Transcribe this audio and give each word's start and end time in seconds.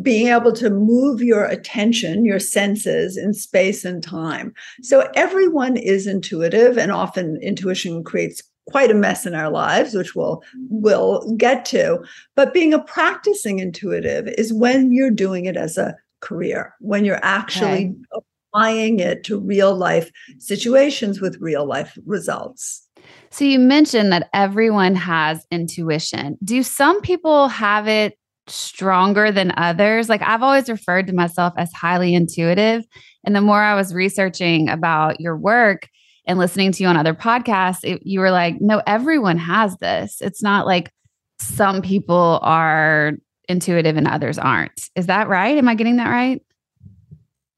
being 0.00 0.28
able 0.28 0.52
to 0.52 0.70
move 0.70 1.20
your 1.20 1.46
attention, 1.46 2.24
your 2.24 2.38
senses 2.38 3.16
in 3.16 3.34
space 3.34 3.84
and 3.84 4.04
time. 4.04 4.54
So 4.82 5.10
everyone 5.16 5.76
is 5.76 6.06
intuitive, 6.06 6.78
and 6.78 6.92
often 6.92 7.40
intuition 7.42 8.04
creates 8.04 8.40
quite 8.70 8.92
a 8.92 8.94
mess 8.94 9.26
in 9.26 9.34
our 9.34 9.50
lives 9.50 9.94
which 9.94 10.16
we'll 10.16 10.42
we'll 10.70 11.32
get 11.36 11.64
to 11.64 12.04
but 12.34 12.52
being 12.52 12.74
a 12.74 12.82
practicing 12.82 13.60
intuitive 13.60 14.26
is 14.36 14.52
when 14.52 14.90
you're 14.90 15.08
doing 15.08 15.44
it 15.44 15.56
as 15.56 15.78
a 15.78 15.94
career 16.20 16.74
when 16.80 17.04
you're 17.04 17.20
actually 17.22 17.86
okay. 17.86 18.24
applying 18.52 19.00
it 19.00 19.24
to 19.24 19.38
real 19.38 19.74
life 19.74 20.10
situations 20.38 21.20
with 21.20 21.36
real 21.40 21.66
life 21.66 21.98
results. 22.06 22.86
So 23.30 23.44
you 23.44 23.58
mentioned 23.58 24.12
that 24.12 24.28
everyone 24.32 24.94
has 24.94 25.46
intuition. 25.50 26.38
Do 26.42 26.62
some 26.62 27.00
people 27.00 27.48
have 27.48 27.86
it 27.86 28.18
stronger 28.48 29.30
than 29.30 29.52
others? 29.56 30.08
Like 30.08 30.22
I've 30.22 30.42
always 30.42 30.68
referred 30.68 31.06
to 31.08 31.12
myself 31.12 31.52
as 31.56 31.72
highly 31.72 32.14
intuitive. 32.14 32.84
And 33.24 33.34
the 33.34 33.40
more 33.40 33.60
I 33.60 33.74
was 33.74 33.92
researching 33.92 34.68
about 34.68 35.20
your 35.20 35.36
work 35.36 35.88
and 36.26 36.38
listening 36.38 36.72
to 36.72 36.82
you 36.82 36.88
on 36.88 36.96
other 36.96 37.14
podcasts, 37.14 37.84
it, 37.84 38.02
you 38.04 38.20
were 38.20 38.30
like, 38.30 38.56
no, 38.60 38.82
everyone 38.86 39.38
has 39.38 39.76
this. 39.78 40.18
It's 40.20 40.42
not 40.42 40.66
like 40.66 40.90
some 41.38 41.82
people 41.82 42.40
are 42.42 43.12
intuitive 43.48 43.96
and 43.96 44.08
others 44.08 44.38
aren't. 44.38 44.90
Is 44.94 45.06
that 45.06 45.28
right? 45.28 45.56
Am 45.56 45.68
I 45.68 45.74
getting 45.74 45.96
that 45.96 46.10
right? 46.10 46.42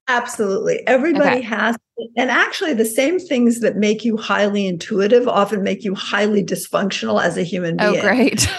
Absolutely. 0.08 0.86
Everybody 0.86 1.38
okay. 1.38 1.42
has, 1.42 1.76
and 2.16 2.30
actually, 2.30 2.72
the 2.72 2.86
same 2.86 3.18
things 3.18 3.60
that 3.60 3.76
make 3.76 4.04
you 4.04 4.16
highly 4.16 4.66
intuitive 4.66 5.28
often 5.28 5.62
make 5.62 5.84
you 5.84 5.94
highly 5.94 6.42
dysfunctional 6.42 7.22
as 7.22 7.36
a 7.36 7.42
human 7.42 7.76
oh, 7.80 7.92
being. 7.92 8.04
Oh, 8.04 8.08
great. 8.08 8.48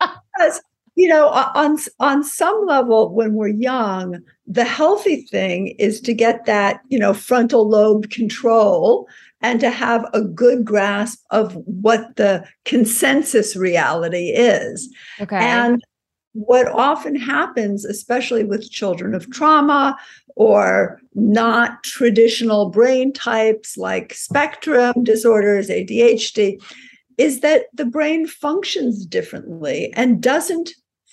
because, 0.00 0.62
you 0.94 1.08
know, 1.08 1.28
on, 1.28 1.76
on 2.00 2.24
some 2.24 2.64
level, 2.66 3.14
when 3.14 3.34
we're 3.34 3.48
young, 3.48 4.18
the 4.46 4.64
healthy 4.64 5.26
thing 5.26 5.68
is 5.78 6.00
to 6.02 6.14
get 6.14 6.46
that, 6.46 6.80
you 6.88 6.98
know, 6.98 7.12
frontal 7.12 7.68
lobe 7.68 8.08
control 8.08 9.06
and 9.42 9.60
to 9.60 9.70
have 9.70 10.08
a 10.14 10.22
good 10.22 10.64
grasp 10.64 11.18
of 11.30 11.54
what 11.66 12.16
the 12.16 12.46
consensus 12.64 13.56
reality 13.56 14.30
is. 14.30 14.88
Okay. 15.20 15.36
And 15.36 15.82
what 16.32 16.66
often 16.68 17.14
happens, 17.14 17.84
especially 17.84 18.44
with 18.44 18.70
children 18.70 19.14
of 19.14 19.30
trauma 19.30 19.98
or 20.34 21.00
not 21.14 21.82
traditional 21.84 22.70
brain 22.70 23.12
types 23.12 23.76
like 23.76 24.14
spectrum 24.14 24.94
disorders, 25.02 25.68
ADHD, 25.68 26.62
is 27.18 27.40
that 27.40 27.66
the 27.74 27.84
brain 27.84 28.26
functions 28.26 29.04
differently 29.04 29.92
and 29.94 30.22
doesn't 30.22 30.70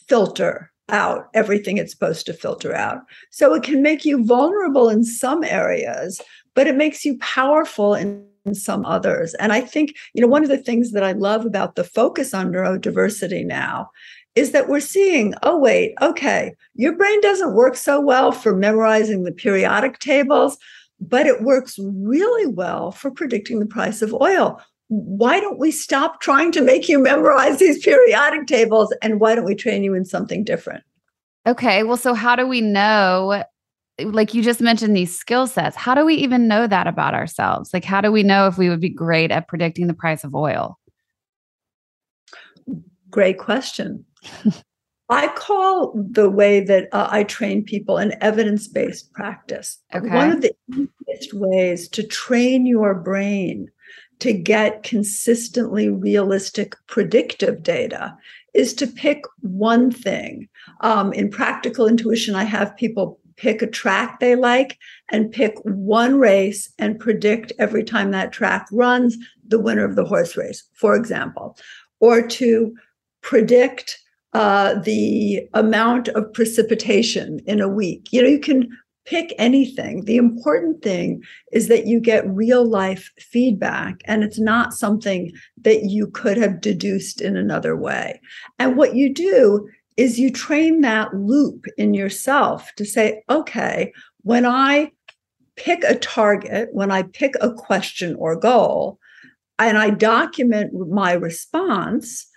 filter 0.07 0.71
out 0.87 1.27
everything 1.33 1.77
it's 1.77 1.91
supposed 1.91 2.25
to 2.25 2.33
filter 2.33 2.73
out. 2.73 3.01
So 3.29 3.53
it 3.53 3.63
can 3.63 3.81
make 3.81 4.05
you 4.05 4.23
vulnerable 4.25 4.89
in 4.89 5.03
some 5.03 5.43
areas, 5.43 6.21
but 6.55 6.67
it 6.67 6.75
makes 6.75 7.05
you 7.05 7.17
powerful 7.19 7.93
in 7.93 8.25
some 8.53 8.85
others. 8.85 9.35
And 9.35 9.53
I 9.53 9.61
think, 9.61 9.95
you 10.13 10.21
know, 10.21 10.27
one 10.27 10.43
of 10.43 10.49
the 10.49 10.57
things 10.57 10.91
that 10.91 11.03
I 11.03 11.11
love 11.11 11.45
about 11.45 11.75
the 11.75 11.83
focus 11.83 12.33
on 12.33 12.51
neurodiversity 12.51 13.45
now 13.45 13.91
is 14.35 14.51
that 14.51 14.69
we're 14.69 14.79
seeing, 14.79 15.33
oh, 15.43 15.57
wait, 15.57 15.93
okay, 16.01 16.53
your 16.75 16.95
brain 16.95 17.19
doesn't 17.21 17.55
work 17.55 17.75
so 17.75 17.99
well 17.99 18.31
for 18.31 18.55
memorizing 18.55 19.23
the 19.23 19.31
periodic 19.31 19.99
tables, 19.99 20.57
but 20.99 21.25
it 21.25 21.41
works 21.41 21.77
really 21.79 22.47
well 22.47 22.91
for 22.91 23.11
predicting 23.11 23.59
the 23.59 23.65
price 23.65 24.01
of 24.01 24.13
oil. 24.13 24.61
Why 24.87 25.39
don't 25.39 25.59
we 25.59 25.71
stop 25.71 26.19
trying 26.19 26.51
to 26.53 26.61
make 26.61 26.89
you 26.89 26.99
memorize 26.99 27.59
these 27.59 27.83
periodic 27.83 28.47
tables 28.47 28.93
and 29.01 29.19
why 29.19 29.35
don't 29.35 29.45
we 29.45 29.55
train 29.55 29.83
you 29.83 29.93
in 29.93 30.05
something 30.05 30.43
different? 30.43 30.83
Okay, 31.47 31.83
well, 31.83 31.97
so 31.97 32.13
how 32.13 32.35
do 32.35 32.47
we 32.47 32.61
know? 32.61 33.43
Like 34.01 34.33
you 34.33 34.41
just 34.41 34.61
mentioned 34.61 34.95
these 34.95 35.17
skill 35.17 35.47
sets. 35.47 35.75
How 35.75 35.93
do 35.93 36.05
we 36.05 36.15
even 36.15 36.47
know 36.47 36.67
that 36.67 36.87
about 36.87 37.13
ourselves? 37.13 37.73
Like, 37.73 37.83
how 37.83 38.01
do 38.01 38.11
we 38.11 38.23
know 38.23 38.47
if 38.47 38.57
we 38.57 38.69
would 38.69 38.79
be 38.79 38.89
great 38.89 39.31
at 39.31 39.47
predicting 39.47 39.87
the 39.87 39.93
price 39.93 40.23
of 40.23 40.33
oil? 40.35 40.79
Great 43.09 43.37
question. 43.37 44.05
I 45.09 45.27
call 45.35 45.93
the 45.95 46.29
way 46.29 46.59
that 46.61 46.87
uh, 46.91 47.07
I 47.09 47.23
train 47.23 47.63
people 47.63 47.97
an 47.97 48.13
evidence 48.21 48.67
based 48.67 49.11
practice. 49.13 49.79
Okay. 49.93 50.07
One 50.07 50.31
of 50.31 50.41
the 50.41 50.53
easiest 50.71 51.33
ways 51.33 51.89
to 51.89 52.03
train 52.03 52.67
your 52.67 52.93
brain 52.93 53.69
to 54.19 54.33
get 54.33 54.83
consistently 54.83 55.89
realistic 55.89 56.75
predictive 56.87 57.63
data 57.63 58.15
is 58.53 58.73
to 58.75 58.85
pick 58.85 59.23
one 59.41 59.91
thing. 59.91 60.47
Um, 60.81 61.11
in 61.13 61.29
practical 61.29 61.87
intuition, 61.87 62.35
I 62.35 62.43
have 62.43 62.75
people 62.75 63.19
pick 63.37 63.61
a 63.61 63.67
track 63.67 64.19
they 64.19 64.35
like 64.35 64.77
and 65.09 65.31
pick 65.31 65.55
one 65.63 66.19
race 66.19 66.71
and 66.77 66.99
predict 66.99 67.53
every 67.57 67.83
time 67.83 68.11
that 68.11 68.33
track 68.33 68.67
runs 68.71 69.17
the 69.47 69.59
winner 69.59 69.85
of 69.85 69.95
the 69.95 70.05
horse 70.05 70.35
race, 70.35 70.63
for 70.73 70.95
example, 70.95 71.57
or 71.99 72.21
to 72.21 72.75
predict 73.21 73.97
uh, 74.33 74.75
the 74.75 75.47
amount 75.53 76.07
of 76.09 76.31
precipitation 76.33 77.39
in 77.45 77.59
a 77.59 77.67
week. 77.67 78.07
You 78.11 78.21
know, 78.21 78.27
you 78.27 78.39
can 78.39 78.69
pick 79.05 79.33
anything. 79.39 80.05
The 80.05 80.17
important 80.17 80.83
thing 80.83 81.23
is 81.51 81.67
that 81.67 81.87
you 81.87 81.99
get 81.99 82.29
real 82.29 82.63
life 82.63 83.11
feedback 83.17 84.01
and 84.05 84.23
it's 84.23 84.39
not 84.39 84.73
something 84.73 85.31
that 85.61 85.85
you 85.85 86.07
could 86.07 86.37
have 86.37 86.61
deduced 86.61 87.19
in 87.19 87.35
another 87.35 87.75
way. 87.75 88.21
And 88.59 88.77
what 88.77 88.93
you 88.95 89.11
do 89.11 89.67
is 89.97 90.19
you 90.19 90.31
train 90.31 90.81
that 90.81 91.13
loop 91.13 91.65
in 91.77 91.95
yourself 91.95 92.71
to 92.75 92.85
say, 92.85 93.23
okay, 93.29 93.91
when 94.21 94.45
I 94.45 94.91
pick 95.55 95.83
a 95.83 95.95
target, 95.95 96.69
when 96.71 96.91
I 96.91 97.03
pick 97.03 97.33
a 97.41 97.51
question 97.51 98.15
or 98.15 98.35
goal, 98.35 98.99
and 99.57 99.77
I 99.77 99.89
document 99.89 100.71
my 100.73 101.13
response, 101.13 102.28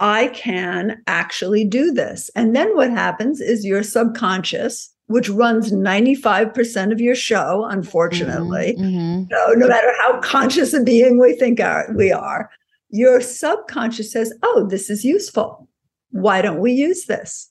I 0.00 0.28
can 0.28 1.02
actually 1.06 1.64
do 1.64 1.92
this. 1.92 2.30
And 2.34 2.54
then 2.54 2.74
what 2.76 2.90
happens 2.90 3.40
is 3.40 3.64
your 3.64 3.82
subconscious, 3.82 4.92
which 5.06 5.28
runs 5.30 5.72
95% 5.72 6.92
of 6.92 7.00
your 7.00 7.14
show, 7.14 7.66
unfortunately, 7.68 8.76
mm-hmm. 8.78 9.24
so 9.30 9.52
no 9.54 9.68
matter 9.68 9.92
how 9.98 10.20
conscious 10.20 10.74
a 10.74 10.82
being 10.82 11.18
we 11.18 11.34
think 11.34 11.60
are, 11.60 11.88
we 11.96 12.12
are, 12.12 12.50
your 12.90 13.20
subconscious 13.20 14.12
says, 14.12 14.34
oh, 14.42 14.66
this 14.68 14.90
is 14.90 15.04
useful. 15.04 15.68
Why 16.10 16.42
don't 16.42 16.60
we 16.60 16.72
use 16.72 17.06
this? 17.06 17.50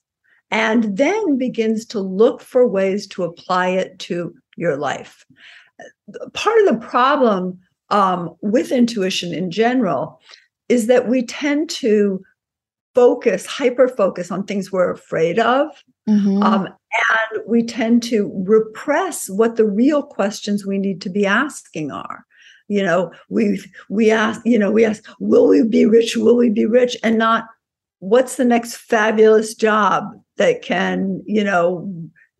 And 0.50 0.96
then 0.96 1.38
begins 1.38 1.84
to 1.86 2.00
look 2.00 2.40
for 2.40 2.68
ways 2.68 3.06
to 3.08 3.24
apply 3.24 3.68
it 3.68 3.98
to 4.00 4.34
your 4.56 4.76
life. 4.76 5.24
Part 6.32 6.60
of 6.60 6.66
the 6.66 6.86
problem 6.86 7.58
um, 7.90 8.34
with 8.40 8.72
intuition 8.72 9.34
in 9.34 9.50
general 9.50 10.20
is 10.68 10.86
that 10.86 11.08
we 11.08 11.24
tend 11.24 11.70
to 11.70 12.22
focus, 12.96 13.44
hyper 13.44 13.88
focus 13.88 14.30
on 14.30 14.42
things 14.42 14.72
we're 14.72 14.90
afraid 14.90 15.38
of. 15.38 15.68
Mm-hmm. 16.08 16.42
Um, 16.42 16.66
and 16.66 17.42
we 17.46 17.62
tend 17.62 18.02
to 18.04 18.32
repress 18.46 19.28
what 19.28 19.56
the 19.56 19.66
real 19.66 20.02
questions 20.02 20.64
we 20.64 20.78
need 20.78 21.02
to 21.02 21.10
be 21.10 21.26
asking 21.26 21.90
are. 21.92 22.24
You 22.68 22.82
know, 22.82 23.12
we 23.28 23.62
we 23.90 24.10
ask, 24.10 24.40
you 24.44 24.58
know, 24.58 24.72
we 24.72 24.84
ask, 24.84 25.04
will 25.20 25.46
we 25.46 25.62
be 25.62 25.84
rich? 25.84 26.16
Will 26.16 26.36
we 26.36 26.48
be 26.48 26.64
rich? 26.64 26.96
And 27.04 27.18
not 27.18 27.44
what's 27.98 28.36
the 28.36 28.44
next 28.44 28.76
fabulous 28.76 29.54
job 29.54 30.04
that 30.38 30.62
can, 30.62 31.22
you 31.26 31.44
know, 31.44 31.88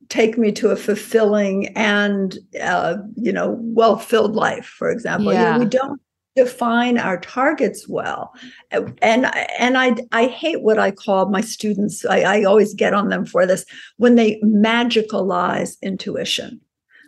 take 0.09 0.39
me 0.39 0.53
to 0.53 0.71
a 0.71 0.77
fulfilling 0.77 1.69
and 1.77 2.39
uh, 2.63 2.97
you 3.17 3.33
know 3.33 3.57
well-filled 3.61 4.37
life 4.37 4.67
for 4.67 4.89
example 4.89 5.33
yeah. 5.33 5.55
you 5.55 5.59
know, 5.59 5.65
we 5.65 5.69
don't 5.69 6.01
define 6.37 6.99
our 6.99 7.19
targets 7.19 7.89
well. 7.89 8.33
And 8.71 9.27
and 9.59 9.79
i 9.79 9.97
i 10.13 10.27
hate 10.27 10.63
what 10.63 10.79
i 10.79 10.91
call 10.91 11.31
my 11.31 11.41
students 11.41 12.05
I, 12.05 12.21
I 12.21 12.45
always 12.45 12.75
get 12.75 12.93
on 12.93 13.09
them 13.09 13.25
for 13.25 13.47
this 13.47 13.65
when 13.97 14.15
they 14.17 14.39
magicalize 14.43 15.81
intuition. 15.83 16.61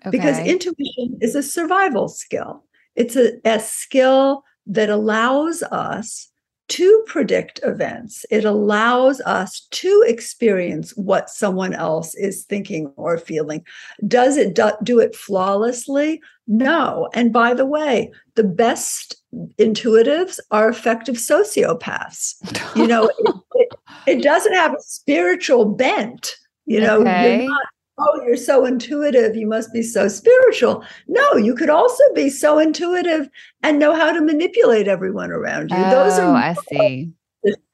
Okay. 0.06 0.16
because 0.16 0.38
intuition 0.38 1.18
is 1.20 1.34
a 1.34 1.42
survival 1.42 2.08
skill. 2.08 2.64
It's 2.94 3.16
a, 3.16 3.32
a 3.44 3.58
skill 3.58 4.44
that 4.66 4.90
allows 4.90 5.62
us 5.62 6.30
to 6.68 7.04
predict 7.06 7.60
events. 7.64 8.26
It 8.30 8.44
allows 8.44 9.20
us 9.22 9.66
to 9.70 10.04
experience 10.06 10.96
what 10.96 11.30
someone 11.30 11.74
else 11.74 12.14
is 12.14 12.44
thinking 12.44 12.92
or 12.96 13.18
feeling. 13.18 13.64
Does 14.06 14.36
it 14.36 14.54
do, 14.54 14.70
do 14.82 15.00
it 15.00 15.16
flawlessly? 15.16 16.20
No. 16.46 17.08
And 17.14 17.32
by 17.32 17.54
the 17.54 17.66
way, 17.66 18.12
the 18.34 18.44
best 18.44 19.16
intuitives 19.58 20.38
are 20.50 20.68
effective 20.68 21.16
sociopaths. 21.16 22.76
You 22.76 22.86
know, 22.86 23.10
it, 23.18 23.34
it, 23.54 23.68
it, 24.06 24.22
doesn't 24.22 24.54
have 24.54 24.74
a 24.74 24.80
spiritual 24.80 25.64
bent. 25.64 26.36
You 26.66 26.80
know, 26.80 27.00
okay. 27.00 27.40
you're 27.40 27.50
not 27.50 27.66
oh, 27.98 28.22
you're 28.24 28.36
so 28.36 28.64
intuitive, 28.64 29.36
you 29.36 29.46
must 29.46 29.72
be 29.72 29.82
so 29.82 30.08
spiritual. 30.08 30.84
No, 31.06 31.36
you 31.36 31.54
could 31.54 31.70
also 31.70 32.02
be 32.14 32.30
so 32.30 32.58
intuitive 32.58 33.28
and 33.62 33.78
know 33.78 33.94
how 33.94 34.12
to 34.12 34.20
manipulate 34.20 34.88
everyone 34.88 35.30
around 35.30 35.70
you. 35.70 35.76
Oh, 35.76 35.90
Those 35.90 36.18
are 36.18 36.30
oh, 36.30 36.34
I 36.34 36.54
see. 36.70 37.12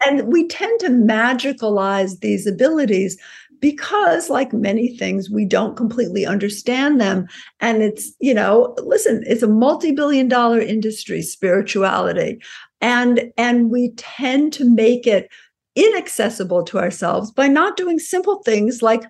And 0.05 0.33
we 0.33 0.47
tend 0.47 0.79
to 0.81 0.89
magicalize 0.89 2.21
these 2.21 2.47
abilities 2.47 3.17
because 3.61 4.29
like 4.29 4.53
many 4.53 4.95
things 4.95 5.31
we 5.31 5.47
don't 5.47 5.75
completely 5.75 6.27
understand 6.27 7.01
them 7.01 7.27
and 7.61 7.83
it's 7.83 8.13
you 8.21 8.35
know 8.35 8.75
listen 8.83 9.25
it's 9.27 9.43
a 9.43 9.49
multi-billion 9.49 10.29
dollar 10.29 10.61
industry 10.61 11.23
spirituality 11.23 12.39
and 12.83 13.33
and 13.39 13.71
we 13.71 13.91
tend 13.97 14.53
to 14.53 14.69
make 14.69 15.07
it 15.07 15.31
inaccessible 15.77 16.63
to 16.63 16.79
ourselves 16.79 17.31
by 17.31 17.49
not 17.49 17.77
doing 17.77 17.99
simple 17.99 18.43
things 18.43 18.83
like 18.83 19.05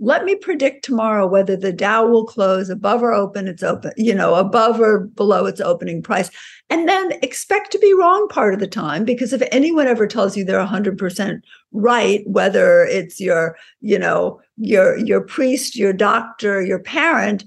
let 0.00 0.24
me 0.24 0.36
predict 0.36 0.84
tomorrow 0.84 1.26
whether 1.26 1.56
the 1.56 1.72
Dow 1.72 2.06
will 2.06 2.24
close 2.24 2.70
above 2.70 3.02
or 3.02 3.12
open 3.12 3.48
its 3.48 3.62
open, 3.62 3.92
you 3.96 4.14
know, 4.14 4.34
above 4.34 4.80
or 4.80 5.00
below 5.00 5.46
its 5.46 5.60
opening 5.60 6.02
price. 6.02 6.30
And 6.70 6.88
then 6.88 7.12
expect 7.22 7.72
to 7.72 7.78
be 7.78 7.92
wrong 7.94 8.28
part 8.28 8.54
of 8.54 8.60
the 8.60 8.68
time 8.68 9.04
because 9.04 9.32
if 9.32 9.42
anyone 9.50 9.88
ever 9.88 10.06
tells 10.06 10.36
you 10.36 10.44
they're 10.44 10.64
100% 10.64 11.40
right, 11.72 12.22
whether 12.26 12.84
it's 12.84 13.18
your, 13.18 13.56
you 13.80 13.98
know, 13.98 14.40
your 14.56 14.96
your 14.98 15.20
priest, 15.20 15.76
your 15.76 15.92
doctor, 15.92 16.62
your 16.62 16.78
parent, 16.78 17.44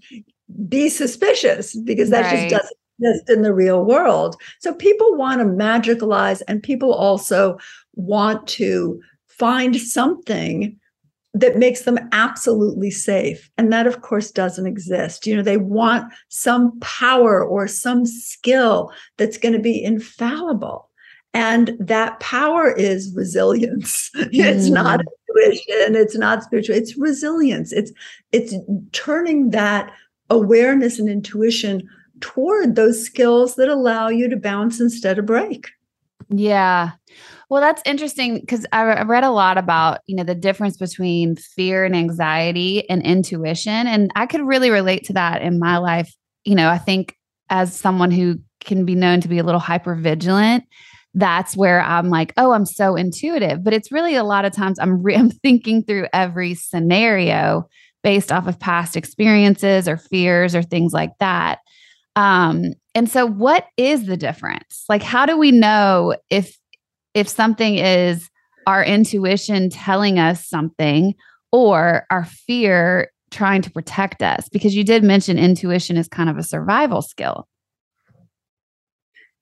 be 0.67 0.89
suspicious 0.89 1.75
because 1.75 2.09
that 2.09 2.23
right. 2.23 2.49
just 2.49 2.55
doesn't 2.55 2.77
exist 2.99 3.29
in 3.29 3.41
the 3.43 3.53
real 3.53 3.85
world. 3.85 4.35
So 4.59 4.73
people 4.73 5.15
want 5.15 5.39
to 5.39 5.45
magicalize 5.45 6.41
and 6.47 6.61
people 6.61 6.93
also 6.93 7.57
want 7.95 8.47
to 8.47 8.99
find 9.27 9.77
something 9.77 10.77
that 11.33 11.57
makes 11.57 11.81
them 11.83 11.97
absolutely 12.11 12.91
safe. 12.91 13.49
And 13.57 13.71
that, 13.71 13.87
of 13.87 14.01
course, 14.01 14.31
doesn't 14.31 14.67
exist. 14.67 15.25
You 15.25 15.37
know, 15.37 15.43
they 15.43 15.57
want 15.57 16.11
some 16.29 16.77
power 16.81 17.43
or 17.43 17.67
some 17.67 18.05
skill 18.05 18.91
that's 19.17 19.37
going 19.37 19.53
to 19.53 19.59
be 19.59 19.81
infallible. 19.81 20.89
And 21.33 21.77
that 21.79 22.19
power 22.19 22.71
is 22.71 23.13
resilience. 23.15 24.09
Mm. 24.21 24.27
It's 24.33 24.69
not 24.69 25.01
intuition. 25.29 25.95
It's 25.95 26.17
not 26.17 26.43
spiritual. 26.43 26.75
It's 26.75 26.97
resilience. 26.97 27.71
It's 27.71 27.91
it's 28.31 28.53
turning 28.91 29.51
that 29.51 29.91
awareness 30.29 30.99
and 30.99 31.09
intuition 31.09 31.87
toward 32.19 32.75
those 32.75 33.03
skills 33.03 33.55
that 33.55 33.69
allow 33.69 34.09
you 34.09 34.29
to 34.29 34.37
bounce 34.37 34.79
instead 34.79 35.19
of 35.19 35.25
break. 35.25 35.69
Yeah. 36.29 36.91
Well, 37.51 37.59
that's 37.59 37.81
interesting 37.85 38.39
because 38.39 38.65
I 38.71 39.01
read 39.03 39.25
a 39.25 39.29
lot 39.29 39.57
about, 39.57 39.99
you 40.07 40.15
know, 40.15 40.23
the 40.23 40.33
difference 40.33 40.77
between 40.77 41.35
fear 41.35 41.83
and 41.83 41.93
anxiety 41.93 42.89
and 42.89 43.03
intuition. 43.03 43.87
And 43.87 44.09
I 44.15 44.25
could 44.25 44.39
really 44.39 44.69
relate 44.69 45.03
to 45.07 45.13
that 45.13 45.41
in 45.41 45.59
my 45.59 45.77
life. 45.77 46.15
You 46.45 46.55
know, 46.55 46.69
I 46.69 46.77
think 46.77 47.13
as 47.49 47.77
someone 47.77 48.09
who 48.09 48.37
can 48.61 48.85
be 48.85 48.95
known 48.95 49.19
to 49.19 49.27
be 49.27 49.37
a 49.37 49.43
little 49.43 49.59
hyper 49.59 49.95
vigilant, 49.95 50.63
that's 51.13 51.57
where 51.57 51.81
I'm 51.81 52.09
like, 52.09 52.31
oh, 52.37 52.53
I'm 52.53 52.65
so 52.65 52.95
intuitive. 52.95 53.65
But 53.65 53.73
it's 53.73 53.91
really 53.91 54.15
a 54.15 54.23
lot 54.23 54.45
of 54.45 54.53
times 54.53 54.79
I'm, 54.79 55.03
re- 55.03 55.15
I'm 55.17 55.29
thinking 55.29 55.83
through 55.83 56.07
every 56.13 56.55
scenario 56.55 57.67
based 58.01 58.31
off 58.31 58.47
of 58.47 58.61
past 58.61 58.95
experiences 58.95 59.89
or 59.89 59.97
fears 59.97 60.55
or 60.55 60.63
things 60.63 60.93
like 60.93 61.11
that. 61.19 61.59
Um, 62.15 62.75
and 62.95 63.09
so 63.09 63.25
what 63.25 63.65
is 63.75 64.05
the 64.05 64.15
difference? 64.15 64.85
Like, 64.87 65.03
how 65.03 65.25
do 65.25 65.37
we 65.37 65.51
know 65.51 66.15
if 66.29 66.57
if 67.13 67.27
something 67.27 67.75
is 67.75 68.29
our 68.67 68.83
intuition 68.83 69.69
telling 69.69 70.19
us 70.19 70.47
something 70.47 71.13
or 71.51 72.05
our 72.09 72.25
fear 72.25 73.11
trying 73.31 73.61
to 73.61 73.71
protect 73.71 74.21
us 74.21 74.49
because 74.49 74.75
you 74.75 74.83
did 74.83 75.03
mention 75.03 75.39
intuition 75.39 75.97
is 75.97 76.07
kind 76.07 76.29
of 76.29 76.37
a 76.37 76.43
survival 76.43 77.01
skill. 77.01 77.47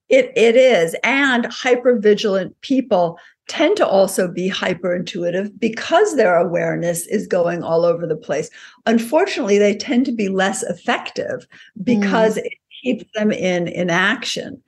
It, 0.08 0.32
it 0.36 0.56
is 0.56 0.96
and 1.04 1.46
hypervigilant 1.46 2.54
people 2.62 3.20
tend 3.48 3.78
to 3.78 3.88
also 3.88 4.28
be 4.28 4.48
hyper 4.48 4.96
intuitive 4.96 5.60
because 5.60 6.16
their 6.16 6.36
awareness 6.36 7.06
is 7.08 7.28
going 7.28 7.64
all 7.64 7.84
over 7.84 8.08
the 8.08 8.16
place. 8.16 8.50
Unfortunately 8.86 9.58
they 9.58 9.76
tend 9.76 10.06
to 10.06 10.12
be 10.12 10.30
less 10.30 10.64
effective 10.64 11.48
because 11.84 12.36
mm. 12.38 12.46
it 12.46 12.54
keeps 12.82 13.06
them 13.14 13.32
in 13.32 13.68
inaction 13.68 14.62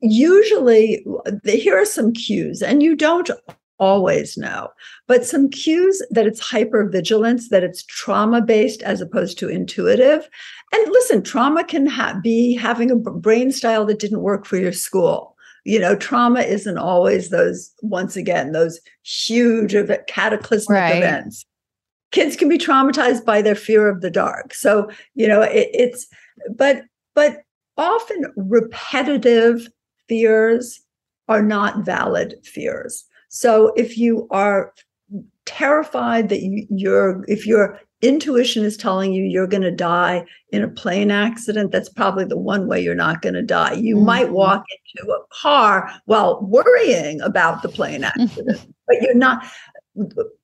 usually 0.00 1.04
here 1.44 1.76
are 1.76 1.84
some 1.84 2.12
cues 2.12 2.62
and 2.62 2.82
you 2.82 2.96
don't 2.96 3.30
always 3.78 4.36
know 4.36 4.68
but 5.08 5.24
some 5.24 5.48
cues 5.48 6.00
that 6.10 6.26
it's 6.26 6.46
hypervigilance 6.46 7.48
that 7.48 7.64
it's 7.64 7.82
trauma 7.84 8.40
based 8.42 8.82
as 8.82 9.00
opposed 9.00 9.38
to 9.38 9.48
intuitive. 9.48 10.28
And 10.72 10.92
listen 10.92 11.22
trauma 11.22 11.64
can 11.64 11.86
ha- 11.86 12.20
be 12.22 12.54
having 12.54 12.90
a 12.90 12.96
brain 12.96 13.50
style 13.50 13.86
that 13.86 13.98
didn't 13.98 14.20
work 14.20 14.44
for 14.44 14.58
your 14.58 14.72
school. 14.72 15.34
You 15.64 15.80
know 15.80 15.96
trauma 15.96 16.40
isn't 16.40 16.78
always 16.78 17.30
those 17.30 17.72
once 17.82 18.16
again 18.16 18.52
those 18.52 18.80
huge 19.02 19.74
cataclysmic 20.06 20.76
right. 20.76 20.96
events. 20.96 21.44
Kids 22.10 22.36
can 22.36 22.48
be 22.48 22.58
traumatized 22.58 23.24
by 23.24 23.42
their 23.42 23.54
fear 23.54 23.88
of 23.88 24.02
the 24.02 24.10
dark. 24.10 24.54
So 24.54 24.90
you 25.14 25.26
know 25.26 25.42
it, 25.42 25.68
it's 25.72 26.06
but 26.54 26.82
but 27.14 27.42
often 27.78 28.26
repetitive 28.36 29.68
fears 30.08 30.80
are 31.28 31.42
not 31.42 31.84
valid 31.84 32.34
fears. 32.44 33.04
So 33.28 33.72
if 33.76 33.96
you 33.96 34.26
are 34.30 34.72
terrified 35.44 36.28
that 36.28 36.42
you, 36.42 36.66
you're, 36.70 37.24
if 37.28 37.46
your 37.46 37.80
intuition 38.00 38.64
is 38.64 38.76
telling 38.76 39.12
you 39.12 39.24
you're 39.24 39.46
going 39.46 39.62
to 39.62 39.70
die 39.70 40.24
in 40.52 40.62
a 40.62 40.68
plane 40.68 41.10
accident, 41.10 41.72
that's 41.72 41.88
probably 41.88 42.24
the 42.24 42.38
one 42.38 42.66
way 42.66 42.80
you're 42.80 42.94
not 42.94 43.22
going 43.22 43.34
to 43.34 43.42
die. 43.42 43.72
You 43.72 43.96
mm-hmm. 43.96 44.06
might 44.06 44.30
walk 44.30 44.64
into 44.94 45.10
a 45.10 45.20
car 45.30 45.90
while 46.06 46.40
worrying 46.42 47.20
about 47.20 47.62
the 47.62 47.68
plane 47.68 48.04
accident, 48.04 48.74
but 48.86 48.96
you're 49.02 49.14
not. 49.14 49.44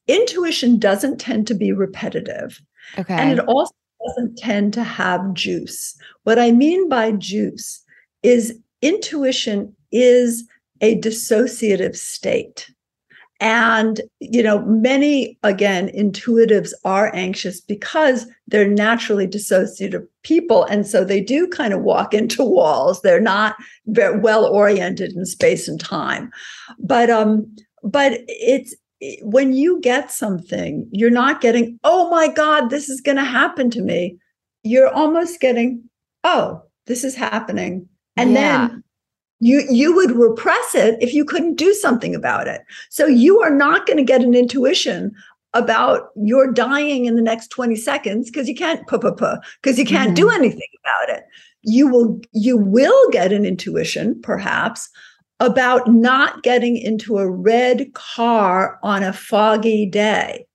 Intuition 0.06 0.78
doesn't 0.78 1.18
tend 1.18 1.46
to 1.46 1.54
be 1.54 1.72
repetitive. 1.72 2.60
Okay. 2.98 3.14
And 3.14 3.38
it 3.38 3.38
also 3.40 3.72
doesn't 4.06 4.38
tend 4.38 4.72
to 4.74 4.84
have 4.84 5.34
juice. 5.34 5.96
What 6.24 6.38
I 6.38 6.52
mean 6.52 6.88
by 6.88 7.12
juice 7.12 7.82
is 8.22 8.58
intuition 8.82 9.74
is 9.92 10.44
a 10.80 11.00
dissociative 11.00 11.96
state. 11.96 12.70
And, 13.40 14.00
you 14.20 14.42
know, 14.42 14.60
many, 14.62 15.38
again, 15.42 15.88
intuitives 15.88 16.72
are 16.84 17.14
anxious 17.14 17.60
because 17.60 18.26
they're 18.46 18.68
naturally 18.68 19.26
dissociative 19.26 20.06
people. 20.22 20.64
And 20.64 20.86
so 20.86 21.04
they 21.04 21.20
do 21.20 21.48
kind 21.48 21.74
of 21.74 21.82
walk 21.82 22.14
into 22.14 22.44
walls. 22.44 23.02
They're 23.02 23.20
not 23.20 23.56
very 23.86 24.18
well 24.18 24.46
oriented 24.46 25.12
in 25.12 25.26
space 25.26 25.68
and 25.68 25.80
time. 25.80 26.30
But, 26.78 27.10
um, 27.10 27.54
but 27.82 28.20
it's, 28.28 28.74
when 29.22 29.52
you 29.52 29.80
get 29.80 30.10
something, 30.10 30.88
you're 30.92 31.10
not 31.10 31.40
getting, 31.40 31.78
oh 31.84 32.10
my 32.10 32.28
God, 32.28 32.70
this 32.70 32.88
is 32.88 33.00
going 33.00 33.16
to 33.16 33.24
happen 33.24 33.70
to 33.70 33.82
me. 33.82 34.16
You're 34.62 34.92
almost 34.92 35.40
getting, 35.40 35.82
oh, 36.22 36.62
this 36.86 37.04
is 37.04 37.14
happening. 37.14 37.88
And 38.16 38.32
yeah. 38.32 38.68
then 38.68 38.84
you 39.40 39.62
you 39.68 39.94
would 39.94 40.12
repress 40.12 40.74
it 40.74 40.96
if 41.02 41.12
you 41.12 41.24
couldn't 41.24 41.56
do 41.56 41.74
something 41.74 42.14
about 42.14 42.48
it. 42.48 42.62
So 42.88 43.06
you 43.06 43.40
are 43.40 43.50
not 43.50 43.86
going 43.86 43.96
to 43.96 44.04
get 44.04 44.22
an 44.22 44.34
intuition 44.34 45.12
about 45.52 46.08
your 46.16 46.50
dying 46.50 47.04
in 47.04 47.14
the 47.14 47.22
next 47.22 47.48
20 47.48 47.76
seconds 47.76 48.30
because 48.30 48.48
you 48.48 48.54
can't 48.54 48.86
because 48.86 49.78
you 49.78 49.84
can't 49.84 50.08
mm-hmm. 50.08 50.14
do 50.14 50.30
anything 50.30 50.68
about 50.82 51.16
it. 51.16 51.24
You 51.62 51.88
will 51.88 52.20
you 52.32 52.56
will 52.56 53.10
get 53.10 53.32
an 53.32 53.44
intuition 53.44 54.20
perhaps 54.22 54.88
about 55.40 55.88
not 55.88 56.42
getting 56.42 56.76
into 56.76 57.18
a 57.18 57.30
red 57.30 57.92
car 57.94 58.78
on 58.82 59.02
a 59.02 59.12
foggy 59.12 59.86
day. 59.86 60.46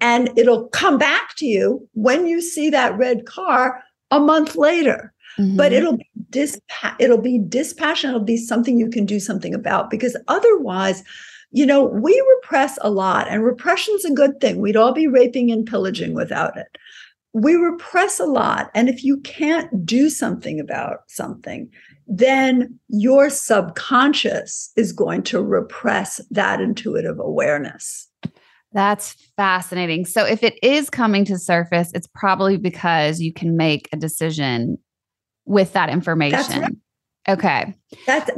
And 0.00 0.36
it'll 0.36 0.68
come 0.68 0.98
back 0.98 1.36
to 1.36 1.46
you 1.46 1.88
when 1.94 2.26
you 2.26 2.40
see 2.40 2.68
that 2.70 2.98
red 2.98 3.26
car 3.26 3.82
a 4.10 4.20
month 4.20 4.56
later. 4.56 5.12
Mm-hmm. 5.38 5.56
But 5.56 5.72
it'll 5.72 5.96
be 5.96 6.10
dispa- 6.30 6.96
it'll 6.98 7.20
be 7.20 7.38
dispassionate, 7.38 8.14
it'll 8.14 8.24
be 8.24 8.36
something 8.36 8.78
you 8.78 8.90
can 8.90 9.04
do 9.04 9.18
something 9.18 9.54
about 9.54 9.90
because 9.90 10.16
otherwise, 10.28 11.02
you 11.50 11.66
know, 11.66 11.84
we 11.84 12.12
repress 12.36 12.78
a 12.82 12.90
lot 12.90 13.28
and 13.28 13.44
repression's 13.44 14.04
a 14.04 14.12
good 14.12 14.40
thing. 14.40 14.58
We'd 14.60 14.76
all 14.76 14.92
be 14.92 15.06
raping 15.06 15.50
and 15.50 15.66
pillaging 15.66 16.14
without 16.14 16.56
it. 16.56 16.66
We 17.32 17.54
repress 17.54 18.20
a 18.20 18.26
lot. 18.26 18.70
And 18.74 18.88
if 18.88 19.02
you 19.02 19.20
can't 19.20 19.84
do 19.84 20.08
something 20.08 20.60
about 20.60 21.00
something, 21.08 21.68
then 22.06 22.78
your 22.88 23.30
subconscious 23.30 24.70
is 24.76 24.92
going 24.92 25.22
to 25.24 25.42
repress 25.42 26.20
that 26.30 26.60
intuitive 26.60 27.18
awareness. 27.18 28.08
That's 28.72 29.14
fascinating. 29.36 30.04
So, 30.04 30.24
if 30.24 30.42
it 30.42 30.58
is 30.62 30.90
coming 30.90 31.24
to 31.26 31.38
surface, 31.38 31.92
it's 31.94 32.08
probably 32.08 32.56
because 32.56 33.20
you 33.20 33.32
can 33.32 33.56
make 33.56 33.88
a 33.92 33.96
decision 33.96 34.78
with 35.44 35.72
that 35.74 35.90
information. 35.90 36.62
Right. 36.62 36.72
Okay. 37.28 37.74
That's 38.06 38.30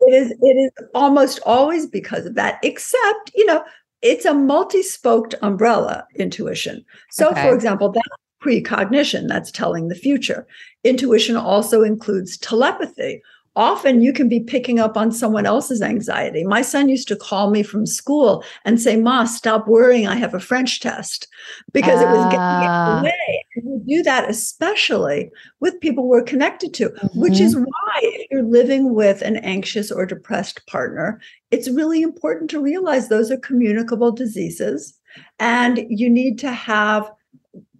it 0.00 0.12
is 0.12 0.30
it 0.40 0.56
is 0.56 0.70
almost 0.94 1.40
always 1.44 1.86
because 1.86 2.26
of 2.26 2.34
that, 2.34 2.58
except, 2.62 3.32
you 3.34 3.46
know, 3.46 3.64
it's 4.02 4.24
a 4.24 4.34
multi-spoked 4.34 5.34
umbrella 5.42 6.06
intuition. 6.16 6.84
So 7.10 7.30
okay. 7.30 7.42
for 7.42 7.54
example, 7.54 7.90
that 7.90 8.02
precognition 8.44 9.26
that's 9.26 9.50
telling 9.50 9.88
the 9.88 9.94
future. 9.94 10.46
Intuition 10.84 11.36
also 11.36 11.82
includes 11.82 12.36
telepathy, 12.36 13.22
often 13.56 14.00
you 14.02 14.12
can 14.12 14.28
be 14.28 14.40
picking 14.40 14.78
up 14.78 14.96
on 14.96 15.12
someone 15.12 15.46
else's 15.46 15.80
anxiety. 15.80 16.44
My 16.44 16.62
son 16.62 16.88
used 16.88 17.08
to 17.08 17.16
call 17.16 17.50
me 17.50 17.62
from 17.62 17.86
school 17.86 18.44
and 18.64 18.80
say, 18.80 18.96
Ma, 18.96 19.24
stop 19.24 19.68
worrying. 19.68 20.06
I 20.06 20.16
have 20.16 20.34
a 20.34 20.40
French 20.40 20.80
test 20.80 21.28
because 21.72 22.00
uh, 22.00 22.06
it 22.06 22.10
was 22.10 22.24
getting 22.24 22.40
in 22.40 22.64
the 22.64 22.68
ah. 22.68 23.02
way. 23.04 23.46
And 23.56 23.64
we 23.64 23.96
do 23.96 24.02
that 24.02 24.28
especially 24.28 25.30
with 25.60 25.80
people 25.80 26.08
we're 26.08 26.22
connected 26.22 26.74
to, 26.74 26.88
mm-hmm. 26.88 27.20
which 27.20 27.40
is 27.40 27.56
why 27.56 28.00
if 28.02 28.26
you're 28.30 28.42
living 28.42 28.94
with 28.94 29.22
an 29.22 29.36
anxious 29.38 29.92
or 29.92 30.04
depressed 30.06 30.66
partner, 30.66 31.20
it's 31.50 31.70
really 31.70 32.02
important 32.02 32.50
to 32.50 32.60
realize 32.60 33.08
those 33.08 33.30
are 33.30 33.38
communicable 33.38 34.10
diseases. 34.10 34.98
And 35.38 35.86
you 35.88 36.10
need 36.10 36.40
to 36.40 36.50
have 36.50 37.08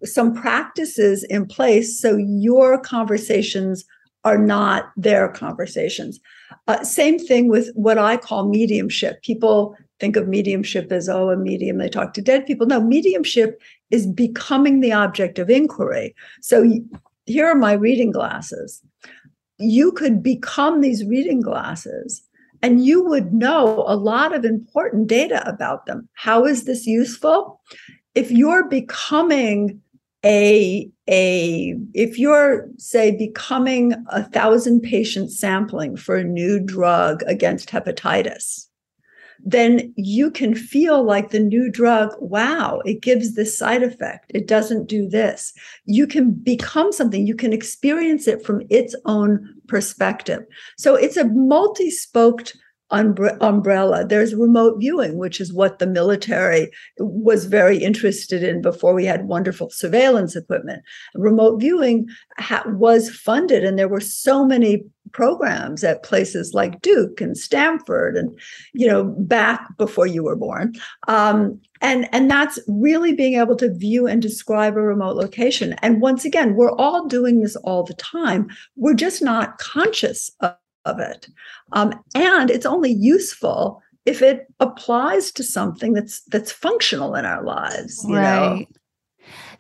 some 0.05 0.35
practices 0.35 1.25
in 1.25 1.47
place 1.47 2.01
so 2.01 2.17
your 2.17 2.79
conversations 2.79 3.85
are 4.25 4.39
not 4.39 4.91
their 4.97 5.29
conversations. 5.29 6.19
Uh, 6.67 6.83
same 6.83 7.19
thing 7.19 7.49
with 7.49 7.71
what 7.75 7.99
I 7.99 8.17
call 8.17 8.49
mediumship. 8.49 9.23
People 9.23 9.77
think 10.01 10.17
of 10.17 10.29
mediumship 10.29 10.91
as, 10.91 11.09
oh, 11.09 11.31
a 11.31 11.37
medium, 11.37 11.79
they 11.79 11.89
talk 11.89 12.15
to 12.15 12.23
dead 12.23 12.47
people. 12.47 12.67
No, 12.67 12.81
mediumship 12.81 13.61
is 13.91 14.07
becoming 14.07 14.81
the 14.81 14.93
object 14.93 15.39
of 15.39 15.51
inquiry. 15.51 16.15
So 16.41 16.81
here 17.27 17.47
are 17.47 17.55
my 17.55 17.75
reading 17.75 18.11
glasses. 18.11 18.83
You 19.59 19.93
could 19.93 20.23
become 20.23 20.81
these 20.81 21.05
reading 21.05 21.41
glasses 21.41 22.23
and 22.63 22.85
you 22.85 23.05
would 23.05 23.33
know 23.33 23.85
a 23.87 23.95
lot 23.95 24.35
of 24.35 24.45
important 24.45 25.07
data 25.07 25.47
about 25.47 25.85
them. 25.85 26.09
How 26.15 26.47
is 26.47 26.65
this 26.65 26.87
useful? 26.87 27.61
If 28.15 28.31
you're 28.31 28.69
becoming 28.69 29.83
a 30.25 30.91
a 31.09 31.77
if 31.93 32.19
you're 32.19 32.69
say 32.79 33.17
becoming 33.17 33.93
a 34.09 34.25
thousand 34.25 34.81
patient 34.81 35.31
sampling 35.31 35.97
for 35.97 36.17
a 36.17 36.25
new 36.25 36.59
drug 36.59 37.23
against 37.27 37.69
hepatitis 37.69 38.67
then 39.45 39.93
you 39.97 40.31
can 40.31 40.55
feel 40.55 41.05
like 41.05 41.31
the 41.31 41.41
new 41.41 41.71
drug 41.71 42.15
wow 42.19 42.81
it 42.87 43.03
gives 43.03 43.35
this 43.35 43.57
side 43.57 43.83
effect. 43.83 44.31
It 44.35 44.47
doesn't 44.47 44.89
do 44.89 45.09
this. 45.09 45.53
You 45.85 46.07
can 46.07 46.31
become 46.31 46.93
something. 46.93 47.27
You 47.27 47.35
can 47.35 47.53
experience 47.53 48.27
it 48.27 48.45
from 48.45 48.63
its 48.71 48.95
own 49.05 49.55
perspective. 49.69 50.45
So 50.79 50.95
it's 50.95 51.19
a 51.19 51.27
multi-spoked 51.27 52.57
umbrella. 52.91 54.05
There's 54.07 54.35
remote 54.35 54.79
viewing, 54.79 55.17
which 55.19 55.41
is 55.41 55.53
what 55.53 55.79
the 55.79 55.87
military 55.87 56.71
was 56.99 57.47
very 57.47 57.79
interested 57.79 58.43
in 58.43 58.61
before 58.61 58.95
we 58.95 59.05
had 59.05 59.27
wonderful 59.27 59.71
surveillance 59.71 60.37
equipment. 60.37 60.83
Remote 61.15 61.61
viewing 61.61 62.07
ha- 62.39 62.65
was 62.67 63.11
funded, 63.11 63.65
and 63.65 63.79
there 63.79 63.89
were 63.89 64.01
so 64.01 64.45
many 64.45 64.85
programs 65.13 65.85
at 65.85 66.03
places 66.03 66.55
like 66.55 66.83
Duke 66.83 67.21
and 67.21 67.37
Stanford, 67.37 68.17
and 68.17 68.39
you 68.75 68.87
know 68.87 69.05
back 69.19 69.77
before 69.79 70.07
you 70.07 70.23
were 70.23 70.37
born. 70.37 70.75
Um, 71.09 71.61
and 71.81 72.09
and 72.13 72.31
that's 72.31 72.59
really 72.69 73.15
being 73.15 73.35
able 73.35 73.57
to 73.57 73.75
view 73.75 74.07
and 74.07 74.21
describe 74.21 74.77
a 74.77 74.83
remote 74.83 75.17
location. 75.17 75.75
And 75.83 76.01
once 76.01 76.25
again, 76.25 76.55
we're 76.55 76.77
all 76.77 77.07
doing 77.07 77.41
this 77.41 77.57
all 77.57 77.83
the 77.83 77.95
time. 77.95 78.49
We're 78.77 78.95
just 78.95 79.23
not 79.23 79.59
conscious 79.59 80.31
of 80.41 80.55
of 80.85 80.99
it. 80.99 81.29
Um, 81.73 81.93
and 82.15 82.51
it's 82.51 82.67
only 82.67 82.93
useful 82.93 83.83
if 84.07 84.21
it 84.21 84.47
applies 84.61 85.33
to 85.33 85.43
something 85.43 85.95
that's 85.95 86.23
that's 86.25 86.53
functional 86.53 87.15
in 87.15 87.25
our 87.25 87.43
lives. 87.43 88.05
right. 88.09 88.61
Know? 88.61 88.67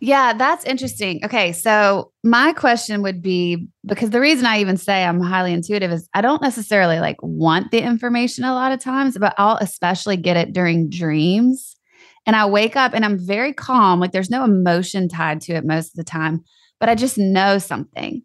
Yeah, 0.00 0.34
that's 0.34 0.64
interesting. 0.64 1.24
Okay, 1.24 1.52
so 1.52 2.12
my 2.22 2.52
question 2.52 3.00
would 3.02 3.22
be 3.22 3.68
because 3.86 4.10
the 4.10 4.20
reason 4.20 4.44
I 4.44 4.60
even 4.60 4.76
say 4.76 5.04
I'm 5.04 5.20
highly 5.20 5.52
intuitive 5.52 5.90
is 5.92 6.08
I 6.12 6.20
don't 6.20 6.42
necessarily 6.42 7.00
like 7.00 7.16
want 7.22 7.70
the 7.70 7.80
information 7.80 8.44
a 8.44 8.52
lot 8.52 8.72
of 8.72 8.80
times, 8.80 9.16
but 9.16 9.34
I'll 9.38 9.56
especially 9.56 10.18
get 10.18 10.36
it 10.36 10.52
during 10.52 10.90
dreams. 10.90 11.76
And 12.26 12.36
I 12.36 12.46
wake 12.46 12.76
up 12.76 12.92
and 12.94 13.04
I'm 13.04 13.18
very 13.18 13.52
calm, 13.52 14.00
like 14.00 14.12
there's 14.12 14.30
no 14.30 14.44
emotion 14.44 15.08
tied 15.08 15.40
to 15.42 15.54
it 15.54 15.64
most 15.64 15.90
of 15.90 15.96
the 15.96 16.04
time, 16.04 16.44
but 16.80 16.88
I 16.88 16.94
just 16.94 17.16
know 17.16 17.58
something. 17.58 18.22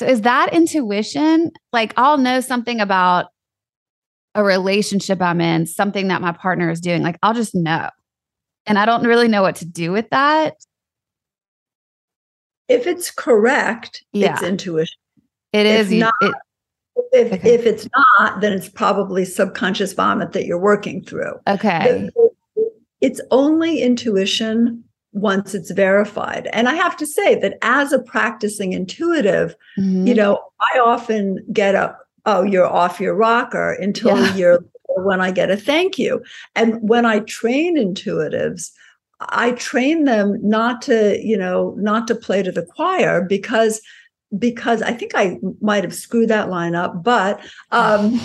So 0.00 0.06
is 0.06 0.22
that 0.22 0.54
intuition? 0.54 1.52
Like 1.74 1.92
I'll 1.98 2.16
know 2.16 2.40
something 2.40 2.80
about 2.80 3.26
a 4.34 4.42
relationship 4.42 5.20
I'm 5.20 5.42
in, 5.42 5.66
something 5.66 6.08
that 6.08 6.22
my 6.22 6.32
partner 6.32 6.70
is 6.70 6.80
doing. 6.80 7.02
Like 7.02 7.18
I'll 7.22 7.34
just 7.34 7.54
know. 7.54 7.90
And 8.64 8.78
I 8.78 8.86
don't 8.86 9.06
really 9.06 9.28
know 9.28 9.42
what 9.42 9.56
to 9.56 9.66
do 9.66 9.92
with 9.92 10.08
that. 10.08 10.54
If 12.66 12.86
it's 12.86 13.10
correct, 13.10 14.02
yeah. 14.14 14.32
it's 14.32 14.42
intuition. 14.42 14.96
It 15.52 15.66
is. 15.66 15.92
If 15.92 15.98
not, 15.98 16.14
it, 16.22 16.34
if, 17.12 17.32
okay. 17.34 17.54
if 17.54 17.66
it's 17.66 17.86
not, 18.18 18.40
then 18.40 18.54
it's 18.54 18.70
probably 18.70 19.26
subconscious 19.26 19.92
vomit 19.92 20.32
that 20.32 20.46
you're 20.46 20.58
working 20.58 21.04
through. 21.04 21.34
Okay. 21.46 22.08
It's 23.02 23.20
only 23.30 23.82
intuition 23.82 24.82
once 25.12 25.54
it's 25.54 25.70
verified. 25.70 26.48
And 26.52 26.68
I 26.68 26.74
have 26.74 26.96
to 26.98 27.06
say 27.06 27.34
that 27.36 27.58
as 27.62 27.92
a 27.92 28.02
practicing 28.02 28.72
intuitive, 28.72 29.54
mm-hmm. 29.78 30.06
you 30.06 30.14
know, 30.14 30.40
I 30.60 30.78
often 30.78 31.44
get 31.52 31.74
a, 31.74 31.96
oh, 32.26 32.42
you're 32.42 32.66
off 32.66 33.00
your 33.00 33.14
rocker 33.14 33.72
until 33.72 34.16
yeah. 34.16 34.34
you're 34.36 34.64
or 34.90 35.04
when 35.04 35.20
I 35.20 35.30
get 35.30 35.50
a 35.50 35.56
thank 35.56 35.98
you. 35.98 36.22
And 36.54 36.76
when 36.88 37.06
I 37.06 37.20
train 37.20 37.78
intuitives, 37.78 38.70
I 39.20 39.52
train 39.52 40.04
them 40.04 40.38
not 40.42 40.82
to, 40.82 41.18
you 41.22 41.36
know, 41.36 41.74
not 41.78 42.08
to 42.08 42.14
play 42.14 42.42
to 42.42 42.52
the 42.52 42.64
choir 42.64 43.22
because 43.22 43.80
because 44.38 44.80
I 44.80 44.92
think 44.92 45.12
I 45.14 45.38
might 45.60 45.82
have 45.82 45.94
screwed 45.94 46.28
that 46.28 46.50
line 46.50 46.74
up, 46.74 47.02
but 47.02 47.40
um 47.70 48.20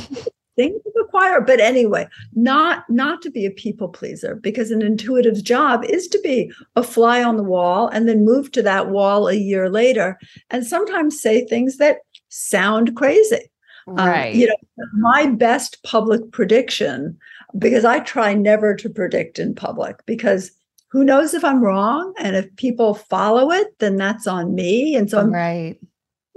the 0.58 1.08
choir. 1.10 1.42
But 1.42 1.60
anyway, 1.60 2.08
not 2.34 2.90
not 2.90 3.22
to 3.24 3.30
be 3.30 3.46
a 3.46 3.52
people 3.52 3.90
pleaser 3.90 4.36
because 4.36 4.72
an 4.72 4.82
intuitive's 4.82 5.42
job 5.42 5.84
is 5.86 6.08
to 6.10 6.20
be 6.22 6.52
a 6.76 6.84
fly 6.84 7.24
on 7.24 7.38
the 7.38 7.44
wall 7.44 7.88
and 7.88 8.08
then 8.08 8.26
move 8.26 8.52
to 8.54 8.62
that 8.64 8.90
wall 8.90 9.28
a 9.28 9.36
year 9.36 9.70
later 9.70 10.18
and 10.50 10.66
sometimes 10.66 11.22
say 11.22 11.46
things 11.46 11.78
that 11.78 12.00
sound 12.30 12.96
crazy. 12.96 13.52
Right. 13.88 14.34
Um, 14.34 14.40
you 14.40 14.48
know, 14.48 14.56
my 14.94 15.28
best 15.28 15.84
public 15.84 16.32
prediction, 16.32 17.18
because 17.58 17.86
I 17.86 18.00
try 18.00 18.34
never 18.34 18.76
to 18.76 18.90
predict 18.90 19.38
in 19.38 19.54
public 19.54 20.04
because 20.06 20.52
who 20.90 21.04
knows 21.04 21.34
if 21.34 21.44
I'm 21.44 21.62
wrong? 21.62 22.14
And 22.18 22.36
if 22.36 22.56
people 22.56 22.94
follow 22.94 23.52
it, 23.52 23.68
then 23.80 23.98
that's 23.98 24.28
on 24.28 24.56
me. 24.56 24.96
And 24.96 25.10
so 25.10 25.20
I'm 25.20 25.34
right. 25.34 25.78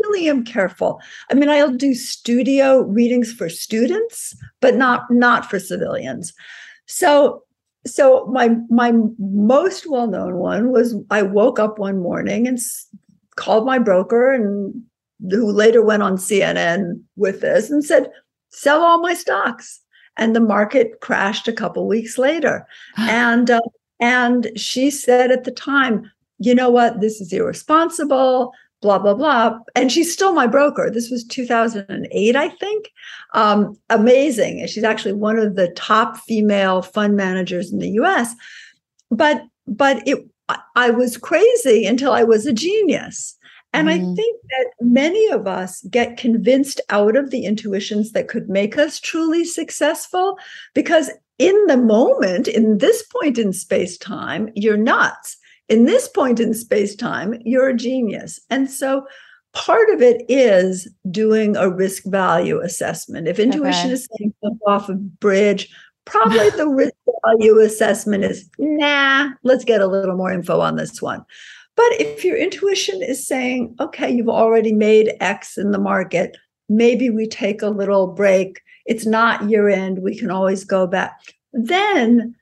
Really 0.02 0.28
am 0.28 0.44
careful. 0.44 1.00
I 1.30 1.34
mean, 1.34 1.48
I'll 1.48 1.76
do 1.76 1.94
studio 1.94 2.82
readings 2.82 3.32
for 3.32 3.48
students, 3.48 4.36
but 4.60 4.76
not 4.76 5.10
not 5.10 5.48
for 5.48 5.58
civilians. 5.58 6.32
So 6.86 7.42
so 7.86 8.26
my 8.26 8.56
my 8.70 8.92
most 9.18 9.88
well-known 9.88 10.36
one 10.36 10.72
was 10.72 10.94
I 11.10 11.22
woke 11.22 11.58
up 11.58 11.78
one 11.78 12.00
morning 12.00 12.46
and 12.46 12.58
s- 12.58 12.86
called 13.36 13.64
my 13.64 13.78
broker 13.78 14.32
and 14.32 14.74
who 15.30 15.50
later 15.50 15.82
went 15.82 16.02
on 16.02 16.16
CNN 16.16 17.00
with 17.16 17.40
this 17.40 17.70
and 17.70 17.84
said, 17.84 18.10
sell 18.50 18.82
all 18.82 19.00
my 19.00 19.14
stocks. 19.14 19.80
And 20.16 20.34
the 20.34 20.40
market 20.40 21.00
crashed 21.00 21.46
a 21.46 21.52
couple 21.52 21.86
weeks 21.86 22.18
later. 22.18 22.66
and 22.98 23.50
uh, 23.50 23.60
and 24.00 24.50
she 24.56 24.90
said 24.90 25.30
at 25.30 25.44
the 25.44 25.50
time, 25.50 26.10
you 26.38 26.54
know 26.54 26.70
what, 26.70 27.00
this 27.00 27.20
is 27.20 27.32
irresponsible, 27.32 28.52
blah, 28.80 28.99
blah, 28.99 29.14
blah. 29.14 29.58
And 29.75 29.90
she's 29.90 30.12
still 30.12 30.32
my 30.32 30.47
broker. 30.47 30.90
This 30.90 31.11
was 31.11 31.25
2008, 31.25 32.37
I 32.37 32.49
think. 32.49 32.90
Um, 33.35 33.76
amazing. 33.90 34.61
And 34.61 34.70
she's 34.70 34.85
actually 34.85 35.14
one 35.14 35.38
of 35.38 35.56
the 35.56 35.68
top 35.68 36.16
female 36.18 36.82
fund 36.82 37.16
managers 37.16 37.73
in 37.73 37.78
the 37.78 37.90
US. 37.90 38.35
But 39.11 39.42
but 39.66 40.06
it 40.06 40.18
I 40.76 40.90
was 40.90 41.18
crazy 41.18 41.85
until 41.85 42.12
I 42.12 42.23
was 42.25 42.47
a 42.47 42.52
genius. 42.54 43.37
And 43.75 43.90
I 43.90 43.99
Mhm. 43.99 44.16
think 44.16 44.40
that 44.49 44.66
many 44.80 45.28
of 45.28 45.47
us 45.47 45.82
get 45.90 46.16
convinced 46.16 46.80
out 46.88 47.16
of 47.16 47.30
the 47.30 47.44
intuitions 47.44 48.12
that 48.12 48.28
could 48.28 48.49
make 48.49 48.78
us 48.78 48.99
truly 48.99 49.44
successful 49.44 50.38
because 50.73 51.11
in 51.38 51.66
the 51.66 51.76
moment, 51.76 52.49
in 52.49 52.78
this 52.78 53.02
point 53.02 53.37
in 53.37 53.52
space 53.52 53.99
time, 53.99 54.49
you're 54.54 54.78
nuts. 54.78 55.37
In 55.68 55.84
this 55.84 56.08
point 56.08 56.40
in 56.40 56.54
space 56.54 56.94
time, 56.96 57.34
you're 57.44 57.68
a 57.68 57.76
genius. 57.76 58.40
And 58.50 58.70
so 58.70 59.06
part 59.52 59.90
of 59.90 60.00
it 60.00 60.22
is 60.28 60.88
doing 61.10 61.56
a 61.56 61.70
risk 61.70 62.04
value 62.06 62.60
assessment. 62.60 63.28
If 63.28 63.38
intuition 63.38 63.87
Okay. 63.87 63.92
is 63.92 64.08
saying 64.18 64.34
jump 64.42 64.60
off 64.66 64.88
a 64.88 64.94
bridge, 64.94 65.68
probably 66.04 66.50
the 66.50 66.68
risk 66.82 66.94
value 67.25 67.58
assessment 67.58 68.25
is 68.25 68.48
nah, 68.58 69.30
let's 69.42 69.64
get 69.64 69.80
a 69.80 69.87
little 69.87 70.16
more 70.16 70.32
info 70.32 70.60
on 70.60 70.76
this 70.76 71.02
one. 71.02 71.25
But 71.76 72.00
if 72.00 72.25
your 72.25 72.37
intuition 72.37 73.02
is 73.02 73.26
saying, 73.26 73.76
okay, 73.78 74.10
you've 74.10 74.28
already 74.28 74.72
made 74.72 75.12
X 75.20 75.56
in 75.56 75.70
the 75.70 75.78
market, 75.78 76.37
maybe 76.68 77.08
we 77.08 77.28
take 77.28 77.62
a 77.62 77.68
little 77.68 78.08
break. 78.08 78.60
It's 78.87 79.06
not 79.06 79.48
year 79.48 79.68
end. 79.68 80.02
We 80.02 80.18
can 80.18 80.30
always 80.30 80.64
go 80.64 80.87
back. 80.87 81.12
Then 81.52 82.34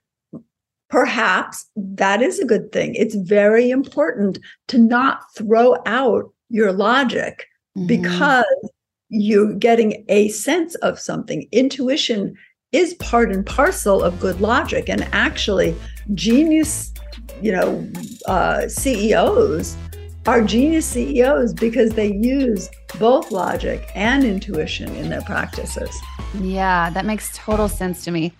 perhaps 0.89 1.65
that 1.75 2.21
is 2.21 2.39
a 2.39 2.45
good 2.45 2.71
thing. 2.71 2.95
It's 2.95 3.15
very 3.15 3.69
important 3.69 4.39
to 4.69 4.77
not 4.77 5.21
throw 5.35 5.75
out 5.85 6.31
your 6.49 6.71
logic 6.71 7.45
Mhm. 7.77 7.87
because 7.87 8.69
you're 9.09 9.53
getting 9.53 10.05
a 10.09 10.29
sense 10.29 10.75
of 10.75 10.99
something. 10.99 11.47
Intuition 11.51 12.35
is 12.71 12.93
part 12.95 13.31
and 13.31 13.45
parcel 13.45 14.03
of 14.03 14.19
good 14.19 14.41
logic. 14.41 14.89
And 14.89 15.07
actually, 15.13 15.75
genius, 16.13 16.93
you 17.41 17.51
know, 17.53 17.87
uh, 18.27 18.67
CEOs 18.67 19.77
are 20.25 20.41
genius 20.43 20.85
CEOs 20.85 21.53
because 21.53 21.91
they 21.91 22.13
use 22.13 22.69
both 22.99 23.31
logic 23.31 23.89
and 23.95 24.25
intuition 24.25 24.93
in 24.95 25.07
their 25.09 25.21
practices. 25.21 25.89
Yeah, 26.41 26.89
that 26.89 27.05
makes 27.05 27.31
total 27.33 27.69
sense 27.69 28.03
to 28.03 28.11
me. 28.11 28.33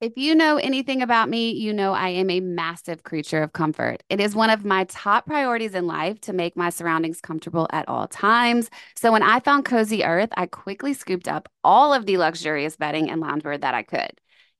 If 0.00 0.14
you 0.16 0.34
know 0.34 0.56
anything 0.56 1.02
about 1.02 1.28
me, 1.28 1.50
you 1.50 1.74
know 1.74 1.92
I 1.92 2.08
am 2.08 2.30
a 2.30 2.40
massive 2.40 3.02
creature 3.02 3.42
of 3.42 3.52
comfort. 3.52 4.02
It 4.08 4.18
is 4.18 4.34
one 4.34 4.48
of 4.48 4.64
my 4.64 4.84
top 4.84 5.26
priorities 5.26 5.74
in 5.74 5.86
life 5.86 6.18
to 6.22 6.32
make 6.32 6.56
my 6.56 6.70
surroundings 6.70 7.20
comfortable 7.20 7.66
at 7.70 7.86
all 7.86 8.08
times. 8.08 8.70
So 8.96 9.12
when 9.12 9.22
I 9.22 9.40
found 9.40 9.66
Cozy 9.66 10.02
Earth, 10.02 10.30
I 10.38 10.46
quickly 10.46 10.94
scooped 10.94 11.28
up 11.28 11.50
all 11.62 11.92
of 11.92 12.06
the 12.06 12.16
luxurious 12.16 12.76
bedding 12.76 13.10
and 13.10 13.22
loungewear 13.22 13.60
that 13.60 13.74
I 13.74 13.82
could. 13.82 14.12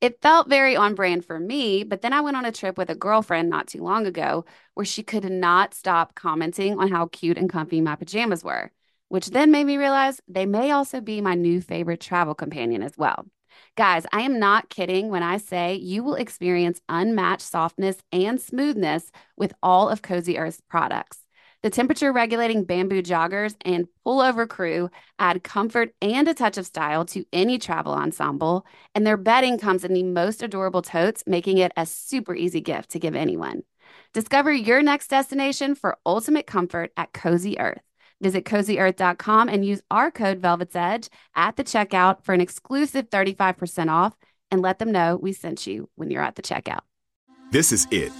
It 0.02 0.20
felt 0.20 0.48
very 0.50 0.76
on 0.76 0.94
brand 0.94 1.24
for 1.24 1.40
me, 1.40 1.84
but 1.84 2.02
then 2.02 2.12
I 2.12 2.20
went 2.20 2.36
on 2.36 2.44
a 2.44 2.52
trip 2.52 2.76
with 2.76 2.90
a 2.90 2.94
girlfriend 2.94 3.48
not 3.48 3.66
too 3.66 3.82
long 3.82 4.06
ago 4.06 4.44
where 4.74 4.84
she 4.84 5.02
could 5.02 5.24
not 5.24 5.72
stop 5.72 6.14
commenting 6.14 6.78
on 6.78 6.88
how 6.90 7.06
cute 7.06 7.38
and 7.38 7.48
comfy 7.48 7.80
my 7.80 7.96
pajamas 7.96 8.44
were, 8.44 8.72
which 9.08 9.30
then 9.30 9.50
made 9.50 9.64
me 9.64 9.78
realize 9.78 10.20
they 10.28 10.44
may 10.44 10.70
also 10.70 11.00
be 11.00 11.22
my 11.22 11.34
new 11.34 11.62
favorite 11.62 12.00
travel 12.00 12.34
companion 12.34 12.82
as 12.82 12.98
well. 12.98 13.24
Guys, 13.76 14.06
I 14.12 14.22
am 14.22 14.38
not 14.38 14.68
kidding 14.68 15.08
when 15.08 15.22
I 15.22 15.38
say 15.38 15.74
you 15.74 16.02
will 16.02 16.14
experience 16.14 16.80
unmatched 16.88 17.42
softness 17.42 17.98
and 18.12 18.40
smoothness 18.40 19.10
with 19.36 19.52
all 19.62 19.88
of 19.88 20.02
Cozy 20.02 20.38
Earth's 20.38 20.60
products. 20.68 21.18
The 21.62 21.70
temperature 21.70 22.10
regulating 22.10 22.64
bamboo 22.64 23.02
joggers 23.02 23.54
and 23.66 23.86
pullover 24.06 24.48
crew 24.48 24.88
add 25.18 25.44
comfort 25.44 25.94
and 26.00 26.26
a 26.26 26.32
touch 26.32 26.56
of 26.56 26.64
style 26.64 27.04
to 27.06 27.24
any 27.34 27.58
travel 27.58 27.92
ensemble, 27.92 28.64
and 28.94 29.06
their 29.06 29.18
bedding 29.18 29.58
comes 29.58 29.84
in 29.84 29.92
the 29.92 30.02
most 30.02 30.42
adorable 30.42 30.80
totes, 30.80 31.22
making 31.26 31.58
it 31.58 31.72
a 31.76 31.84
super 31.84 32.34
easy 32.34 32.62
gift 32.62 32.90
to 32.90 32.98
give 32.98 33.14
anyone. 33.14 33.62
Discover 34.14 34.52
your 34.54 34.82
next 34.82 35.08
destination 35.08 35.74
for 35.74 35.98
ultimate 36.06 36.46
comfort 36.46 36.92
at 36.96 37.12
Cozy 37.12 37.58
Earth. 37.58 37.82
Visit 38.20 38.44
cozyearth.com 38.44 39.48
and 39.48 39.64
use 39.64 39.80
our 39.90 40.10
code 40.10 40.40
Velvet's 40.40 40.76
Edge 40.76 41.08
at 41.34 41.56
the 41.56 41.64
checkout 41.64 42.22
for 42.22 42.34
an 42.34 42.40
exclusive 42.40 43.08
35% 43.08 43.90
off 43.90 44.14
and 44.50 44.60
let 44.60 44.78
them 44.78 44.92
know 44.92 45.16
we 45.16 45.32
sent 45.32 45.66
you 45.66 45.88
when 45.94 46.10
you're 46.10 46.22
at 46.22 46.36
the 46.36 46.42
checkout. 46.42 46.80
This 47.50 47.72
is 47.72 47.86
it. 47.90 48.12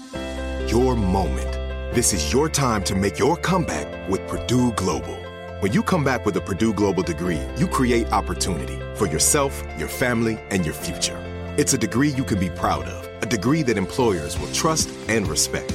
Your 0.70 0.96
moment. 0.96 1.52
This 1.94 2.12
is 2.12 2.32
your 2.32 2.48
time 2.48 2.82
to 2.84 2.94
make 2.94 3.18
your 3.18 3.36
comeback 3.36 4.08
with 4.08 4.26
Purdue 4.26 4.72
Global. 4.72 5.16
When 5.60 5.72
you 5.72 5.82
come 5.82 6.04
back 6.04 6.24
with 6.24 6.36
a 6.36 6.40
Purdue 6.40 6.72
Global 6.72 7.02
degree, 7.02 7.40
you 7.56 7.66
create 7.66 8.10
opportunity 8.12 8.78
for 8.96 9.06
yourself, 9.06 9.62
your 9.76 9.88
family, 9.88 10.38
and 10.50 10.64
your 10.64 10.74
future. 10.74 11.18
It's 11.58 11.74
a 11.74 11.78
degree 11.78 12.08
you 12.08 12.24
can 12.24 12.38
be 12.38 12.48
proud 12.48 12.86
of, 12.86 13.22
a 13.22 13.26
degree 13.26 13.62
that 13.64 13.76
employers 13.76 14.38
will 14.38 14.52
trust 14.52 14.88
and 15.08 15.28
respect. 15.28 15.74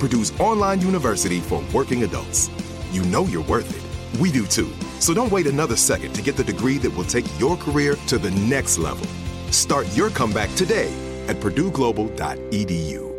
Purdue's 0.00 0.32
online 0.40 0.80
university 0.80 1.40
for 1.40 1.62
working 1.74 2.04
adults. 2.04 2.50
You 2.90 3.04
know 3.04 3.24
you're 3.26 3.44
worth 3.44 3.70
it. 3.70 4.20
We 4.20 4.32
do 4.32 4.46
too. 4.46 4.72
So 4.98 5.12
don't 5.12 5.30
wait 5.30 5.46
another 5.46 5.76
second 5.76 6.14
to 6.14 6.22
get 6.22 6.36
the 6.36 6.42
degree 6.42 6.78
that 6.78 6.90
will 6.90 7.04
take 7.04 7.26
your 7.38 7.56
career 7.56 7.94
to 8.06 8.18
the 8.18 8.30
next 8.30 8.78
level. 8.78 9.06
Start 9.52 9.86
your 9.94 10.10
comeback 10.10 10.52
today 10.54 10.90
at 11.28 11.36
purdueglobal.edu. 11.36 13.10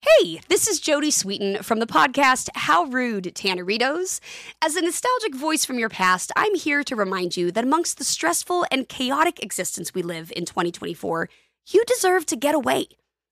Hey, 0.00 0.40
this 0.48 0.68
is 0.68 0.80
Jodie 0.80 1.08
Sweetin 1.08 1.64
from 1.64 1.80
the 1.80 1.86
podcast 1.86 2.48
How 2.54 2.84
Rude 2.84 3.24
Tanneritos. 3.34 4.20
As 4.62 4.76
a 4.76 4.82
nostalgic 4.82 5.34
voice 5.34 5.64
from 5.64 5.78
your 5.78 5.88
past, 5.88 6.30
I'm 6.36 6.54
here 6.54 6.84
to 6.84 6.94
remind 6.94 7.36
you 7.36 7.50
that 7.52 7.64
amongst 7.64 7.98
the 7.98 8.04
stressful 8.04 8.66
and 8.70 8.88
chaotic 8.88 9.42
existence 9.42 9.94
we 9.94 10.02
live 10.02 10.32
in 10.36 10.44
2024, 10.44 11.28
you 11.68 11.84
deserve 11.86 12.26
to 12.26 12.36
get 12.36 12.54
away. 12.54 12.88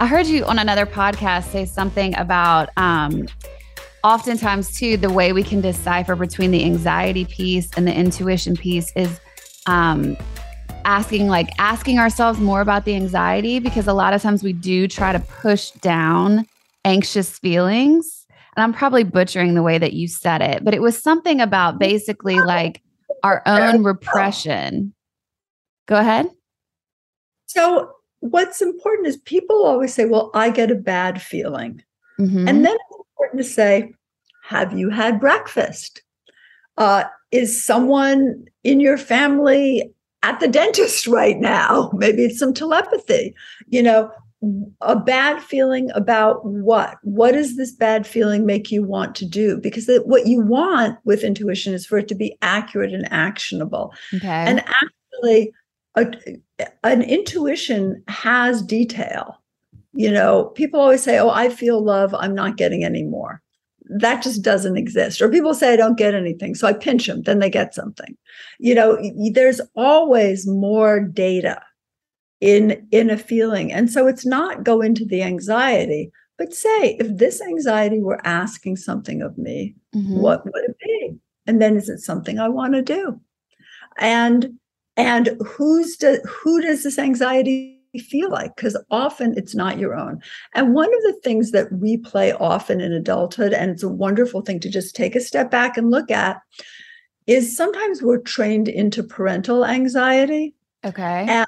I 0.00 0.06
heard 0.06 0.26
you 0.26 0.44
on 0.44 0.58
another 0.58 0.86
podcast 0.86 1.50
say 1.52 1.64
something 1.64 2.16
about 2.16 2.70
um, 2.76 3.26
oftentimes, 4.02 4.76
too, 4.76 4.96
the 4.96 5.10
way 5.10 5.32
we 5.32 5.42
can 5.42 5.60
decipher 5.60 6.16
between 6.16 6.50
the 6.50 6.64
anxiety 6.64 7.24
piece 7.24 7.70
and 7.76 7.86
the 7.86 7.94
intuition 7.94 8.56
piece 8.56 8.92
is 8.96 9.20
um, 9.66 10.16
asking 10.84 11.28
like 11.28 11.48
asking 11.58 11.98
ourselves 11.98 12.40
more 12.40 12.60
about 12.60 12.84
the 12.84 12.96
anxiety 12.96 13.60
because 13.60 13.86
a 13.86 13.92
lot 13.92 14.12
of 14.12 14.20
times 14.20 14.42
we 14.42 14.52
do 14.52 14.88
try 14.88 15.12
to 15.12 15.20
push 15.20 15.70
down 15.72 16.46
anxious 16.84 17.38
feelings. 17.38 18.26
And 18.54 18.62
i'm 18.62 18.74
probably 18.74 19.02
butchering 19.02 19.54
the 19.54 19.62
way 19.62 19.78
that 19.78 19.94
you 19.94 20.06
said 20.08 20.42
it 20.42 20.62
but 20.62 20.74
it 20.74 20.82
was 20.82 21.02
something 21.02 21.40
about 21.40 21.78
basically 21.78 22.38
like 22.38 22.82
our 23.22 23.42
own 23.46 23.82
repression. 23.84 24.94
Go 25.86 25.96
ahead. 25.96 26.28
So 27.46 27.92
what's 28.22 28.62
important 28.62 29.06
is 29.06 29.16
people 29.18 29.64
always 29.64 29.94
say 29.94 30.04
well 30.04 30.30
i 30.34 30.50
get 30.50 30.70
a 30.70 30.76
bad 30.76 31.20
feeling 31.20 31.82
mm-hmm. 32.18 32.48
and 32.48 32.64
then 32.64 32.74
it's 32.74 32.98
important 32.98 33.38
to 33.38 33.44
say 33.44 33.92
have 34.42 34.76
you 34.76 34.90
had 34.90 35.20
breakfast 35.20 36.02
uh, 36.78 37.04
is 37.30 37.62
someone 37.62 38.44
in 38.64 38.80
your 38.80 38.96
family 38.96 39.92
at 40.22 40.40
the 40.40 40.48
dentist 40.48 41.06
right 41.06 41.38
now. 41.38 41.90
Maybe 41.94 42.24
it's 42.24 42.38
some 42.38 42.54
telepathy. 42.54 43.34
You 43.68 43.82
know, 43.82 44.10
a 44.80 44.98
bad 44.98 45.40
feeling 45.40 45.90
about 45.94 46.44
what? 46.44 46.98
What 47.02 47.32
does 47.32 47.56
this 47.56 47.72
bad 47.72 48.06
feeling 48.06 48.44
make 48.44 48.70
you 48.70 48.82
want 48.82 49.14
to 49.16 49.26
do? 49.26 49.58
Because 49.58 49.88
what 50.04 50.26
you 50.26 50.40
want 50.40 50.98
with 51.04 51.22
intuition 51.22 51.74
is 51.74 51.86
for 51.86 51.98
it 51.98 52.08
to 52.08 52.14
be 52.14 52.36
accurate 52.42 52.92
and 52.92 53.10
actionable. 53.12 53.92
Okay. 54.14 54.26
And 54.28 54.60
actually, 54.60 55.52
a, 55.94 56.06
an 56.84 57.02
intuition 57.02 58.02
has 58.08 58.62
detail. 58.62 59.38
You 59.94 60.10
know, 60.10 60.46
people 60.54 60.80
always 60.80 61.02
say, 61.02 61.18
Oh, 61.18 61.30
I 61.30 61.48
feel 61.48 61.82
love, 61.82 62.14
I'm 62.14 62.34
not 62.34 62.56
getting 62.56 62.84
any 62.84 63.02
more 63.02 63.42
that 63.98 64.22
just 64.22 64.42
doesn't 64.42 64.76
exist. 64.76 65.20
Or 65.20 65.28
people 65.28 65.54
say, 65.54 65.72
I 65.72 65.76
don't 65.76 65.98
get 65.98 66.14
anything. 66.14 66.54
So 66.54 66.66
I 66.66 66.72
pinch 66.72 67.06
them, 67.06 67.22
then 67.22 67.38
they 67.38 67.50
get 67.50 67.74
something. 67.74 68.16
You 68.58 68.74
know, 68.74 68.98
there's 69.32 69.60
always 69.74 70.46
more 70.46 71.00
data 71.00 71.60
in 72.40 72.86
in 72.90 73.10
a 73.10 73.18
feeling. 73.18 73.72
And 73.72 73.90
so 73.90 74.06
it's 74.06 74.26
not 74.26 74.64
go 74.64 74.80
into 74.80 75.04
the 75.04 75.22
anxiety, 75.22 76.10
but 76.38 76.54
say, 76.54 76.96
if 76.98 77.16
this 77.16 77.40
anxiety 77.40 78.00
were 78.00 78.24
asking 78.26 78.76
something 78.76 79.22
of 79.22 79.36
me, 79.38 79.74
mm-hmm. 79.94 80.20
what 80.20 80.44
would 80.44 80.64
it 80.64 80.76
be? 80.82 81.16
And 81.46 81.60
then 81.60 81.76
is 81.76 81.88
it 81.88 81.98
something 81.98 82.38
I 82.38 82.48
want 82.48 82.74
to 82.74 82.82
do? 82.82 83.20
And 83.98 84.58
and 84.96 85.30
who's 85.46 85.96
do, 85.96 86.18
who 86.28 86.60
does 86.60 86.82
this 86.82 86.98
anxiety 86.98 87.78
feel 87.98 88.30
like 88.30 88.56
because 88.56 88.76
often 88.90 89.34
it's 89.36 89.54
not 89.54 89.78
your 89.78 89.94
own. 89.94 90.20
And 90.54 90.74
one 90.74 90.92
of 90.92 91.02
the 91.02 91.18
things 91.22 91.50
that 91.50 91.70
we 91.72 91.96
play 91.96 92.32
often 92.32 92.80
in 92.80 92.92
adulthood, 92.92 93.52
and 93.52 93.70
it's 93.70 93.82
a 93.82 93.88
wonderful 93.88 94.42
thing 94.42 94.60
to 94.60 94.70
just 94.70 94.96
take 94.96 95.14
a 95.14 95.20
step 95.20 95.50
back 95.50 95.76
and 95.76 95.90
look 95.90 96.10
at, 96.10 96.40
is 97.26 97.56
sometimes 97.56 98.02
we're 98.02 98.18
trained 98.18 98.68
into 98.68 99.02
parental 99.02 99.64
anxiety. 99.64 100.54
Okay. 100.84 101.26
And 101.28 101.46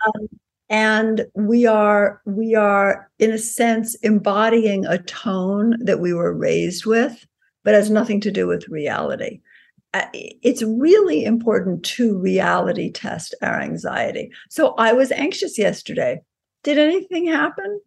and 0.70 1.26
we 1.34 1.66
are 1.66 2.22
we 2.24 2.54
are 2.54 3.10
in 3.18 3.30
a 3.30 3.38
sense 3.38 3.94
embodying 3.96 4.86
a 4.86 4.98
tone 4.98 5.76
that 5.84 6.00
we 6.00 6.14
were 6.14 6.32
raised 6.32 6.86
with 6.86 7.26
but 7.64 7.74
has 7.74 7.90
nothing 7.90 8.20
to 8.20 8.30
do 8.30 8.46
with 8.46 8.68
reality 8.68 9.40
it's 10.12 10.62
really 10.62 11.24
important 11.24 11.84
to 11.84 12.18
reality 12.18 12.90
test 12.90 13.34
our 13.42 13.60
anxiety 13.60 14.30
so 14.50 14.74
i 14.76 14.92
was 14.92 15.12
anxious 15.12 15.58
yesterday 15.58 16.20
did 16.64 16.78
anything 16.78 17.26
happen? 17.26 17.80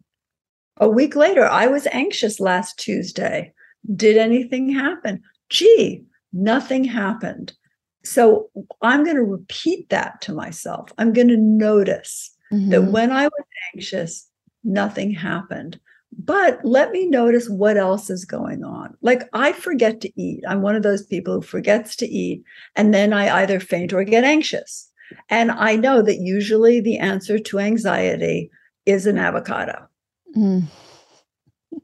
A 0.78 0.88
week 0.88 1.16
later, 1.16 1.44
I 1.44 1.66
was 1.66 1.86
anxious 1.88 2.40
last 2.40 2.78
Tuesday. 2.78 3.52
Did 3.94 4.16
anything 4.16 4.72
happen? 4.72 5.20
Gee, 5.50 6.04
nothing 6.32 6.84
happened. 6.84 7.52
So 8.04 8.48
I'm 8.80 9.02
going 9.02 9.16
to 9.16 9.24
repeat 9.24 9.90
that 9.90 10.20
to 10.22 10.32
myself. 10.32 10.92
I'm 10.96 11.12
going 11.12 11.28
to 11.28 11.36
notice 11.36 12.34
mm-hmm. 12.52 12.70
that 12.70 12.84
when 12.84 13.10
I 13.10 13.24
was 13.24 13.44
anxious, 13.74 14.28
nothing 14.62 15.10
happened. 15.10 15.80
But 16.16 16.64
let 16.64 16.90
me 16.90 17.06
notice 17.06 17.48
what 17.48 17.76
else 17.76 18.10
is 18.10 18.24
going 18.24 18.64
on. 18.64 18.96
Like 19.02 19.28
I 19.32 19.52
forget 19.52 20.00
to 20.00 20.20
eat. 20.20 20.42
I'm 20.48 20.62
one 20.62 20.74
of 20.74 20.82
those 20.82 21.04
people 21.04 21.34
who 21.34 21.42
forgets 21.42 21.96
to 21.96 22.06
eat. 22.06 22.42
And 22.76 22.94
then 22.94 23.12
I 23.12 23.42
either 23.42 23.60
faint 23.60 23.92
or 23.92 24.04
get 24.04 24.24
anxious. 24.24 24.90
And 25.28 25.50
I 25.50 25.76
know 25.76 26.02
that 26.02 26.18
usually 26.18 26.80
the 26.80 26.98
answer 26.98 27.38
to 27.38 27.58
anxiety 27.58 28.50
is 28.86 29.06
an 29.06 29.18
avocado. 29.18 29.86
Mm. 30.36 30.64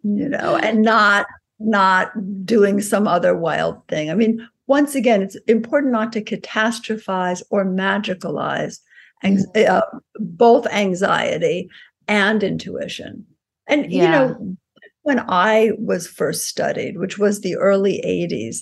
You 0.03 0.29
know, 0.29 0.57
and 0.57 0.83
not 0.83 1.27
not 1.61 2.13
doing 2.45 2.81
some 2.81 3.07
other 3.07 3.37
wild 3.37 3.87
thing. 3.89 4.11
I 4.11 4.15
mean, 4.15 4.47
once 4.67 4.95
again, 4.95 5.23
it's 5.23 5.37
important 5.47 5.93
not 5.93 6.13
to 6.13 6.25
catastrophize 6.25 7.43
or 7.51 7.65
magicalize 7.65 8.81
mm. 9.23 9.69
uh, 9.69 9.83
both 10.17 10.67
anxiety 10.67 11.69
and 12.09 12.43
intuition. 12.43 13.27
And 13.67 13.91
yeah. 13.91 14.03
you 14.03 14.09
know, 14.11 14.57
when 15.03 15.21
I 15.21 15.73
was 15.79 16.07
first 16.07 16.47
studied, 16.47 16.99
which 16.99 17.19
was 17.19 17.41
the 17.41 17.57
early 17.57 18.03
80s, 18.05 18.59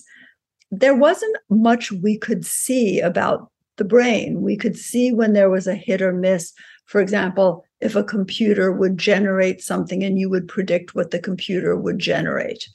there 0.71 0.97
wasn't 0.97 1.37
much 1.51 1.93
we 1.93 2.19
could 2.19 2.45
see 2.45 3.01
about 3.01 3.51
the 3.77 3.85
brain. 3.85 4.43
We 4.43 4.57
could 4.57 4.77
see 4.77 5.13
when 5.13 5.33
there 5.33 5.51
was 5.51 5.67
a 5.67 5.75
hit 5.75 6.03
or 6.03 6.13
miss. 6.13 6.53
For 6.87 7.01
example, 7.01 7.65
if 7.81 7.95
a 7.95 8.05
computer 8.05 8.73
would 8.73 8.99
generate 8.99 9.63
something 9.63 10.03
and 10.03 10.19
you 10.19 10.29
would 10.31 10.49
predict 10.49 10.95
what 10.95 11.11
the 11.11 11.19
computer 11.19 11.77
would 11.77 11.99
generate. 11.99 12.69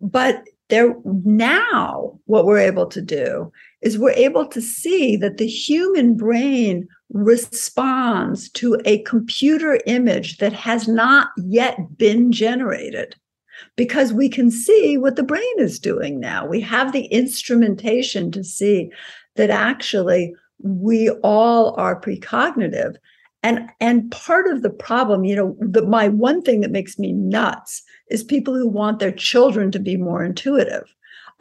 But 0.00 0.44
there 0.68 0.94
now 1.04 2.18
what 2.24 2.46
we're 2.46 2.58
able 2.58 2.86
to 2.86 3.02
do 3.02 3.52
is 3.82 3.98
we're 3.98 4.10
able 4.10 4.46
to 4.46 4.60
see 4.60 5.16
that 5.16 5.38
the 5.38 5.46
human 5.46 6.16
brain 6.16 6.86
responds 7.10 8.48
to 8.50 8.80
a 8.84 9.02
computer 9.02 9.78
image 9.86 10.38
that 10.38 10.52
has 10.52 10.88
not 10.88 11.28
yet 11.36 11.98
been 11.98 12.32
generated 12.32 13.16
because 13.76 14.12
we 14.12 14.28
can 14.28 14.50
see 14.50 14.96
what 14.96 15.16
the 15.16 15.22
brain 15.22 15.42
is 15.58 15.78
doing 15.78 16.18
now. 16.18 16.46
We 16.46 16.60
have 16.62 16.92
the 16.92 17.06
instrumentation 17.06 18.30
to 18.32 18.42
see 18.42 18.90
that 19.36 19.50
actually 19.50 20.34
we 20.62 21.10
all 21.22 21.74
are 21.78 22.00
precognitive 22.00 22.96
and 23.42 23.68
and 23.80 24.10
part 24.12 24.46
of 24.46 24.62
the 24.62 24.70
problem 24.70 25.24
you 25.24 25.34
know 25.34 25.56
the, 25.60 25.82
my 25.82 26.08
one 26.08 26.40
thing 26.42 26.60
that 26.60 26.70
makes 26.70 26.98
me 26.98 27.12
nuts 27.12 27.82
is 28.08 28.22
people 28.22 28.54
who 28.54 28.68
want 28.68 29.00
their 29.00 29.12
children 29.12 29.70
to 29.72 29.80
be 29.80 29.96
more 29.96 30.22
intuitive 30.22 30.84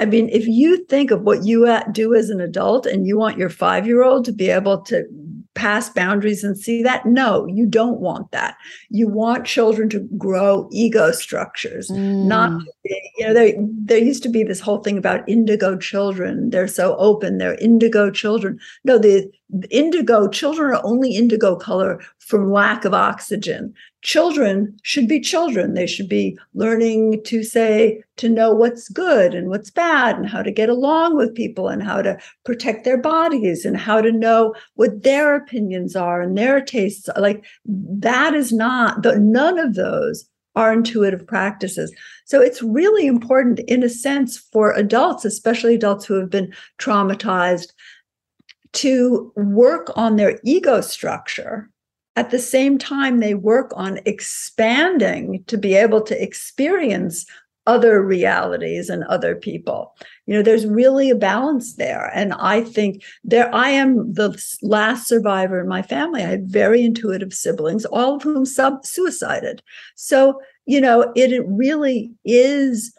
i 0.01 0.05
mean 0.05 0.27
if 0.29 0.45
you 0.47 0.83
think 0.85 1.11
of 1.11 1.21
what 1.21 1.45
you 1.45 1.65
do 1.91 2.13
as 2.13 2.29
an 2.29 2.41
adult 2.41 2.85
and 2.85 3.07
you 3.07 3.17
want 3.17 3.37
your 3.37 3.49
5 3.49 3.87
year 3.87 4.03
old 4.03 4.25
to 4.25 4.33
be 4.33 4.49
able 4.49 4.81
to 4.81 5.05
pass 5.53 5.89
boundaries 5.89 6.43
and 6.43 6.57
see 6.57 6.81
that 6.81 7.05
no 7.05 7.45
you 7.45 7.65
don't 7.65 7.99
want 7.99 8.31
that. 8.31 8.55
You 8.89 9.07
want 9.07 9.45
children 9.45 9.89
to 9.89 9.99
grow 10.17 10.69
ego 10.71 11.11
structures 11.11 11.89
mm. 11.89 12.25
not 12.25 12.61
you 12.85 13.27
know 13.27 13.33
there 13.33 13.53
there 13.59 13.97
used 13.97 14.23
to 14.23 14.29
be 14.29 14.43
this 14.43 14.61
whole 14.61 14.79
thing 14.79 14.97
about 14.97 15.27
indigo 15.27 15.77
children. 15.77 16.51
They're 16.51 16.67
so 16.67 16.95
open. 16.97 17.37
They're 17.37 17.55
indigo 17.55 18.09
children. 18.11 18.59
No 18.85 18.97
the 18.97 19.29
indigo 19.69 20.29
children 20.29 20.73
are 20.73 20.81
only 20.85 21.15
indigo 21.15 21.57
color 21.57 22.01
from 22.19 22.51
lack 22.51 22.85
of 22.85 22.93
oxygen 22.93 23.73
children 24.01 24.75
should 24.83 25.07
be 25.07 25.19
children 25.19 25.73
they 25.73 25.85
should 25.85 26.09
be 26.09 26.37
learning 26.53 27.21
to 27.23 27.43
say 27.43 28.01
to 28.17 28.27
know 28.27 28.51
what's 28.51 28.89
good 28.89 29.33
and 29.33 29.49
what's 29.49 29.69
bad 29.69 30.17
and 30.17 30.27
how 30.27 30.41
to 30.41 30.51
get 30.51 30.69
along 30.69 31.15
with 31.15 31.35
people 31.35 31.67
and 31.67 31.83
how 31.83 32.01
to 32.01 32.17
protect 32.43 32.83
their 32.83 32.97
bodies 32.97 33.63
and 33.65 33.77
how 33.77 34.01
to 34.01 34.11
know 34.11 34.53
what 34.75 35.03
their 35.03 35.35
opinions 35.35 35.95
are 35.95 36.21
and 36.21 36.37
their 36.37 36.61
tastes 36.61 37.09
are. 37.09 37.21
like 37.21 37.45
that 37.65 38.33
is 38.33 38.51
not 38.51 39.03
the 39.03 39.19
none 39.19 39.59
of 39.59 39.75
those 39.75 40.27
are 40.55 40.73
intuitive 40.73 41.25
practices. 41.25 41.93
So 42.25 42.41
it's 42.41 42.61
really 42.61 43.07
important, 43.07 43.59
in 43.61 43.83
a 43.83 43.89
sense, 43.89 44.37
for 44.37 44.73
adults, 44.73 45.23
especially 45.25 45.75
adults 45.75 46.05
who 46.05 46.15
have 46.15 46.29
been 46.29 46.53
traumatized, 46.77 47.71
to 48.73 49.31
work 49.35 49.91
on 49.95 50.15
their 50.15 50.39
ego 50.43 50.81
structure. 50.81 51.69
At 52.15 52.29
the 52.29 52.39
same 52.39 52.77
time, 52.77 53.19
they 53.19 53.33
work 53.33 53.71
on 53.75 53.99
expanding 54.05 55.43
to 55.47 55.57
be 55.57 55.75
able 55.75 56.01
to 56.01 56.21
experience 56.21 57.25
other 57.67 58.03
realities 58.03 58.89
and 58.89 59.03
other 59.03 59.35
people. 59.35 59.95
You 60.25 60.33
know, 60.33 60.41
there's 60.41 60.65
really 60.65 61.09
a 61.09 61.15
balance 61.15 61.75
there. 61.75 62.11
And 62.13 62.33
I 62.33 62.61
think 62.61 63.03
there, 63.23 63.53
I 63.53 63.69
am 63.69 64.13
the 64.13 64.41
last 64.61 65.07
survivor 65.07 65.59
in 65.61 65.67
my 65.67 65.81
family. 65.81 66.23
I 66.23 66.27
had 66.27 66.49
very 66.49 66.83
intuitive 66.83 67.33
siblings, 67.33 67.85
all 67.85 68.15
of 68.15 68.23
whom 68.23 68.45
sub 68.45 68.85
suicided. 68.85 69.61
So, 69.95 70.41
you 70.65 70.81
know, 70.81 71.11
it, 71.15 71.31
it 71.31 71.45
really 71.47 72.11
is 72.25 72.93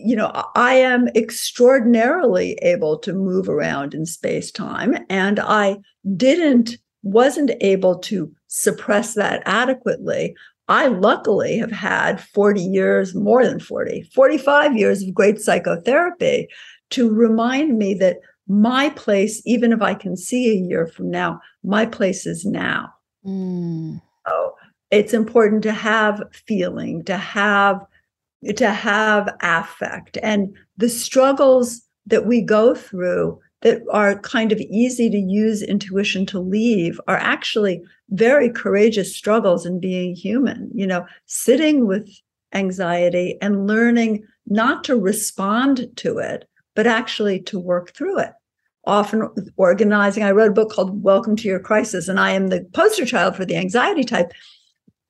you 0.00 0.14
know, 0.14 0.30
I 0.54 0.74
am 0.74 1.08
extraordinarily 1.16 2.52
able 2.62 2.98
to 2.98 3.12
move 3.12 3.48
around 3.48 3.94
in 3.94 4.06
space 4.06 4.52
time, 4.52 4.96
and 5.10 5.40
I 5.40 5.78
didn't, 6.16 6.76
wasn't 7.02 7.50
able 7.60 7.98
to 7.98 8.32
suppress 8.48 9.14
that 9.14 9.42
adequately. 9.46 10.34
I 10.68 10.88
luckily 10.88 11.58
have 11.58 11.72
had 11.72 12.20
40 12.20 12.60
years, 12.60 13.14
more 13.14 13.44
than 13.44 13.60
40, 13.60 14.10
45 14.14 14.76
years 14.76 15.02
of 15.02 15.14
great 15.14 15.40
psychotherapy 15.40 16.48
to 16.90 17.10
remind 17.10 17.78
me 17.78 17.94
that 17.94 18.18
my 18.48 18.90
place, 18.90 19.42
even 19.46 19.72
if 19.72 19.80
I 19.82 19.94
can 19.94 20.16
see 20.16 20.50
a 20.50 20.54
year 20.54 20.86
from 20.86 21.10
now, 21.10 21.40
my 21.62 21.86
place 21.86 22.26
is 22.26 22.44
now. 22.44 22.90
Mm. 23.24 24.00
So 24.26 24.54
it's 24.90 25.14
important 25.14 25.62
to 25.64 25.72
have 25.72 26.22
feeling, 26.32 27.04
to 27.04 27.16
have 27.16 27.84
to 28.56 28.70
have 28.70 29.36
affect 29.42 30.16
and 30.22 30.56
the 30.76 30.88
struggles 30.88 31.82
that 32.06 32.24
we 32.24 32.40
go 32.40 32.72
through 32.72 33.40
that 33.62 33.82
are 33.90 34.18
kind 34.20 34.52
of 34.52 34.60
easy 34.60 35.10
to 35.10 35.18
use 35.18 35.62
intuition 35.62 36.24
to 36.26 36.38
leave 36.38 37.00
are 37.08 37.16
actually 37.16 37.82
very 38.10 38.48
courageous 38.48 39.14
struggles 39.14 39.66
in 39.66 39.80
being 39.80 40.14
human 40.14 40.70
you 40.74 40.86
know 40.86 41.06
sitting 41.26 41.86
with 41.86 42.08
anxiety 42.54 43.36
and 43.42 43.66
learning 43.66 44.24
not 44.46 44.84
to 44.84 44.96
respond 44.96 45.88
to 45.96 46.18
it 46.18 46.48
but 46.74 46.86
actually 46.86 47.40
to 47.40 47.58
work 47.58 47.92
through 47.92 48.20
it. 48.20 48.32
Often 48.84 49.28
organizing 49.56 50.22
i 50.22 50.30
wrote 50.30 50.50
a 50.50 50.54
book 50.54 50.70
called 50.70 51.02
welcome 51.02 51.36
to 51.36 51.48
your 51.48 51.60
crisis 51.60 52.08
and 52.08 52.20
i 52.20 52.30
am 52.30 52.46
the 52.46 52.66
poster 52.72 53.04
child 53.04 53.36
for 53.36 53.44
the 53.44 53.56
anxiety 53.56 54.04
type. 54.04 54.32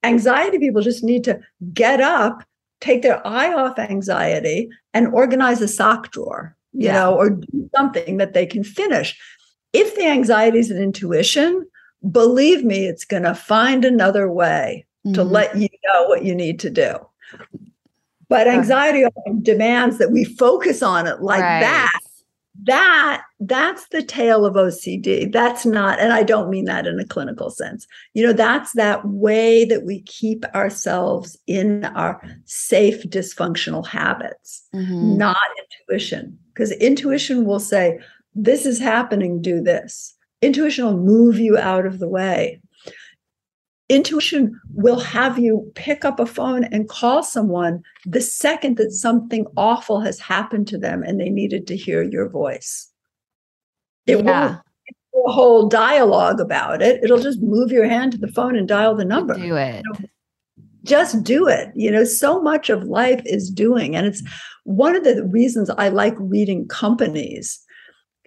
Anxiety 0.02 0.58
people 0.58 0.80
just 0.80 1.04
need 1.04 1.24
to 1.24 1.40
get 1.74 2.00
up 2.00 2.42
take 2.80 3.02
their 3.02 3.24
eye 3.26 3.52
off 3.52 3.78
anxiety 3.78 4.68
and 4.94 5.08
organize 5.08 5.60
a 5.60 5.68
sock 5.68 6.10
drawer, 6.10 6.56
you 6.72 6.86
yeah. 6.86 6.94
know, 6.94 7.14
or 7.14 7.30
do 7.30 7.70
something 7.74 8.18
that 8.18 8.34
they 8.34 8.46
can 8.46 8.64
finish. 8.64 9.18
If 9.72 9.94
the 9.96 10.06
anxiety 10.06 10.58
is 10.58 10.70
an 10.70 10.82
intuition, 10.82 11.66
believe 12.10 12.64
me, 12.64 12.86
it's 12.86 13.04
going 13.04 13.24
to 13.24 13.34
find 13.34 13.84
another 13.84 14.30
way 14.30 14.86
mm-hmm. 15.06 15.14
to 15.14 15.24
let 15.24 15.56
you 15.56 15.68
know 15.86 16.04
what 16.04 16.24
you 16.24 16.34
need 16.34 16.60
to 16.60 16.70
do. 16.70 16.94
But 18.28 18.46
anxiety 18.46 19.04
demands 19.42 19.98
that 19.98 20.10
we 20.12 20.24
focus 20.24 20.82
on 20.82 21.06
it 21.06 21.22
like 21.22 21.40
right. 21.40 21.60
that 21.60 22.00
that 22.64 23.22
that's 23.40 23.88
the 23.88 24.02
tale 24.02 24.44
of 24.44 24.54
OCD. 24.54 25.30
That's 25.32 25.64
not, 25.64 26.00
and 26.00 26.12
I 26.12 26.22
don't 26.22 26.50
mean 26.50 26.64
that 26.64 26.86
in 26.86 26.98
a 26.98 27.04
clinical 27.04 27.50
sense. 27.50 27.86
You 28.14 28.26
know, 28.26 28.32
that's 28.32 28.72
that 28.72 29.06
way 29.06 29.64
that 29.66 29.84
we 29.84 30.02
keep 30.02 30.44
ourselves 30.54 31.36
in 31.46 31.84
our 31.84 32.20
safe 32.46 33.04
dysfunctional 33.04 33.86
habits, 33.86 34.66
mm-hmm. 34.74 35.16
not 35.16 35.36
intuition. 35.88 36.38
Because 36.52 36.72
intuition 36.72 37.44
will 37.44 37.60
say, 37.60 37.98
this 38.34 38.66
is 38.66 38.80
happening, 38.80 39.40
do 39.40 39.60
this. 39.62 40.14
Intuition 40.42 40.84
will 40.84 40.98
move 40.98 41.38
you 41.38 41.56
out 41.56 41.86
of 41.86 41.98
the 41.98 42.08
way 42.08 42.60
intuition 43.88 44.60
will 44.74 45.00
have 45.00 45.38
you 45.38 45.70
pick 45.74 46.04
up 46.04 46.20
a 46.20 46.26
phone 46.26 46.64
and 46.64 46.88
call 46.88 47.22
someone 47.22 47.82
the 48.04 48.20
second 48.20 48.76
that 48.76 48.92
something 48.92 49.46
awful 49.56 50.00
has 50.00 50.18
happened 50.18 50.68
to 50.68 50.78
them 50.78 51.02
and 51.02 51.18
they 51.18 51.30
needed 51.30 51.66
to 51.66 51.76
hear 51.76 52.02
your 52.02 52.28
voice. 52.28 52.90
It 54.06 54.24
yeah. 54.24 54.46
won't 54.48 54.60
a 55.26 55.32
whole 55.32 55.68
dialogue 55.68 56.40
about 56.40 56.82
it. 56.82 57.02
It'll 57.02 57.18
just 57.18 57.40
move 57.42 57.70
your 57.70 57.88
hand 57.88 58.12
to 58.12 58.18
the 58.18 58.28
phone 58.28 58.56
and 58.56 58.68
dial 58.68 58.94
the 58.94 59.04
number. 59.04 59.34
Do 59.34 59.56
it. 59.56 59.84
You 59.84 59.92
know, 59.92 60.08
just 60.84 61.22
do 61.22 61.48
it. 61.48 61.70
You 61.74 61.90
know, 61.90 62.04
so 62.04 62.40
much 62.40 62.70
of 62.70 62.84
life 62.84 63.20
is 63.24 63.50
doing. 63.50 63.96
And 63.96 64.06
it's 64.06 64.22
one 64.64 64.96
of 64.96 65.04
the 65.04 65.24
reasons 65.24 65.70
I 65.70 65.88
like 65.88 66.14
reading 66.18 66.66
companies 66.68 67.60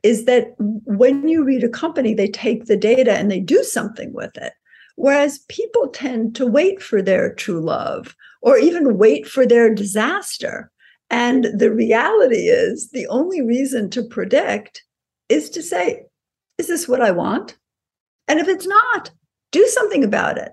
is 0.04 0.26
that 0.26 0.54
when 0.58 1.28
you 1.28 1.44
read 1.44 1.64
a 1.64 1.70
company, 1.70 2.14
they 2.14 2.28
take 2.28 2.66
the 2.66 2.78
data 2.78 3.14
and 3.14 3.30
they 3.30 3.40
do 3.40 3.64
something 3.64 4.14
with 4.14 4.36
it. 4.38 4.54
Whereas 4.96 5.46
people 5.50 5.88
tend 5.88 6.36
to 6.36 6.46
wait 6.46 6.82
for 6.82 7.02
their 7.02 7.34
true 7.34 7.62
love 7.62 8.16
or 8.42 8.58
even 8.58 8.98
wait 8.98 9.28
for 9.28 9.46
their 9.46 9.74
disaster. 9.74 10.72
And 11.10 11.46
the 11.58 11.72
reality 11.72 12.48
is, 12.48 12.92
the 12.92 13.08
only 13.08 13.42
reason 13.42 13.90
to 13.92 14.04
predict 14.04 14.84
is 15.30 15.50
to 15.52 15.62
say, 15.62 16.04
is 16.58 16.68
this 16.68 16.88
what 16.88 17.02
I 17.02 17.12
want? 17.12 17.58
And 18.28 18.40
if 18.40 18.48
it's 18.48 18.68
not, 18.68 19.12
do 19.52 19.66
something 19.68 20.04
about 20.04 20.38
it. 20.38 20.52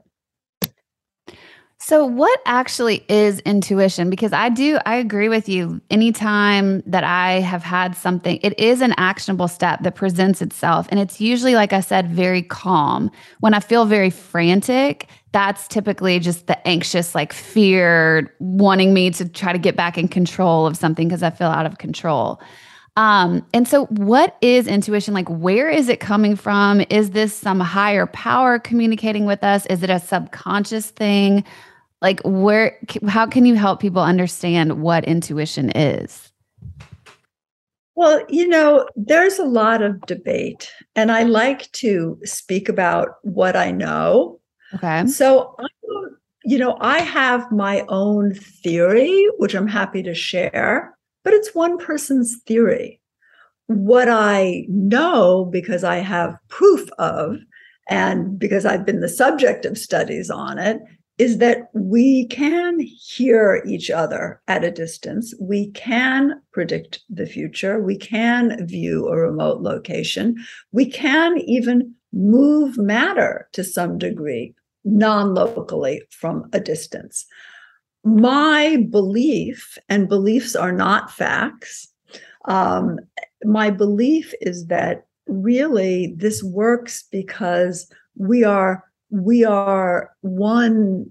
So, 1.80 2.04
what 2.04 2.40
actually 2.44 3.04
is 3.08 3.38
intuition? 3.40 4.10
Because 4.10 4.32
I 4.32 4.48
do, 4.48 4.78
I 4.84 4.96
agree 4.96 5.28
with 5.28 5.48
you. 5.48 5.80
Anytime 5.90 6.82
that 6.86 7.04
I 7.04 7.34
have 7.34 7.62
had 7.62 7.96
something, 7.96 8.40
it 8.42 8.58
is 8.58 8.80
an 8.80 8.94
actionable 8.96 9.46
step 9.46 9.84
that 9.84 9.94
presents 9.94 10.42
itself. 10.42 10.88
And 10.90 10.98
it's 10.98 11.20
usually, 11.20 11.54
like 11.54 11.72
I 11.72 11.78
said, 11.78 12.10
very 12.10 12.42
calm. 12.42 13.12
When 13.38 13.54
I 13.54 13.60
feel 13.60 13.84
very 13.84 14.10
frantic, 14.10 15.08
that's 15.30 15.68
typically 15.68 16.18
just 16.18 16.48
the 16.48 16.66
anxious, 16.66 17.14
like 17.14 17.32
fear, 17.32 18.34
wanting 18.40 18.92
me 18.92 19.12
to 19.12 19.28
try 19.28 19.52
to 19.52 19.58
get 19.58 19.76
back 19.76 19.96
in 19.96 20.08
control 20.08 20.66
of 20.66 20.76
something 20.76 21.06
because 21.06 21.22
I 21.22 21.30
feel 21.30 21.46
out 21.46 21.64
of 21.64 21.78
control. 21.78 22.40
Um, 22.96 23.46
and 23.54 23.68
so, 23.68 23.86
what 23.86 24.36
is 24.40 24.66
intuition? 24.66 25.14
Like, 25.14 25.28
where 25.28 25.70
is 25.70 25.88
it 25.88 26.00
coming 26.00 26.34
from? 26.34 26.82
Is 26.90 27.10
this 27.10 27.32
some 27.32 27.60
higher 27.60 28.06
power 28.06 28.58
communicating 28.58 29.24
with 29.24 29.44
us? 29.44 29.64
Is 29.66 29.84
it 29.84 29.90
a 29.90 30.00
subconscious 30.00 30.90
thing? 30.90 31.44
Like 32.00 32.20
where 32.24 32.78
how 33.08 33.26
can 33.26 33.44
you 33.44 33.54
help 33.54 33.80
people 33.80 34.02
understand 34.02 34.82
what 34.82 35.04
intuition 35.04 35.70
is? 35.70 36.32
Well 37.94 38.22
you 38.28 38.46
know 38.46 38.86
there's 38.94 39.38
a 39.38 39.44
lot 39.44 39.82
of 39.82 40.00
debate 40.02 40.70
and 40.94 41.10
i 41.10 41.24
like 41.24 41.70
to 41.72 42.18
speak 42.24 42.68
about 42.68 43.16
what 43.22 43.56
i 43.56 43.70
know. 43.70 44.40
Okay. 44.74 45.06
So 45.06 45.56
I, 45.58 45.66
you 46.44 46.58
know 46.58 46.76
i 46.80 47.00
have 47.00 47.50
my 47.50 47.84
own 47.88 48.34
theory 48.34 49.26
which 49.38 49.54
i'm 49.54 49.66
happy 49.66 50.02
to 50.02 50.14
share 50.14 50.96
but 51.24 51.32
it's 51.32 51.54
one 51.54 51.78
person's 51.78 52.40
theory. 52.46 53.00
What 53.66 54.08
i 54.08 54.64
know 54.68 55.46
because 55.46 55.82
i 55.82 55.96
have 55.96 56.36
proof 56.48 56.88
of 56.98 57.38
and 57.88 58.38
because 58.38 58.66
I've 58.66 58.84
been 58.84 59.00
the 59.00 59.08
subject 59.08 59.64
of 59.64 59.78
studies 59.78 60.30
on 60.30 60.58
it, 60.58 60.78
is 61.18 61.38
that 61.38 61.68
we 61.74 62.26
can 62.28 62.78
hear 62.80 63.62
each 63.66 63.90
other 63.90 64.40
at 64.46 64.64
a 64.64 64.70
distance. 64.70 65.34
We 65.40 65.70
can 65.72 66.40
predict 66.52 67.00
the 67.10 67.26
future. 67.26 67.82
We 67.82 67.96
can 67.96 68.64
view 68.66 69.08
a 69.08 69.16
remote 69.16 69.60
location. 69.60 70.36
We 70.70 70.86
can 70.86 71.38
even 71.38 71.94
move 72.12 72.78
matter 72.78 73.48
to 73.52 73.64
some 73.64 73.98
degree 73.98 74.54
non 74.84 75.34
locally 75.34 76.02
from 76.10 76.48
a 76.52 76.60
distance. 76.60 77.26
My 78.04 78.86
belief, 78.90 79.76
and 79.88 80.08
beliefs 80.08 80.54
are 80.54 80.72
not 80.72 81.10
facts, 81.10 81.88
um, 82.44 82.98
my 83.44 83.70
belief 83.70 84.32
is 84.40 84.66
that 84.66 85.06
really 85.26 86.14
this 86.16 86.42
works 86.42 87.04
because 87.10 87.90
we 88.16 88.44
are 88.44 88.84
we 89.10 89.44
are 89.44 90.10
one 90.20 91.06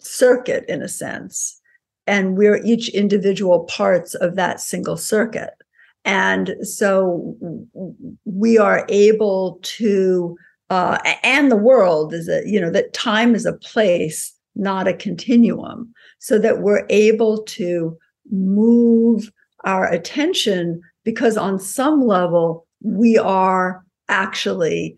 circuit 0.00 0.64
in 0.68 0.82
a 0.82 0.88
sense, 0.88 1.60
and 2.06 2.36
we're 2.36 2.62
each 2.64 2.88
individual 2.90 3.64
parts 3.64 4.14
of 4.14 4.36
that 4.36 4.60
single 4.60 4.96
circuit. 4.96 5.54
And 6.04 6.54
so 6.62 7.36
we 8.24 8.56
are 8.56 8.86
able 8.88 9.58
to, 9.62 10.36
uh, 10.70 10.98
and 11.22 11.50
the 11.50 11.56
world 11.56 12.14
is 12.14 12.28
a, 12.28 12.42
you 12.46 12.60
know, 12.60 12.70
that 12.70 12.94
time 12.94 13.34
is 13.34 13.44
a 13.44 13.52
place, 13.52 14.34
not 14.54 14.88
a 14.88 14.94
continuum, 14.94 15.92
so 16.18 16.38
that 16.38 16.60
we're 16.60 16.86
able 16.88 17.42
to 17.44 17.98
move 18.30 19.30
our 19.64 19.90
attention 19.90 20.80
because 21.04 21.36
on 21.36 21.58
some 21.58 22.06
level 22.06 22.66
we 22.82 23.18
are 23.18 23.84
actually 24.08 24.96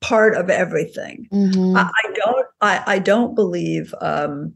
part 0.00 0.36
of 0.36 0.50
everything. 0.50 1.26
Mm-hmm. 1.32 1.76
I, 1.76 1.82
I, 1.82 2.12
don't 2.14 2.46
I, 2.60 2.82
I 2.86 2.98
don't 2.98 3.34
believe 3.34 3.94
um, 4.00 4.54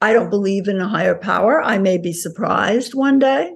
I 0.00 0.12
don't 0.12 0.30
believe 0.30 0.68
in 0.68 0.80
a 0.80 0.88
higher 0.88 1.14
power. 1.14 1.62
I 1.62 1.78
may 1.78 1.96
be 1.96 2.12
surprised 2.12 2.94
one 2.94 3.18
day. 3.18 3.54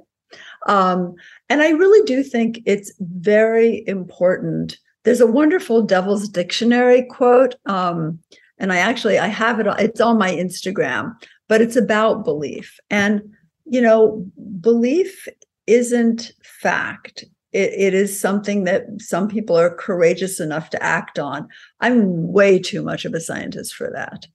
Um, 0.67 1.15
and 1.49 1.63
I 1.63 1.71
really 1.71 2.05
do 2.07 2.23
think 2.23 2.61
it's 2.67 2.93
very 3.01 3.85
important. 3.87 4.79
There's 5.05 5.21
a 5.21 5.27
wonderful 5.27 5.83
Devil's 5.83 6.29
Dictionary 6.29 7.03
quote, 7.03 7.55
um, 7.67 8.19
and 8.59 8.73
I 8.73 8.79
actually 8.79 9.19
I 9.19 9.29
have 9.29 9.61
it. 9.61 9.67
It's 9.79 10.01
on 10.01 10.19
my 10.19 10.31
Instagram, 10.31 11.13
but 11.49 11.61
it's 11.61 11.77
about 11.77 12.25
belief. 12.25 12.79
And 12.91 13.23
you 13.65 13.81
know, 13.81 14.25
belief 14.61 15.29
isn't 15.67 16.33
fact. 16.43 17.25
It, 17.57 17.73
it 17.73 17.95
is 17.95 18.21
something 18.21 18.65
that 18.65 18.85
some 18.99 19.29
people 19.29 19.57
are 19.57 19.75
courageous 19.75 20.41
enough 20.41 20.69
to 20.71 20.83
act 20.83 21.19
on. 21.19 21.49
I'm 21.81 22.31
way 22.31 22.59
too 22.59 22.83
much 22.83 23.07
of 23.07 23.15
a 23.15 23.21
scientist 23.21 23.75
for 23.75 23.91
that. 23.95 24.27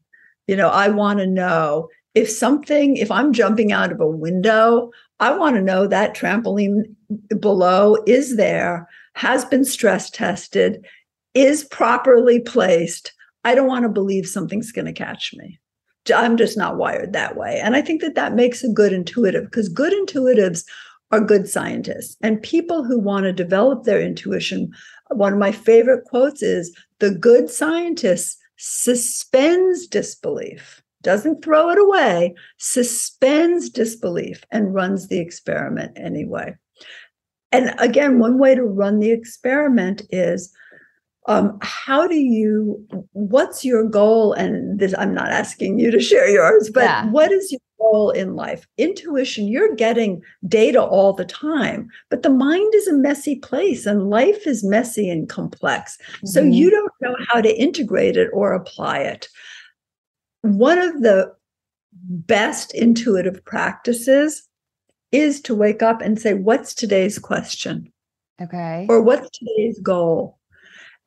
You 0.47 0.55
know, 0.55 0.69
I 0.69 0.89
want 0.89 1.19
to 1.19 1.27
know 1.27 1.87
if 2.15 2.27
something, 2.31 2.97
if 2.97 3.11
I'm 3.11 3.31
jumping 3.31 3.71
out 3.71 3.91
of 3.91 4.01
a 4.01 4.07
window, 4.07 4.89
I 5.19 5.37
want 5.37 5.55
to 5.55 5.61
know 5.61 5.85
that 5.85 6.15
trampoline 6.15 6.95
below 7.39 7.97
is 8.07 8.37
there, 8.37 8.89
has 9.13 9.45
been 9.45 9.65
stress 9.65 10.09
tested, 10.09 10.83
is 11.35 11.63
properly 11.65 12.39
placed. 12.39 13.13
I 13.43 13.53
don't 13.53 13.67
want 13.67 13.83
to 13.83 13.89
believe 13.89 14.25
something's 14.25 14.71
going 14.71 14.85
to 14.85 14.93
catch 14.93 15.35
me. 15.35 15.59
I'm 16.13 16.37
just 16.37 16.57
not 16.57 16.77
wired 16.77 17.13
that 17.13 17.37
way. 17.37 17.59
And 17.63 17.75
I 17.75 17.83
think 17.83 18.01
that 18.01 18.15
that 18.15 18.33
makes 18.33 18.63
a 18.63 18.69
good 18.69 18.93
intuitive 18.93 19.43
because 19.43 19.69
good 19.69 19.93
intuitives 19.93 20.65
are 21.11 21.19
good 21.19 21.47
scientists 21.47 22.17
and 22.21 22.41
people 22.41 22.83
who 22.83 22.99
want 22.99 23.23
to 23.23 23.33
develop 23.33 23.83
their 23.83 24.01
intuition. 24.01 24.71
One 25.09 25.33
of 25.33 25.39
my 25.39 25.51
favorite 25.51 26.05
quotes 26.05 26.41
is 26.41 26.75
the 26.99 27.11
good 27.11 27.49
scientist 27.49 28.37
suspends 28.57 29.87
disbelief, 29.87 30.81
doesn't 31.01 31.43
throw 31.43 31.69
it 31.69 31.79
away, 31.79 32.35
suspends 32.57 33.69
disbelief 33.69 34.43
and 34.51 34.73
runs 34.73 35.07
the 35.07 35.19
experiment 35.19 35.97
anyway. 35.97 36.55
And 37.51 37.73
again, 37.79 38.19
one 38.19 38.37
way 38.37 38.55
to 38.55 38.63
run 38.63 38.99
the 38.99 39.11
experiment 39.11 40.03
is 40.11 40.53
um, 41.27 41.59
how 41.61 42.07
do 42.07 42.15
you 42.15 42.85
what's 43.11 43.63
your 43.63 43.87
goal 43.87 44.33
and 44.33 44.79
this 44.79 44.95
i'm 44.97 45.13
not 45.13 45.29
asking 45.29 45.77
you 45.77 45.91
to 45.91 45.99
share 45.99 46.27
yours 46.27 46.71
but 46.73 46.83
yeah. 46.83 47.05
what 47.11 47.31
is 47.31 47.51
your 47.51 47.61
goal 47.81 48.11
in 48.11 48.35
life. 48.35 48.67
Intuition 48.77 49.47
you're 49.47 49.75
getting 49.75 50.21
data 50.47 50.81
all 50.81 51.13
the 51.13 51.25
time 51.25 51.89
but 52.09 52.23
the 52.23 52.29
mind 52.29 52.73
is 52.75 52.87
a 52.87 52.93
messy 52.93 53.35
place 53.35 53.85
and 53.85 54.09
life 54.09 54.45
is 54.45 54.63
messy 54.63 55.09
and 55.09 55.27
complex. 55.29 55.97
Mm-hmm. 55.97 56.27
so 56.27 56.41
you 56.41 56.69
don't 56.69 56.93
know 57.01 57.15
how 57.27 57.41
to 57.41 57.59
integrate 57.59 58.17
it 58.17 58.29
or 58.33 58.53
apply 58.53 58.99
it. 58.99 59.27
One 60.41 60.79
of 60.79 61.01
the 61.01 61.33
best 61.93 62.73
intuitive 62.73 63.43
practices 63.45 64.47
is 65.11 65.41
to 65.41 65.55
wake 65.55 65.83
up 65.83 66.01
and 66.01 66.19
say 66.19 66.33
what's 66.33 66.73
today's 66.73 67.19
question? 67.19 67.91
Okay. 68.41 68.85
Or 68.89 69.01
what's 69.01 69.29
today's 69.37 69.79
goal? 69.79 70.39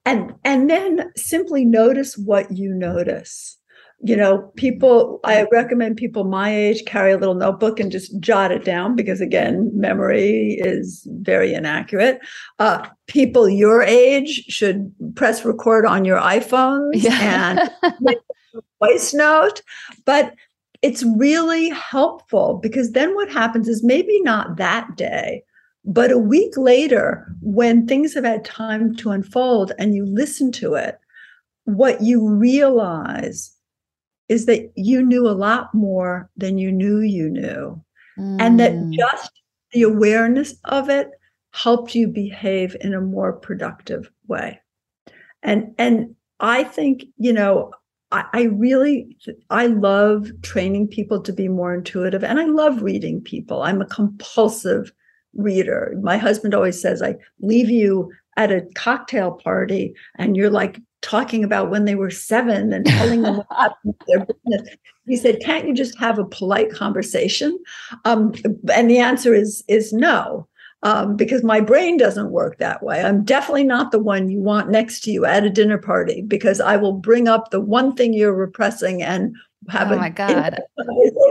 And 0.04 0.34
and 0.44 0.68
then 0.68 1.12
simply 1.16 1.64
notice 1.64 2.18
what 2.18 2.50
you 2.50 2.74
notice 2.74 3.58
you 4.02 4.16
know 4.16 4.38
people 4.56 5.20
i 5.24 5.46
recommend 5.52 5.96
people 5.96 6.24
my 6.24 6.54
age 6.54 6.84
carry 6.84 7.12
a 7.12 7.18
little 7.18 7.34
notebook 7.34 7.78
and 7.78 7.92
just 7.92 8.18
jot 8.20 8.50
it 8.50 8.64
down 8.64 8.96
because 8.96 9.20
again 9.20 9.70
memory 9.74 10.56
is 10.60 11.06
very 11.20 11.54
inaccurate 11.54 12.20
uh, 12.58 12.86
people 13.06 13.48
your 13.48 13.82
age 13.82 14.44
should 14.48 14.92
press 15.14 15.44
record 15.44 15.86
on 15.86 16.04
your 16.04 16.18
iphones 16.20 16.90
yeah. 16.94 17.68
and 17.92 18.16
voice 18.80 19.14
note 19.14 19.62
but 20.04 20.34
it's 20.82 21.02
really 21.16 21.70
helpful 21.70 22.58
because 22.62 22.92
then 22.92 23.14
what 23.14 23.30
happens 23.30 23.68
is 23.68 23.82
maybe 23.82 24.20
not 24.20 24.56
that 24.56 24.96
day 24.96 25.42
but 25.84 26.10
a 26.10 26.18
week 26.18 26.56
later, 26.56 27.30
when 27.42 27.86
things 27.86 28.14
have 28.14 28.24
had 28.24 28.44
time 28.44 28.96
to 28.96 29.10
unfold 29.10 29.72
and 29.78 29.94
you 29.94 30.06
listen 30.06 30.50
to 30.52 30.74
it, 30.74 30.98
what 31.64 32.00
you 32.02 32.26
realize 32.26 33.53
is 34.28 34.46
that 34.46 34.72
you 34.76 35.02
knew 35.02 35.28
a 35.28 35.32
lot 35.32 35.74
more 35.74 36.30
than 36.36 36.58
you 36.58 36.72
knew 36.72 37.00
you 37.00 37.28
knew. 37.28 37.82
Mm. 38.18 38.36
And 38.40 38.60
that 38.60 38.72
mm. 38.72 38.92
just 38.92 39.30
the 39.72 39.82
awareness 39.82 40.54
of 40.64 40.88
it 40.88 41.10
helped 41.52 41.94
you 41.94 42.08
behave 42.08 42.76
in 42.80 42.94
a 42.94 43.00
more 43.00 43.32
productive 43.32 44.10
way. 44.26 44.60
And 45.42 45.74
and 45.78 46.14
I 46.40 46.64
think, 46.64 47.04
you 47.16 47.32
know, 47.32 47.72
I, 48.10 48.24
I 48.32 48.42
really 48.44 49.16
I 49.50 49.66
love 49.66 50.30
training 50.42 50.88
people 50.88 51.20
to 51.22 51.32
be 51.32 51.48
more 51.48 51.74
intuitive 51.74 52.24
and 52.24 52.40
I 52.40 52.46
love 52.46 52.82
reading 52.82 53.20
people. 53.20 53.62
I'm 53.62 53.82
a 53.82 53.86
compulsive 53.86 54.92
reader. 55.34 55.94
My 56.00 56.16
husband 56.16 56.54
always 56.54 56.80
says, 56.80 57.02
I 57.02 57.16
leave 57.40 57.70
you 57.70 58.10
at 58.36 58.52
a 58.52 58.66
cocktail 58.74 59.32
party 59.32 59.94
and 60.16 60.36
you're 60.36 60.50
like 60.50 60.80
talking 61.04 61.44
about 61.44 61.70
when 61.70 61.84
they 61.84 61.94
were 61.94 62.10
seven 62.10 62.72
and 62.72 62.86
telling 62.86 63.22
them 63.22 63.36
what 63.36 63.46
happened 63.50 63.94
to 64.00 64.06
their 64.08 64.26
business. 64.26 64.76
He 65.06 65.16
said, 65.16 65.40
Can't 65.40 65.68
you 65.68 65.74
just 65.74 65.98
have 65.98 66.18
a 66.18 66.24
polite 66.24 66.72
conversation? 66.72 67.58
Um, 68.04 68.32
and 68.72 68.90
the 68.90 68.98
answer 68.98 69.34
is 69.34 69.62
is 69.68 69.92
no. 69.92 70.48
Um, 70.82 71.16
because 71.16 71.42
my 71.42 71.60
brain 71.60 71.96
doesn't 71.96 72.30
work 72.30 72.58
that 72.58 72.82
way. 72.82 73.00
I'm 73.00 73.24
definitely 73.24 73.64
not 73.64 73.90
the 73.90 73.98
one 73.98 74.28
you 74.28 74.40
want 74.40 74.68
next 74.68 75.00
to 75.04 75.10
you 75.10 75.24
at 75.24 75.42
a 75.42 75.48
dinner 75.48 75.78
party 75.78 76.20
because 76.20 76.60
I 76.60 76.76
will 76.76 76.92
bring 76.92 77.26
up 77.26 77.50
the 77.50 77.60
one 77.60 77.94
thing 77.94 78.12
you're 78.12 78.34
repressing 78.34 79.02
and 79.02 79.34
have 79.70 79.90
oh 79.90 79.96
my 79.96 80.10
god 80.10 80.60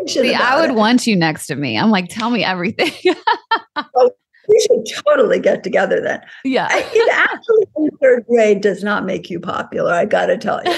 see 0.07 0.33
i 0.33 0.59
would 0.59 0.71
it. 0.71 0.75
want 0.75 1.05
you 1.05 1.15
next 1.15 1.45
to 1.45 1.55
me 1.55 1.77
i'm 1.77 1.91
like 1.91 2.09
tell 2.09 2.31
me 2.31 2.43
everything 2.43 2.91
we 4.47 4.59
should 4.59 5.03
totally 5.05 5.39
get 5.39 5.63
together 5.63 6.01
then. 6.01 6.21
Yeah. 6.43 6.67
It 6.71 7.09
actually 7.11 7.65
in 7.77 7.89
third 8.01 8.25
grade 8.27 8.61
does 8.61 8.83
not 8.83 9.05
make 9.05 9.29
you 9.29 9.39
popular 9.39 9.93
i 9.93 10.05
gotta 10.05 10.37
tell 10.37 10.61
you. 10.63 10.71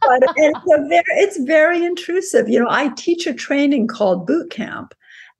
But 0.00 0.22
it's, 0.36 0.88
very, 0.88 1.04
it's 1.08 1.38
very 1.44 1.84
intrusive. 1.84 2.48
You 2.48 2.60
know 2.60 2.68
i 2.70 2.88
teach 2.96 3.26
a 3.26 3.34
training 3.34 3.88
called 3.88 4.26
boot 4.26 4.50
camp. 4.50 4.94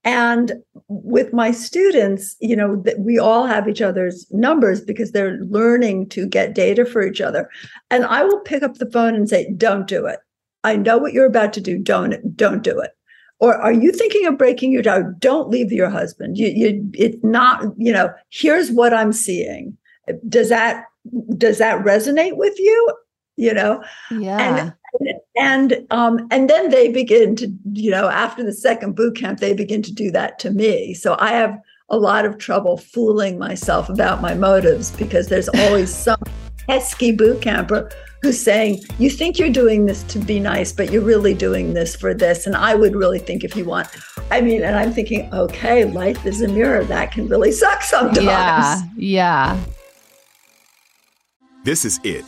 And 0.05 0.55
with 0.89 1.33
my 1.33 1.53
students 1.53 2.37
you 2.41 2.57
know 2.57 2.83
we 2.99 3.19
all 3.19 3.47
have 3.47 3.69
each 3.69 3.83
other's 3.83 4.27
numbers 4.31 4.81
because 4.81 5.13
they're 5.13 5.39
learning 5.43 6.09
to 6.11 6.27
get 6.27 6.55
data 6.55 6.85
for 6.85 7.03
each 7.03 7.21
other. 7.21 7.49
And 7.91 8.05
i 8.05 8.25
will 8.25 8.41
pick 8.41 8.63
up 8.63 8.75
the 8.75 8.91
phone 8.91 9.15
and 9.15 9.29
say 9.29 9.53
don't 9.57 9.87
do 9.87 10.07
it. 10.07 10.21
I 10.65 10.77
know 10.77 10.99
what 10.99 11.13
you're 11.13 11.27
about 11.27 11.53
to 11.55 11.61
do. 11.61 11.79
Don't 11.79 12.37
don't 12.37 12.63
do 12.63 12.79
it. 12.79 12.93
Or 13.43 13.57
are 13.57 13.73
you 13.73 13.91
thinking 13.91 14.25
of 14.27 14.39
breaking 14.39 14.71
your 14.71 14.83
down? 14.83 15.17
Don't 15.19 15.51
leave 15.51 15.73
your 15.73 15.91
husband. 15.91 16.39
You, 16.39 16.47
you, 16.47 16.91
it's 16.95 17.23
not. 17.25 17.65
You 17.77 17.93
know. 17.93 18.15
Here's 18.31 18.71
what 18.71 18.95
I'm 18.95 19.13
seeing. 19.13 19.77
Does 20.29 20.49
that 20.49 20.85
does 21.37 21.59
that 21.59 21.85
resonate 21.85 22.37
with 22.37 22.57
you? 22.61 22.97
You 23.37 23.53
know. 23.53 23.83
Yeah. 24.13 24.71
And, 25.01 25.15
and 25.37 25.87
um 25.91 26.29
and 26.31 26.49
then 26.49 26.71
they 26.71 26.89
begin 26.89 27.35
to 27.37 27.53
you 27.73 27.91
know 27.91 28.09
after 28.09 28.45
the 28.45 28.53
second 28.53 28.95
boot 28.95 29.17
camp 29.17 29.41
they 29.41 29.55
begin 29.55 29.83
to 29.83 29.93
do 29.93 30.13
that 30.13 30.39
to 30.39 30.51
me. 30.51 30.95
So 30.95 31.17
I 31.19 31.31
have 31.31 31.59
a 31.89 31.99
lot 31.99 32.25
of 32.25 32.39
trouble 32.39 32.77
fooling 32.77 33.41
myself 33.41 33.89
about 33.89 34.21
my 34.21 34.35
motives 34.35 34.93
because 34.93 35.27
there's 35.27 35.49
always 35.49 35.93
some 35.93 36.21
pesky 36.69 37.11
boot 37.11 37.43
camper 37.43 37.91
who's 38.23 38.41
saying, 38.41 38.83
You 38.99 39.11
think 39.11 39.39
you're 39.39 39.51
doing 39.51 39.87
this 39.87 40.03
to 40.05 40.19
be 40.19 40.41
nice, 40.41 40.73
but 40.73 40.91
you're 40.91 41.03
really 41.03 41.35
doing 41.35 41.75
this 41.75 41.95
for 41.95 42.15
this. 42.15 42.47
And 42.47 42.57
I 42.57 42.75
would 42.75 42.95
really 42.95 43.19
think 43.19 43.45
if 43.45 43.57
you 43.57 43.65
want, 43.65 43.89
I 44.31 44.41
mean, 44.41 44.63
and 44.63 44.77
I'm 44.77 44.93
thinking, 44.93 45.33
okay, 45.35 45.85
life 45.85 46.25
is 46.25 46.41
a 46.41 46.49
mirror. 46.49 46.85
That 46.85 47.13
can 47.13 47.29
really 47.29 47.53
suck 47.53 47.83
sometimes. 47.83 48.25
Yeah. 48.25 48.81
Yeah. 48.97 49.61
This 51.65 51.85
is 51.85 52.01
it. 52.03 52.25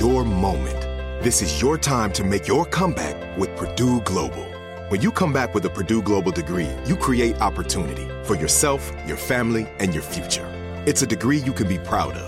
Your 0.00 0.24
moment. 0.24 0.80
This 1.22 1.42
is 1.42 1.60
your 1.60 1.76
time 1.76 2.12
to 2.12 2.24
make 2.24 2.46
your 2.46 2.64
comeback 2.64 3.36
with 3.36 3.54
Purdue 3.56 4.00
Global. 4.02 4.44
When 4.88 5.02
you 5.02 5.10
come 5.10 5.32
back 5.32 5.54
with 5.54 5.64
a 5.64 5.70
Purdue 5.70 6.00
Global 6.00 6.32
degree, 6.32 6.70
you 6.86 6.96
create 6.96 7.40
opportunity 7.40 8.08
for 8.24 8.36
yourself, 8.36 8.92
your 9.06 9.16
family, 9.16 9.68
and 9.80 9.92
your 9.92 10.02
future. 10.02 10.46
It's 10.86 11.02
a 11.02 11.06
degree 11.06 11.38
you 11.38 11.52
can 11.52 11.68
be 11.68 11.78
proud 11.78 12.16
of 12.16 12.27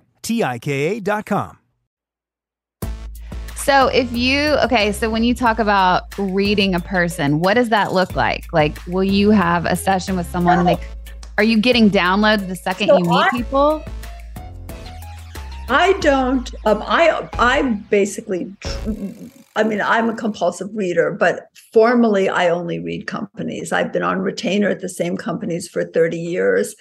T-I-K-A 0.21 0.99
dot 1.01 1.25
com. 1.25 1.57
So 3.55 3.87
if 3.89 4.11
you 4.11 4.39
okay, 4.65 4.91
so 4.91 5.09
when 5.09 5.23
you 5.23 5.35
talk 5.35 5.59
about 5.59 6.03
reading 6.17 6.73
a 6.73 6.79
person, 6.79 7.39
what 7.41 7.53
does 7.53 7.69
that 7.69 7.93
look 7.93 8.15
like? 8.15 8.51
Like, 8.51 8.75
will 8.87 9.03
you 9.03 9.29
have 9.29 9.65
a 9.65 9.75
session 9.75 10.15
with 10.15 10.27
someone? 10.27 10.65
Like, 10.65 10.81
are 11.37 11.43
you 11.43 11.59
getting 11.59 11.89
downloads 11.91 12.47
the 12.47 12.55
second 12.55 12.87
So 12.87 12.97
you 12.97 13.03
meet 13.03 13.17
I- 13.17 13.29
people? 13.29 13.83
I 15.69 15.93
don't. 15.99 16.53
Um, 16.65 16.83
I 16.85 17.29
I 17.39 17.61
basically. 17.61 18.51
I 19.55 19.63
mean, 19.63 19.81
I'm 19.81 20.09
a 20.09 20.15
compulsive 20.15 20.69
reader, 20.73 21.11
but 21.11 21.47
formally, 21.73 22.29
I 22.29 22.49
only 22.49 22.79
read 22.79 23.05
companies. 23.05 23.71
I've 23.71 23.91
been 23.93 24.01
on 24.03 24.19
retainer 24.19 24.69
at 24.69 24.79
the 24.79 24.89
same 24.89 25.17
companies 25.17 25.67
for 25.67 25.83
30 25.83 26.17
years. 26.17 26.73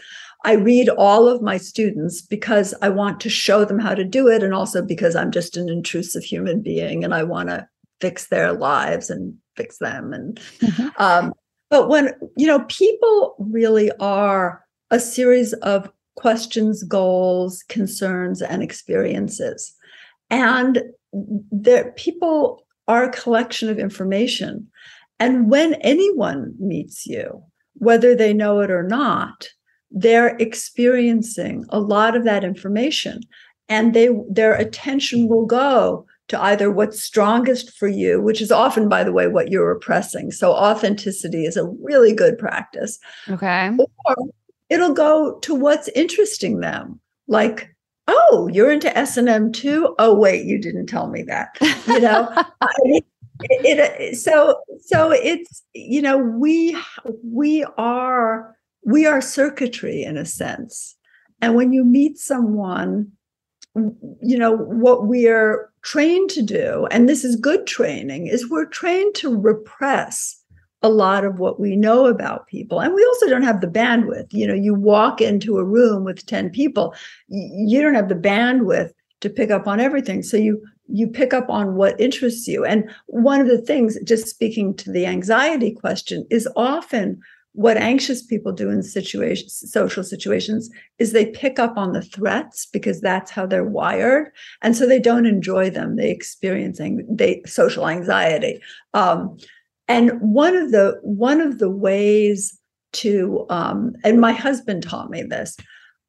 I 0.44 0.54
read 0.54 0.88
all 0.88 1.28
of 1.28 1.42
my 1.42 1.58
students 1.58 2.22
because 2.22 2.74
I 2.80 2.88
want 2.88 3.20
to 3.20 3.28
show 3.28 3.64
them 3.64 3.78
how 3.78 3.94
to 3.94 4.04
do 4.04 4.28
it, 4.28 4.42
and 4.42 4.54
also 4.54 4.82
because 4.82 5.14
I'm 5.14 5.30
just 5.30 5.56
an 5.56 5.68
intrusive 5.68 6.24
human 6.24 6.62
being 6.62 7.04
and 7.04 7.14
I 7.14 7.22
want 7.24 7.48
to 7.50 7.68
fix 8.00 8.28
their 8.28 8.52
lives 8.52 9.10
and 9.10 9.34
fix 9.56 9.78
them. 9.78 10.12
And 10.12 10.40
um, 10.96 11.34
but 11.68 11.88
when 11.88 12.12
you 12.36 12.46
know, 12.46 12.60
people 12.68 13.36
really 13.38 13.90
are 14.00 14.64
a 14.90 14.98
series 14.98 15.52
of 15.54 15.90
questions, 16.16 16.82
goals, 16.82 17.62
concerns, 17.68 18.42
and 18.42 18.62
experiences. 18.62 19.74
And 20.30 20.82
there, 21.12 21.92
people 21.92 22.66
are 22.88 23.04
a 23.04 23.12
collection 23.12 23.68
of 23.68 23.78
information. 23.78 24.68
And 25.18 25.50
when 25.50 25.74
anyone 25.74 26.54
meets 26.58 27.06
you, 27.06 27.42
whether 27.74 28.14
they 28.14 28.32
know 28.32 28.60
it 28.60 28.70
or 28.70 28.82
not, 28.82 29.48
they're 29.90 30.36
experiencing 30.38 31.64
a 31.70 31.80
lot 31.80 32.16
of 32.16 32.24
that 32.24 32.44
information. 32.44 33.20
And 33.68 33.94
they 33.94 34.08
their 34.28 34.54
attention 34.54 35.28
will 35.28 35.46
go 35.46 36.06
to 36.28 36.40
either 36.40 36.70
what's 36.70 37.02
strongest 37.02 37.76
for 37.76 37.88
you, 37.88 38.20
which 38.20 38.40
is 38.40 38.52
often, 38.52 38.88
by 38.88 39.02
the 39.04 39.12
way, 39.12 39.26
what 39.28 39.50
you're 39.50 39.68
repressing. 39.68 40.30
So 40.32 40.52
authenticity 40.52 41.44
is 41.44 41.56
a 41.56 41.66
really 41.82 42.12
good 42.14 42.38
practice 42.38 42.98
Okay. 43.28 43.70
or 44.04 44.16
it'll 44.68 44.94
go 44.94 45.38
to 45.40 45.54
what's 45.54 45.88
interesting 45.88 46.60
them 46.60 47.00
like 47.26 47.68
oh 48.08 48.48
you're 48.52 48.70
into 48.72 48.96
s&m 48.96 49.50
too 49.52 49.94
oh 49.98 50.14
wait 50.14 50.44
you 50.46 50.58
didn't 50.60 50.86
tell 50.86 51.08
me 51.08 51.22
that 51.22 51.48
you 51.86 52.00
know 52.00 52.28
I 52.60 52.68
mean, 52.84 53.02
it, 53.40 53.78
it- 54.00 54.16
so 54.18 54.56
so 54.84 55.10
it's 55.12 55.62
you 55.74 56.00
know 56.02 56.16
we 56.18 56.76
we 57.24 57.64
are 57.78 58.56
we 58.84 59.06
are 59.06 59.20
circuitry 59.20 60.02
in 60.02 60.16
a 60.16 60.24
sense. 60.24 60.96
And 61.42 61.54
when 61.54 61.72
you 61.72 61.84
meet 61.84 62.18
someone 62.18 63.12
you 64.20 64.36
know 64.36 64.56
what 64.56 65.06
we 65.06 65.28
are 65.28 65.70
trained 65.82 66.28
to 66.28 66.42
do 66.42 66.86
and 66.90 67.08
this 67.08 67.24
is 67.24 67.36
good 67.36 67.66
training 67.66 68.26
is 68.26 68.50
we're 68.50 68.66
trained 68.66 69.14
to 69.14 69.36
repress 69.36 70.36
a 70.82 70.88
lot 70.88 71.24
of 71.24 71.38
what 71.38 71.60
we 71.60 71.76
know 71.76 72.06
about 72.06 72.46
people. 72.46 72.80
And 72.80 72.94
we 72.94 73.04
also 73.04 73.28
don't 73.28 73.42
have 73.42 73.60
the 73.60 73.66
bandwidth. 73.66 74.32
You 74.32 74.46
know 74.46 74.54
you 74.54 74.74
walk 74.74 75.20
into 75.20 75.58
a 75.58 75.64
room 75.64 76.04
with 76.04 76.26
10 76.26 76.50
people 76.50 76.94
you 77.28 77.80
don't 77.80 77.94
have 77.94 78.08
the 78.08 78.14
bandwidth 78.14 78.90
to 79.20 79.30
pick 79.30 79.50
up 79.50 79.66
on 79.66 79.78
everything. 79.80 80.22
So 80.22 80.36
you 80.36 80.62
you 80.88 81.06
pick 81.06 81.32
up 81.32 81.48
on 81.48 81.76
what 81.76 82.00
interests 82.00 82.48
you. 82.48 82.64
And 82.64 82.90
one 83.06 83.40
of 83.40 83.46
the 83.46 83.60
things 83.60 83.96
just 84.02 84.26
speaking 84.26 84.74
to 84.78 84.90
the 84.90 85.06
anxiety 85.06 85.70
question 85.70 86.26
is 86.30 86.48
often 86.56 87.20
what 87.52 87.76
anxious 87.76 88.22
people 88.22 88.52
do 88.52 88.70
in 88.70 88.82
situations 88.82 89.64
social 89.70 90.04
situations 90.04 90.70
is 90.98 91.12
they 91.12 91.26
pick 91.26 91.58
up 91.58 91.76
on 91.76 91.92
the 91.92 92.02
threats 92.02 92.66
because 92.66 93.00
that's 93.00 93.30
how 93.30 93.44
they're 93.44 93.64
wired. 93.64 94.30
And 94.62 94.76
so 94.76 94.86
they 94.86 95.00
don't 95.00 95.26
enjoy 95.26 95.70
them. 95.70 95.96
They 95.96 96.10
experience 96.10 96.80
ang- 96.80 97.06
they 97.10 97.42
social 97.46 97.88
anxiety. 97.88 98.60
Um, 98.94 99.36
and 99.88 100.12
one 100.20 100.54
of 100.54 100.70
the 100.70 100.98
one 101.02 101.40
of 101.40 101.58
the 101.58 101.70
ways 101.70 102.56
to 102.92 103.46
um, 103.50 103.94
and 104.04 104.20
my 104.20 104.32
husband 104.32 104.82
taught 104.82 105.10
me 105.10 105.22
this. 105.22 105.56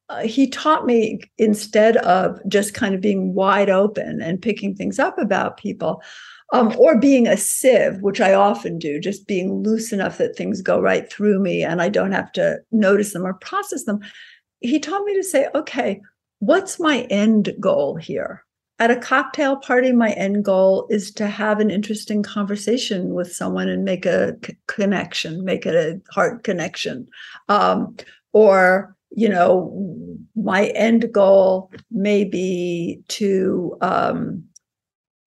Uh, 0.10 0.24
he 0.24 0.50
taught 0.50 0.86
me 0.86 1.22
instead 1.38 1.96
of 1.98 2.38
just 2.50 2.74
kind 2.74 2.94
of 2.94 3.00
being 3.00 3.34
wide 3.34 3.70
open 3.70 4.22
and 4.22 4.42
picking 4.42 4.76
things 4.76 5.00
up 5.00 5.18
about 5.18 5.58
people 5.58 6.04
um, 6.52 6.74
or 6.78 7.00
being 7.00 7.28
a 7.28 7.38
sieve 7.38 8.02
which 8.02 8.22
i 8.22 8.34
often 8.34 8.78
do 8.78 9.00
just 9.00 9.28
being 9.28 9.64
loose 9.64 9.92
enough 9.92 10.18
that 10.18 10.36
things 10.36 10.62
go 10.62 10.80
right 10.80 11.12
through 11.12 11.40
me 11.40 11.64
and 11.64 11.82
i 11.82 11.90
don't 11.90 12.12
have 12.12 12.32
to 12.32 12.58
notice 12.72 13.14
them 13.14 13.26
or 13.26 13.34
process 13.36 13.86
them 13.86 14.00
he 14.60 14.80
taught 14.80 15.04
me 15.06 15.16
to 15.16 15.24
say 15.24 15.48
okay 15.56 16.02
what's 16.40 16.80
my 16.80 17.02
end 17.10 17.54
goal 17.60 17.96
here 17.96 18.44
at 18.82 18.90
a 18.90 18.96
cocktail 18.96 19.58
party, 19.58 19.92
my 19.92 20.10
end 20.14 20.44
goal 20.44 20.88
is 20.90 21.12
to 21.12 21.28
have 21.28 21.60
an 21.60 21.70
interesting 21.70 22.24
conversation 22.24 23.14
with 23.14 23.32
someone 23.32 23.70
and 23.70 23.86
make 23.86 24.08
a 24.08 24.36
c- 24.44 24.58
connection, 24.66 25.46
make 25.46 25.68
it 25.68 25.76
a 25.76 26.02
heart 26.12 26.44
connection. 26.44 27.08
Um, 27.48 27.96
or, 28.34 28.96
you 29.12 29.30
know, 29.30 30.18
my 30.36 30.70
end 30.70 31.14
goal 31.14 31.72
may 31.92 32.24
be 32.24 33.04
to 33.10 33.78
um, 33.82 34.44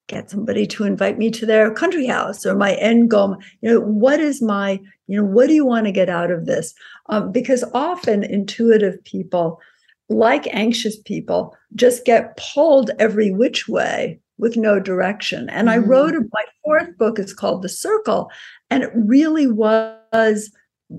get 0.07 0.31
somebody 0.31 0.67
to 0.67 0.85
invite 0.85 1.19
me 1.19 1.31
to 1.31 1.47
their 1.47 1.73
country 1.73 2.07
house, 2.07 2.45
or 2.45 2.55
my 2.55 2.75
end 2.75 3.11
goal, 3.11 3.37
you 3.63 3.71
know, 3.71 3.81
what 3.81 4.21
is 4.21 4.43
my, 4.43 4.81
you 5.07 5.17
know, 5.17 5.25
what 5.25 5.49
do 5.49 5.55
you 5.55 5.65
want 5.65 5.87
to 5.87 5.93
get 5.93 6.09
out 6.09 6.31
of 6.31 6.47
this? 6.47 6.75
Um, 7.09 7.33
because 7.33 7.65
often 7.73 8.23
intuitive 8.23 9.03
people, 9.05 9.61
like 10.11 10.47
anxious 10.55 10.99
people, 11.01 11.57
just 11.75 12.05
get 12.05 12.37
pulled 12.37 12.91
every 12.99 13.31
which 13.31 13.67
way 13.69 14.21
with 14.37 14.57
no 14.57 14.79
direction. 14.79 15.49
And 15.49 15.71
I 15.71 15.79
Mhm. 15.79 15.89
wrote 15.89 16.15
my 16.33 16.45
fourth 16.65 16.99
book 16.99 17.19
is 17.19 17.33
called 17.33 17.63
The 17.63 17.69
Circle, 17.69 18.31
and 18.71 18.83
it 18.83 18.91
really 18.95 19.47
was 19.47 20.51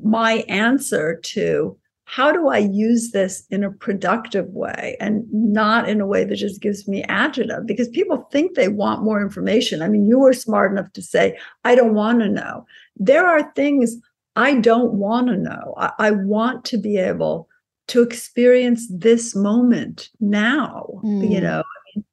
my 0.03 0.43
answer 0.47 1.19
to 1.23 1.77
how 2.15 2.31
do 2.31 2.47
I 2.47 2.59
use 2.59 3.11
this 3.11 3.45
in 3.49 3.61
a 3.65 3.69
productive 3.71 4.47
way 4.53 4.95
and 5.01 5.25
not 5.33 5.89
in 5.89 5.99
a 5.99 6.07
way 6.07 6.23
that 6.23 6.37
just 6.37 6.61
gives 6.61 6.87
me 6.87 7.03
agita? 7.09 7.65
Because 7.65 7.89
people 7.89 8.29
think 8.31 8.55
they 8.55 8.69
want 8.69 9.03
more 9.03 9.21
information. 9.21 9.81
I 9.81 9.89
mean, 9.89 10.05
you 10.05 10.19
were 10.19 10.31
smart 10.31 10.71
enough 10.71 10.93
to 10.93 11.01
say, 11.01 11.37
I 11.65 11.75
don't 11.75 11.93
want 11.93 12.21
to 12.21 12.29
know. 12.29 12.65
There 12.95 13.27
are 13.27 13.51
things 13.51 13.97
I 14.37 14.55
don't 14.61 14.93
want 14.93 15.27
to 15.27 15.35
know. 15.35 15.73
I, 15.75 15.91
I 15.99 16.11
want 16.11 16.63
to 16.65 16.77
be 16.77 16.95
able 16.95 17.49
to 17.87 18.01
experience 18.01 18.87
this 18.89 19.35
moment 19.35 20.07
now, 20.21 21.01
you 21.03 21.39
Mm. 21.39 21.43
know. 21.43 21.63
I 21.63 21.79
mean, 21.95 22.05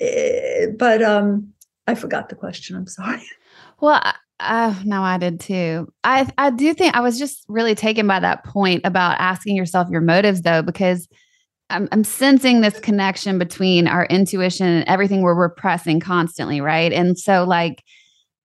eh, 0.00 0.66
but 0.78 1.02
um, 1.02 1.52
I 1.86 1.94
forgot 1.94 2.30
the 2.30 2.36
question. 2.36 2.74
I'm 2.74 2.86
sorry. 2.86 3.22
Well, 3.82 4.00
Uh, 4.42 4.74
no, 4.84 5.02
I 5.02 5.18
did 5.18 5.38
too. 5.38 5.92
I 6.02 6.28
I 6.36 6.50
do 6.50 6.74
think 6.74 6.96
I 6.96 7.00
was 7.00 7.18
just 7.18 7.44
really 7.48 7.76
taken 7.76 8.08
by 8.08 8.18
that 8.20 8.44
point 8.44 8.80
about 8.84 9.20
asking 9.20 9.54
yourself 9.54 9.88
your 9.88 10.00
motives, 10.00 10.42
though, 10.42 10.62
because 10.62 11.06
I'm, 11.70 11.88
I'm 11.92 12.02
sensing 12.02 12.60
this 12.60 12.78
connection 12.80 13.38
between 13.38 13.86
our 13.86 14.04
intuition 14.06 14.66
and 14.66 14.88
everything 14.88 15.22
we're 15.22 15.34
repressing 15.40 16.00
constantly, 16.00 16.60
right? 16.60 16.92
And 16.92 17.16
so, 17.16 17.44
like, 17.44 17.84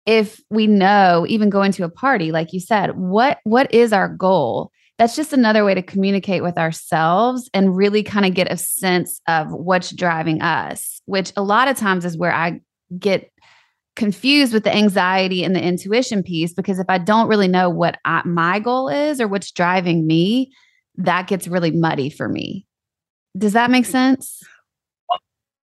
if 0.06 0.40
we 0.50 0.66
know, 0.66 1.26
even 1.28 1.50
going 1.50 1.74
to 1.74 1.84
a 1.84 1.90
party, 1.90 2.32
like 2.32 2.54
you 2.54 2.62
said, 2.62 2.98
what 2.98 3.40
what 3.44 3.74
is 3.74 3.92
our 3.92 4.08
goal? 4.08 4.72
That's 4.98 5.16
just 5.16 5.34
another 5.34 5.66
way 5.66 5.74
to 5.74 5.82
communicate 5.82 6.42
with 6.44 6.58
ourselves 6.58 7.50
and 7.54 7.76
really 7.76 8.04
kind 8.04 8.26
of 8.26 8.34
get 8.34 8.52
a 8.52 8.56
sense 8.58 9.20
of 9.28 9.52
what's 9.52 9.92
driving 9.92 10.42
us, 10.42 11.02
which 11.06 11.34
a 11.36 11.44
lot 11.44 11.68
of 11.68 11.76
times 11.76 12.06
is 12.06 12.18
where 12.18 12.34
I 12.34 12.62
get 12.98 13.31
confused 13.96 14.54
with 14.54 14.64
the 14.64 14.76
anxiety 14.76 15.44
and 15.44 15.56
the 15.56 15.62
intuition 15.62 16.24
piece 16.24 16.54
because 16.54 16.80
if 16.80 16.90
I 16.90 16.98
don't 16.98 17.28
really 17.28 17.48
know 17.48 17.70
what 17.70 18.00
I, 18.06 18.22
my 18.26 18.60
goal 18.60 18.90
is 18.90 19.20
or 19.20 19.28
what's 19.28 19.52
driving 19.52 20.08
me, 20.08 20.52
that 20.96 21.28
gets 21.28 21.48
really 21.48 21.72
muddy 21.72 22.10
for 22.10 22.30
me. 22.30 22.66
Does 23.38 23.54
that 23.54 23.72
make 23.72 23.86
sense? 23.86 24.42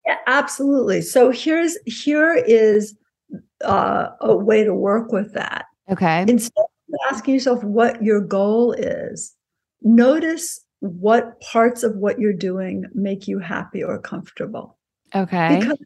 Yeah, 0.05 0.17
absolutely. 0.27 1.01
So 1.01 1.31
here's 1.31 1.77
here 1.85 2.33
is 2.33 2.95
uh, 3.63 4.09
a 4.21 4.35
way 4.35 4.63
to 4.63 4.73
work 4.73 5.11
with 5.11 5.33
that. 5.33 5.65
Okay. 5.89 6.25
Instead 6.27 6.61
of 6.61 6.95
asking 7.11 7.33
yourself 7.33 7.63
what 7.63 8.03
your 8.03 8.21
goal 8.21 8.73
is, 8.73 9.33
notice 9.81 10.61
what 10.79 11.39
parts 11.41 11.83
of 11.83 11.95
what 11.95 12.19
you're 12.19 12.33
doing 12.33 12.85
make 12.93 13.27
you 13.27 13.39
happy 13.39 13.83
or 13.83 13.97
comfortable. 13.99 14.77
Okay. 15.13 15.59
Because, 15.59 15.77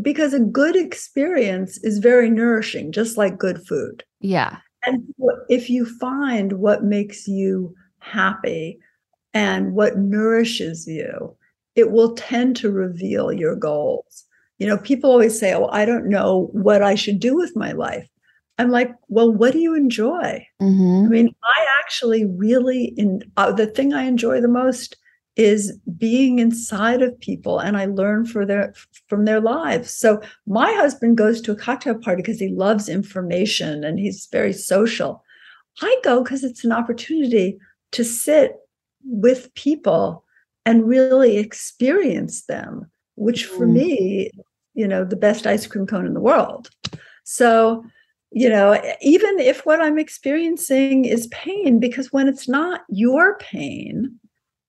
because 0.00 0.34
a 0.34 0.40
good 0.40 0.76
experience 0.76 1.78
is 1.78 1.98
very 1.98 2.30
nourishing, 2.30 2.92
just 2.92 3.16
like 3.16 3.38
good 3.38 3.66
food. 3.66 4.04
Yeah. 4.20 4.58
And 4.84 5.14
if 5.48 5.70
you 5.70 5.86
find 5.86 6.54
what 6.54 6.84
makes 6.84 7.28
you 7.28 7.74
happy 8.00 8.78
and 9.32 9.74
what 9.74 9.98
nourishes 9.98 10.86
you, 10.86 11.36
it 11.74 11.90
will 11.90 12.14
tend 12.14 12.56
to 12.56 12.70
reveal 12.70 13.32
your 13.32 13.56
goals. 13.56 14.24
You 14.58 14.66
know, 14.66 14.78
people 14.78 15.10
always 15.10 15.38
say, 15.38 15.54
Oh, 15.54 15.68
I 15.68 15.84
don't 15.84 16.08
know 16.08 16.50
what 16.52 16.82
I 16.82 16.94
should 16.94 17.20
do 17.20 17.36
with 17.36 17.56
my 17.56 17.72
life. 17.72 18.08
I'm 18.58 18.70
like, 18.70 18.92
Well, 19.08 19.32
what 19.32 19.52
do 19.52 19.58
you 19.58 19.74
enjoy? 19.74 20.46
Mm-hmm. 20.60 21.06
I 21.06 21.08
mean, 21.08 21.34
I 21.42 21.66
actually 21.80 22.26
really, 22.26 22.92
in 22.96 23.22
uh, 23.36 23.52
the 23.52 23.66
thing 23.66 23.92
I 23.92 24.02
enjoy 24.02 24.40
the 24.40 24.48
most 24.48 24.96
is 25.36 25.78
being 25.96 26.38
inside 26.38 27.00
of 27.00 27.18
people 27.20 27.58
and 27.58 27.76
I 27.76 27.86
learn 27.86 28.26
for 28.26 28.44
their 28.44 28.74
from 29.08 29.24
their 29.24 29.40
lives. 29.40 29.94
So 29.94 30.20
my 30.46 30.70
husband 30.74 31.16
goes 31.16 31.40
to 31.42 31.52
a 31.52 31.56
cocktail 31.56 31.94
party 31.94 32.22
because 32.22 32.38
he 32.38 32.48
loves 32.48 32.88
information 32.88 33.82
and 33.84 33.98
he's 33.98 34.28
very 34.30 34.52
social. 34.52 35.24
I 35.80 35.96
go 36.04 36.22
because 36.22 36.44
it's 36.44 36.64
an 36.64 36.72
opportunity 36.72 37.58
to 37.92 38.04
sit 38.04 38.56
with 39.04 39.52
people 39.54 40.24
and 40.66 40.86
really 40.86 41.38
experience 41.38 42.44
them, 42.44 42.90
which 43.16 43.46
for 43.46 43.66
Mm. 43.66 43.72
me, 43.72 44.30
you 44.74 44.86
know, 44.86 45.04
the 45.04 45.16
best 45.16 45.46
ice 45.46 45.66
cream 45.66 45.86
cone 45.86 46.06
in 46.06 46.14
the 46.14 46.20
world. 46.20 46.70
So, 47.24 47.84
you 48.30 48.48
know, 48.48 48.80
even 49.00 49.38
if 49.38 49.64
what 49.66 49.80
I'm 49.80 49.98
experiencing 49.98 51.04
is 51.04 51.26
pain, 51.28 51.80
because 51.80 52.12
when 52.12 52.28
it's 52.28 52.48
not 52.48 52.82
your 52.88 53.38
pain, 53.38 54.18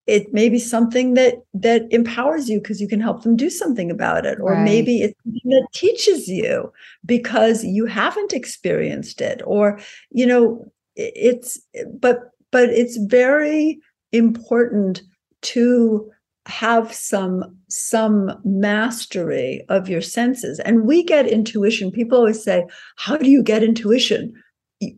it 0.05 0.33
may 0.33 0.49
be 0.49 0.59
something 0.59 1.13
that 1.13 1.35
that 1.53 1.83
empowers 1.91 2.49
you 2.49 2.59
because 2.59 2.81
you 2.81 2.87
can 2.87 2.99
help 2.99 3.23
them 3.23 3.35
do 3.35 3.49
something 3.49 3.89
about 3.89 4.25
it 4.25 4.37
or 4.41 4.53
Right. 4.53 4.63
maybe 4.63 5.01
it's 5.01 5.17
something 5.23 5.49
that 5.51 5.67
teaches 5.73 6.27
you 6.27 6.71
because 7.05 7.63
you 7.63 7.85
haven't 7.85 8.33
experienced 8.33 9.21
it 9.21 9.41
or 9.45 9.79
you 10.11 10.25
know 10.25 10.65
it's 10.95 11.59
but 11.99 12.31
but 12.51 12.69
it's 12.69 12.97
very 12.97 13.79
important 14.11 15.01
to 15.41 16.09
have 16.45 16.93
some 16.93 17.57
some 17.69 18.31
mastery 18.43 19.63
of 19.69 19.87
your 19.87 20.01
senses 20.01 20.59
and 20.59 20.85
we 20.85 21.01
get 21.03 21.25
intuition 21.25 21.89
people 21.89 22.17
always 22.17 22.43
say 22.43 22.65
how 22.97 23.15
do 23.15 23.29
you 23.29 23.41
get 23.41 23.63
intuition 23.63 24.33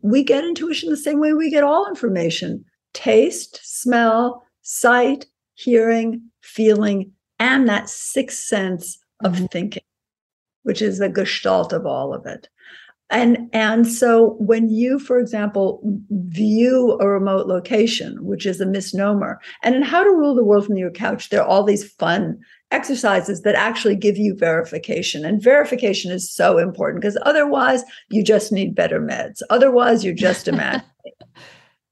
we 0.02 0.24
get 0.24 0.44
intuition 0.44 0.90
the 0.90 0.96
same 0.96 1.20
way 1.20 1.32
we 1.32 1.48
get 1.48 1.62
all 1.62 1.86
information 1.88 2.64
taste 2.94 3.60
smell 3.62 4.42
sight 4.68 5.26
hearing 5.54 6.20
feeling 6.42 7.12
and 7.38 7.68
that 7.68 7.88
sixth 7.88 8.38
sense 8.42 8.98
of 9.22 9.34
Mhm. 9.34 9.50
thinking 9.52 9.82
which 10.64 10.82
is 10.82 10.98
the 10.98 11.08
gestalt 11.08 11.72
of 11.72 11.86
all 11.86 12.12
of 12.12 12.26
it. 12.26 12.48
And 13.08 13.48
and 13.52 13.86
so 13.86 14.34
when 14.40 14.68
you 14.68 14.98
for 14.98 15.20
example 15.20 15.80
view 16.10 16.98
a 17.00 17.06
remote 17.06 17.46
location 17.46 18.24
which 18.24 18.44
is 18.44 18.60
a 18.60 18.66
misnomer 18.66 19.38
and 19.62 19.76
in 19.76 19.82
how 19.82 20.02
to 20.02 20.10
rule 20.10 20.34
the 20.34 20.42
world 20.44 20.66
from 20.66 20.76
your 20.76 20.90
couch 20.90 21.28
there 21.28 21.40
are 21.42 21.46
all 21.46 21.62
these 21.62 21.88
fun 21.92 22.36
exercises 22.72 23.42
that 23.42 23.54
actually 23.54 23.94
give 23.94 24.16
you 24.16 24.34
verification. 24.34 25.24
And 25.24 25.40
verification 25.40 26.10
is 26.10 26.28
so 26.28 26.58
important 26.58 27.00
because 27.00 27.16
otherwise 27.22 27.84
you 28.10 28.24
just 28.24 28.50
need 28.50 28.74
better 28.74 29.00
meds. 29.00 29.40
Otherwise 29.50 30.04
you're 30.04 30.12
just 30.12 30.48
imagining 30.54 30.82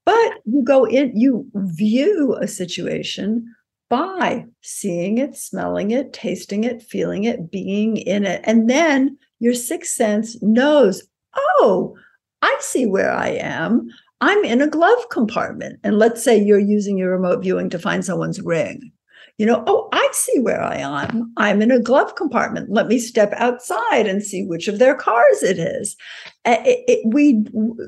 but 0.05 0.33
you 0.45 0.63
go 0.63 0.85
in 0.85 1.11
you 1.15 1.45
view 1.55 2.35
a 2.41 2.47
situation 2.47 3.45
by 3.89 4.45
seeing 4.61 5.17
it 5.17 5.35
smelling 5.35 5.91
it 5.91 6.13
tasting 6.13 6.63
it 6.63 6.81
feeling 6.81 7.23
it 7.23 7.51
being 7.51 7.97
in 7.97 8.25
it 8.25 8.41
and 8.43 8.69
then 8.69 9.17
your 9.39 9.53
sixth 9.53 9.93
sense 9.93 10.41
knows, 10.41 11.03
oh, 11.35 11.95
I 12.41 12.57
see 12.61 12.85
where 12.85 13.11
I 13.11 13.29
am. 13.29 13.87
I'm 14.21 14.43
in 14.45 14.61
a 14.61 14.67
glove 14.67 15.09
compartment. 15.11 15.79
And 15.83 15.99
let's 15.99 16.23
say 16.23 16.41
you're 16.41 16.59
using 16.59 16.97
your 16.97 17.11
remote 17.11 17.43
viewing 17.43 17.69
to 17.71 17.79
find 17.79 18.05
someone's 18.05 18.41
ring. 18.41 18.91
You 19.37 19.45
know, 19.45 19.63
oh, 19.67 19.89
I 19.91 20.07
see 20.13 20.39
where 20.39 20.61
I 20.61 20.77
am. 20.77 21.33
I'm 21.35 21.61
in 21.61 21.69
a 21.69 21.81
glove 21.81 22.15
compartment. 22.15 22.71
Let 22.71 22.87
me 22.87 22.99
step 22.99 23.33
outside 23.35 24.07
and 24.07 24.23
see 24.23 24.45
which 24.45 24.69
of 24.69 24.79
their 24.79 24.95
cars 24.95 25.43
it 25.43 25.59
is. 25.59 25.97
It, 26.45 26.85
it, 26.87 26.99
we, 27.05 27.45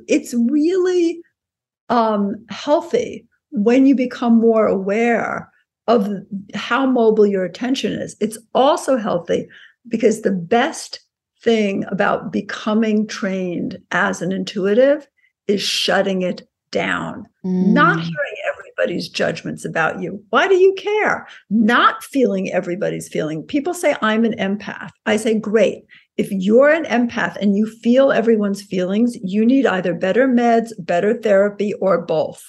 it's 0.07 0.33
really 0.33 1.21
um, 1.89 2.35
healthy 2.49 3.25
when 3.51 3.85
you 3.85 3.95
become 3.95 4.37
more 4.39 4.67
aware 4.67 5.51
of 5.87 6.07
how 6.53 6.85
mobile 6.85 7.25
your 7.25 7.45
attention 7.45 7.93
is. 7.93 8.15
It's 8.19 8.37
also 8.53 8.97
healthy 8.97 9.47
because 9.87 10.21
the 10.21 10.31
best 10.31 10.99
thing 11.41 11.85
about 11.89 12.31
becoming 12.31 13.07
trained 13.07 13.77
as 13.91 14.21
an 14.21 14.31
intuitive 14.31 15.07
is 15.47 15.61
shutting 15.61 16.23
it 16.23 16.47
down, 16.71 17.25
not 17.43 17.97
Mm. 17.97 18.01
hearing 18.01 18.35
everybody's 18.51 19.07
judgments 19.07 19.63
about 19.63 20.01
you. 20.01 20.21
Why 20.29 20.47
do 20.47 20.55
you 20.55 20.73
care? 20.77 21.25
Not 21.49 22.03
feeling 22.03 22.51
everybody's 22.51 23.07
feeling. 23.07 23.43
People 23.43 23.73
say, 23.73 23.95
I'm 24.01 24.25
an 24.25 24.33
empath. 24.33 24.89
I 25.05 25.15
say, 25.15 25.39
great. 25.39 25.85
If 26.17 26.29
you're 26.31 26.69
an 26.69 26.85
empath 26.85 27.35
and 27.37 27.55
you 27.55 27.67
feel 27.67 28.11
everyone's 28.11 28.61
feelings, 28.61 29.15
you 29.21 29.45
need 29.45 29.65
either 29.65 29.93
better 29.93 30.27
meds, 30.27 30.71
better 30.79 31.13
therapy, 31.13 31.73
or 31.75 32.01
both. 32.01 32.43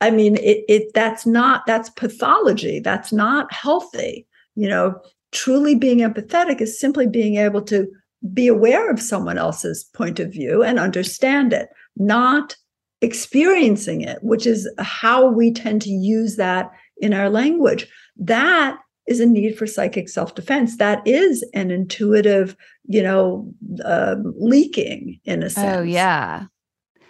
I 0.00 0.10
mean, 0.10 0.36
it, 0.36 0.64
it 0.68 0.92
that's 0.94 1.24
not 1.24 1.64
that's 1.66 1.88
pathology. 1.90 2.80
That's 2.80 3.12
not 3.12 3.52
healthy. 3.52 4.26
You 4.54 4.68
know, 4.68 5.00
truly 5.32 5.74
being 5.74 5.98
empathetic 5.98 6.60
is 6.60 6.78
simply 6.78 7.06
being 7.06 7.36
able 7.36 7.62
to 7.62 7.88
be 8.32 8.48
aware 8.48 8.90
of 8.90 9.00
someone 9.00 9.38
else's 9.38 9.84
point 9.94 10.20
of 10.20 10.32
view 10.32 10.62
and 10.62 10.78
understand 10.78 11.52
it, 11.52 11.68
not 11.96 12.56
experiencing 13.00 14.00
it, 14.00 14.18
which 14.22 14.46
is 14.46 14.70
how 14.78 15.26
we 15.26 15.52
tend 15.52 15.82
to 15.82 15.90
use 15.90 16.36
that 16.36 16.70
in 16.98 17.12
our 17.12 17.28
language. 17.28 17.86
That 18.16 18.78
is 19.06 19.20
a 19.20 19.26
need 19.26 19.56
for 19.56 19.66
psychic 19.66 20.08
self-defense. 20.08 20.78
That 20.78 21.06
is 21.06 21.44
an 21.54 21.70
intuitive, 21.70 22.56
you 22.86 23.02
know, 23.02 23.52
uh, 23.84 24.16
leaking 24.22 25.20
in 25.24 25.42
a 25.42 25.50
sense. 25.50 25.76
Oh, 25.76 25.82
yeah. 25.82 26.44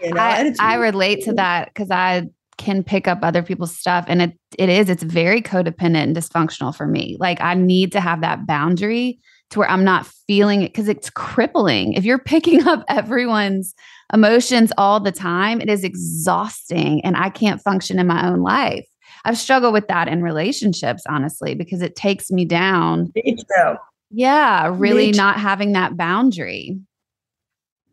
You 0.02 0.12
know? 0.12 0.20
I, 0.20 0.54
I 0.58 0.74
really 0.74 0.90
relate 0.90 1.24
to 1.24 1.32
that 1.34 1.68
because 1.68 1.90
I 1.90 2.28
can 2.56 2.82
pick 2.82 3.08
up 3.08 3.18
other 3.22 3.42
people's 3.42 3.76
stuff 3.76 4.04
and 4.08 4.22
it 4.22 4.38
it 4.58 4.68
is 4.68 4.88
it's 4.88 5.02
very 5.02 5.42
codependent 5.42 6.02
and 6.02 6.16
dysfunctional 6.16 6.74
for 6.74 6.86
me 6.86 7.16
like 7.18 7.40
i 7.40 7.54
need 7.54 7.90
to 7.90 8.00
have 8.00 8.20
that 8.20 8.46
boundary 8.46 9.18
to 9.50 9.58
where 9.58 9.68
i'm 9.68 9.84
not 9.84 10.06
feeling 10.28 10.62
it 10.62 10.72
because 10.72 10.88
it's 10.88 11.10
crippling 11.10 11.94
if 11.94 12.04
you're 12.04 12.18
picking 12.18 12.66
up 12.68 12.84
everyone's 12.88 13.74
emotions 14.12 14.72
all 14.78 15.00
the 15.00 15.12
time 15.12 15.60
it 15.60 15.68
is 15.68 15.82
exhausting 15.82 17.04
and 17.04 17.16
i 17.16 17.28
can't 17.28 17.60
function 17.60 17.98
in 17.98 18.06
my 18.06 18.28
own 18.28 18.40
life 18.40 18.86
i've 19.24 19.38
struggled 19.38 19.72
with 19.72 19.86
that 19.88 20.08
in 20.08 20.22
relationships 20.22 21.02
honestly 21.08 21.54
because 21.54 21.82
it 21.82 21.96
takes 21.96 22.30
me 22.30 22.44
down. 22.44 23.12
Me 23.14 23.36
too. 23.36 23.74
yeah 24.10 24.68
really 24.76 25.10
not 25.12 25.38
having 25.38 25.72
that 25.72 25.96
boundary. 25.96 26.78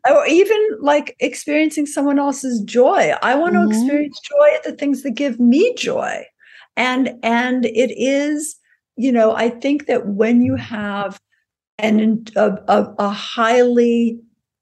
Or 0.08 0.26
even 0.26 0.58
like 0.80 1.14
experiencing 1.20 1.86
someone 1.86 2.18
else's 2.18 2.60
joy. 2.62 3.12
I 3.22 3.36
want 3.36 3.54
Mhm. 3.54 3.62
to 3.62 3.68
experience 3.68 4.20
joy 4.20 4.48
at 4.56 4.64
the 4.64 4.72
things 4.72 5.02
that 5.04 5.12
give 5.12 5.38
me 5.38 5.74
joy. 5.74 6.24
And 6.76 7.14
and 7.22 7.66
it 7.66 7.92
is 7.96 8.56
you 8.96 9.10
know 9.12 9.34
i 9.34 9.48
think 9.48 9.86
that 9.86 10.06
when 10.06 10.42
you 10.42 10.54
have 10.56 11.18
an 11.78 12.24
a, 12.36 12.50
a, 12.68 12.94
a 12.98 13.08
highly 13.08 14.18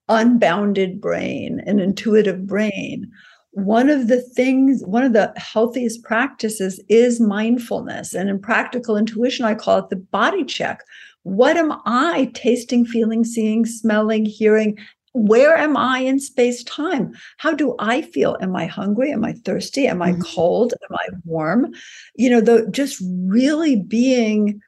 unbounded 0.08 1.00
brain 1.00 1.60
an 1.66 1.78
intuitive 1.80 2.46
brain 2.46 3.10
one 3.52 3.88
of 3.88 4.06
the 4.08 4.20
things, 4.20 4.82
one 4.84 5.02
of 5.02 5.12
the 5.12 5.32
healthiest 5.36 6.02
practices 6.04 6.80
is 6.88 7.20
mindfulness. 7.20 8.14
And 8.14 8.28
in 8.28 8.40
practical 8.40 8.96
intuition, 8.96 9.44
I 9.44 9.54
call 9.54 9.78
it 9.78 9.90
the 9.90 9.96
body 9.96 10.44
check. 10.44 10.82
What 11.22 11.56
am 11.56 11.72
I 11.84 12.30
tasting, 12.34 12.84
feeling, 12.84 13.24
seeing, 13.24 13.66
smelling, 13.66 14.24
hearing? 14.24 14.78
Where 15.12 15.56
am 15.56 15.76
I 15.76 15.98
in 15.98 16.20
space 16.20 16.62
time? 16.62 17.12
How 17.38 17.52
do 17.52 17.74
I 17.80 18.02
feel? 18.02 18.36
Am 18.40 18.54
I 18.54 18.66
hungry? 18.66 19.12
Am 19.12 19.24
I 19.24 19.32
thirsty? 19.32 19.88
Am 19.88 20.00
I 20.00 20.12
mm-hmm. 20.12 20.22
cold? 20.22 20.72
Am 20.88 20.96
I 20.96 21.08
warm? 21.24 21.72
You 22.14 22.30
know, 22.30 22.40
the 22.40 22.68
just 22.70 23.02
really 23.26 23.76
being 23.76 24.60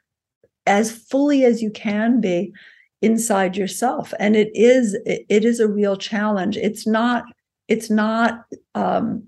as 0.66 0.90
fully 0.90 1.44
as 1.44 1.62
you 1.62 1.70
can 1.70 2.20
be 2.20 2.52
inside 3.00 3.56
yourself. 3.56 4.12
And 4.18 4.34
it 4.34 4.50
is 4.54 4.96
it 5.06 5.44
is 5.44 5.60
a 5.60 5.68
real 5.68 5.96
challenge. 5.96 6.56
It's 6.56 6.86
not 6.86 7.24
it's 7.68 7.90
not 7.90 8.44
um, 8.74 9.24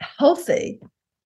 healthy 0.00 0.80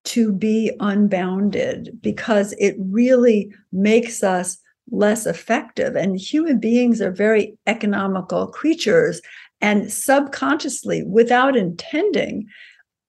to 0.04 0.32
be 0.32 0.72
unbounded 0.80 1.98
because 2.00 2.54
it 2.58 2.76
really 2.78 3.52
makes 3.72 4.22
us 4.22 4.58
less 4.90 5.26
effective. 5.26 5.96
And 5.96 6.18
human 6.18 6.58
beings 6.58 7.00
are 7.00 7.10
very 7.10 7.58
economical 7.66 8.46
creatures. 8.46 9.20
And 9.60 9.92
subconsciously, 9.92 11.02
without 11.02 11.56
intending, 11.56 12.46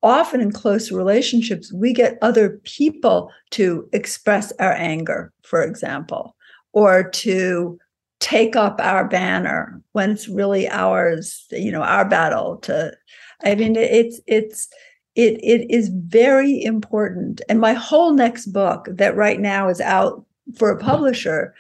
often 0.04 0.42
in 0.42 0.52
close 0.52 0.92
relationships, 0.92 1.72
we 1.72 1.94
get 1.94 2.18
other 2.22 2.60
people 2.64 3.32
to 3.52 3.88
express 3.94 4.52
our 4.60 4.74
anger, 4.74 5.32
for 5.44 5.62
example, 5.62 6.36
or 6.74 7.10
to 7.10 7.78
take 8.20 8.56
up 8.56 8.80
our 8.82 9.08
banner 9.08 9.82
when 9.94 10.12
it's 10.12 10.28
really 10.28 10.68
ours, 10.68 11.46
you 11.52 11.72
know, 11.72 11.82
our 11.84 12.08
battle 12.08 12.58
to 12.58 12.92
I 13.44 13.56
mean, 13.56 13.76
it's 13.76 14.20
it's 14.28 14.68
it 15.16 15.40
it 15.44 15.70
is 15.70 15.90
very 15.90 16.64
important. 16.64 17.42
And 17.50 17.60
my 17.60 17.74
whole 17.74 18.14
next 18.14 18.48
book 18.48 18.88
that 18.92 19.16
right 19.16 19.40
now 19.40 19.70
is 19.70 19.82
out 19.82 20.26
for 20.58 20.70
a 20.70 20.80
publisher 20.80 21.54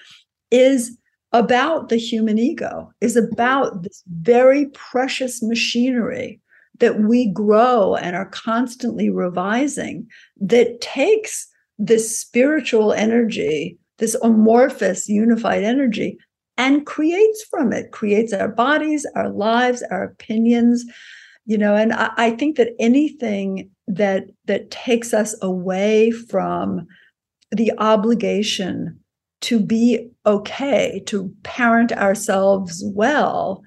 is 0.51 0.97
about 1.31 1.89
the 1.89 1.97
human 1.97 2.39
ego, 2.39 2.91
is 3.01 3.15
mm-hmm. 3.15 3.31
about 3.33 3.83
this 3.83 4.03
very 4.07 4.67
precious 4.67 5.43
machinery 5.43 6.39
that 6.79 7.01
we 7.01 7.27
grow 7.27 7.95
and 7.95 8.15
are 8.15 8.29
constantly 8.29 9.09
revising 9.09 10.07
that 10.39 10.81
takes 10.81 11.47
this 11.77 12.17
spiritual 12.17 12.93
energy, 12.93 13.77
this 13.97 14.15
amorphous 14.23 15.07
unified 15.07 15.63
energy, 15.63 16.17
and 16.57 16.85
creates 16.85 17.43
from 17.49 17.71
it, 17.71 17.91
creates 17.91 18.33
our 18.33 18.49
bodies, 18.49 19.05
our 19.15 19.29
lives, 19.29 19.83
our 19.91 20.03
opinions, 20.03 20.85
you 21.49 21.57
know 21.57 21.75
and 21.75 21.91
I, 21.91 22.11
I, 22.15 22.31
think 22.31 22.57
that 22.57 22.75
anything 22.79 23.71
that 23.87 24.25
that 24.45 24.69
takes 24.69 25.15
us 25.15 25.35
away 25.41 26.11
from 26.11 26.85
the 27.51 27.71
obligation 27.79 28.99
to 29.41 29.59
be 29.59 30.11
okay 30.27 31.01
to 31.07 31.33
parent 31.41 31.91
ourselves 31.91 32.83
well 32.93 33.63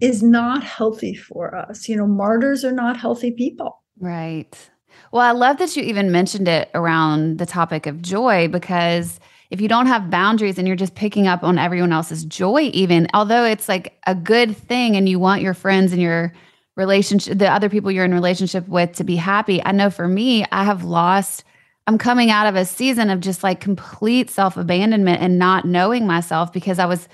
is 0.00 0.22
not 0.22 0.64
healthy 0.64 1.14
for 1.14 1.54
us. 1.54 1.88
You 1.88 1.96
know 1.96 2.06
martyrs 2.08 2.64
are 2.64 2.72
not 2.72 2.96
healthy 2.96 3.30
people. 3.30 3.80
Right. 4.00 4.70
Well 5.12 5.22
i 5.22 5.30
love 5.30 5.58
that 5.58 5.76
you 5.76 5.84
even 5.84 6.10
mentioned 6.10 6.48
it 6.48 6.68
around 6.74 7.38
the 7.38 7.46
topic 7.46 7.86
of 7.86 8.02
joy 8.02 8.48
because 8.48 9.20
if 9.50 9.60
you 9.60 9.68
don't 9.68 9.86
have 9.86 10.10
boundaries 10.10 10.58
and 10.58 10.66
you're 10.66 10.76
just 10.76 10.96
picking 10.96 11.28
up 11.28 11.44
on 11.44 11.58
everyone 11.58 11.92
else's 11.92 12.24
joy 12.24 12.70
even 12.72 13.06
although 13.14 13.44
it's 13.44 13.68
like 13.68 14.00
a 14.08 14.16
good 14.16 14.56
thing 14.56 14.96
and 14.96 15.08
you 15.08 15.20
want 15.20 15.42
your 15.42 15.54
friends 15.54 15.92
and 15.92 16.02
your 16.02 16.32
relationship 16.80 17.38
the 17.38 17.48
other 17.48 17.68
people 17.68 17.90
you're 17.92 18.04
in 18.04 18.14
relationship 18.14 18.66
with 18.66 18.92
to 18.96 19.04
be 19.04 19.16
happy. 19.16 19.62
I 19.64 19.72
know 19.72 19.90
for 19.90 20.08
me 20.08 20.44
i 20.50 20.64
have 20.64 20.82
lost 20.82 21.44
i'm 21.86 21.98
coming 21.98 22.30
out 22.30 22.46
of 22.46 22.56
a 22.56 22.64
season 22.64 23.10
of 23.10 23.20
just 23.20 23.42
like 23.42 23.60
complete 23.60 24.30
self-abandonment 24.30 25.22
and 25.22 25.38
not 25.38 25.64
knowing 25.64 26.06
myself 26.06 26.52
because 26.52 26.78
i 26.78 26.86
was 26.86 27.08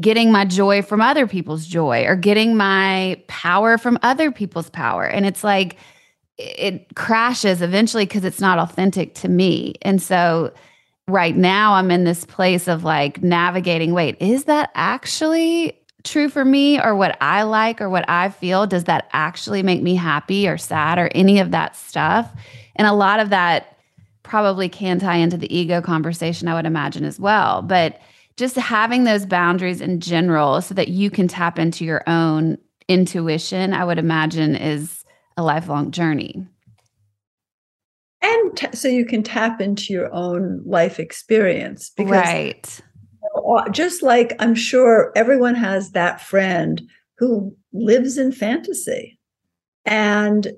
getting 0.00 0.30
my 0.30 0.44
joy 0.44 0.82
from 0.82 1.00
other 1.00 1.26
people's 1.26 1.66
joy 1.66 2.04
or 2.04 2.16
getting 2.16 2.56
my 2.56 3.20
power 3.28 3.78
from 3.78 3.98
other 4.02 4.30
people's 4.30 4.68
power. 4.68 5.06
And 5.06 5.24
it's 5.24 5.42
like 5.42 5.78
it 6.36 6.94
crashes 6.94 7.62
eventually 7.62 8.04
because 8.04 8.24
it's 8.24 8.40
not 8.40 8.58
authentic 8.58 9.14
to 9.14 9.28
me. 9.28 9.74
And 9.80 10.02
so 10.02 10.52
right 11.08 11.36
now 11.36 11.74
i'm 11.74 11.90
in 11.92 12.02
this 12.02 12.24
place 12.24 12.66
of 12.66 12.82
like 12.82 13.22
navigating 13.22 13.92
wait 13.92 14.16
is 14.20 14.44
that 14.44 14.70
actually 14.74 15.80
true 16.06 16.28
for 16.28 16.44
me 16.44 16.80
or 16.80 16.94
what 16.94 17.16
I 17.20 17.42
like 17.42 17.80
or 17.80 17.90
what 17.90 18.08
I 18.08 18.30
feel, 18.30 18.66
does 18.66 18.84
that 18.84 19.08
actually 19.12 19.62
make 19.62 19.82
me 19.82 19.94
happy 19.94 20.48
or 20.48 20.56
sad 20.56 20.98
or 20.98 21.10
any 21.14 21.38
of 21.38 21.50
that 21.50 21.76
stuff? 21.76 22.32
And 22.76 22.86
a 22.86 22.92
lot 22.92 23.20
of 23.20 23.30
that 23.30 23.76
probably 24.22 24.68
can 24.68 24.98
tie 24.98 25.16
into 25.16 25.36
the 25.36 25.54
ego 25.54 25.80
conversation, 25.80 26.48
I 26.48 26.54
would 26.54 26.66
imagine 26.66 27.04
as 27.04 27.20
well. 27.20 27.62
But 27.62 28.00
just 28.36 28.56
having 28.56 29.04
those 29.04 29.24
boundaries 29.24 29.80
in 29.80 30.00
general 30.00 30.60
so 30.60 30.74
that 30.74 30.88
you 30.88 31.10
can 31.10 31.28
tap 31.28 31.58
into 31.58 31.84
your 31.84 32.02
own 32.06 32.58
intuition, 32.88 33.72
I 33.72 33.84
would 33.84 33.98
imagine 33.98 34.56
is 34.56 35.04
a 35.36 35.42
lifelong 35.42 35.90
journey. 35.90 36.46
And 38.22 38.56
t- 38.56 38.74
so 38.74 38.88
you 38.88 39.04
can 39.04 39.22
tap 39.22 39.60
into 39.60 39.92
your 39.92 40.12
own 40.12 40.62
life 40.64 40.98
experience 40.98 41.90
because 41.90 42.10
right 42.10 42.80
just 43.70 44.02
like 44.02 44.34
I'm 44.38 44.54
sure 44.54 45.12
everyone 45.16 45.54
has 45.54 45.90
that 45.92 46.20
friend 46.20 46.82
who 47.18 47.56
lives 47.72 48.18
in 48.18 48.32
fantasy 48.32 49.18
and 49.84 50.48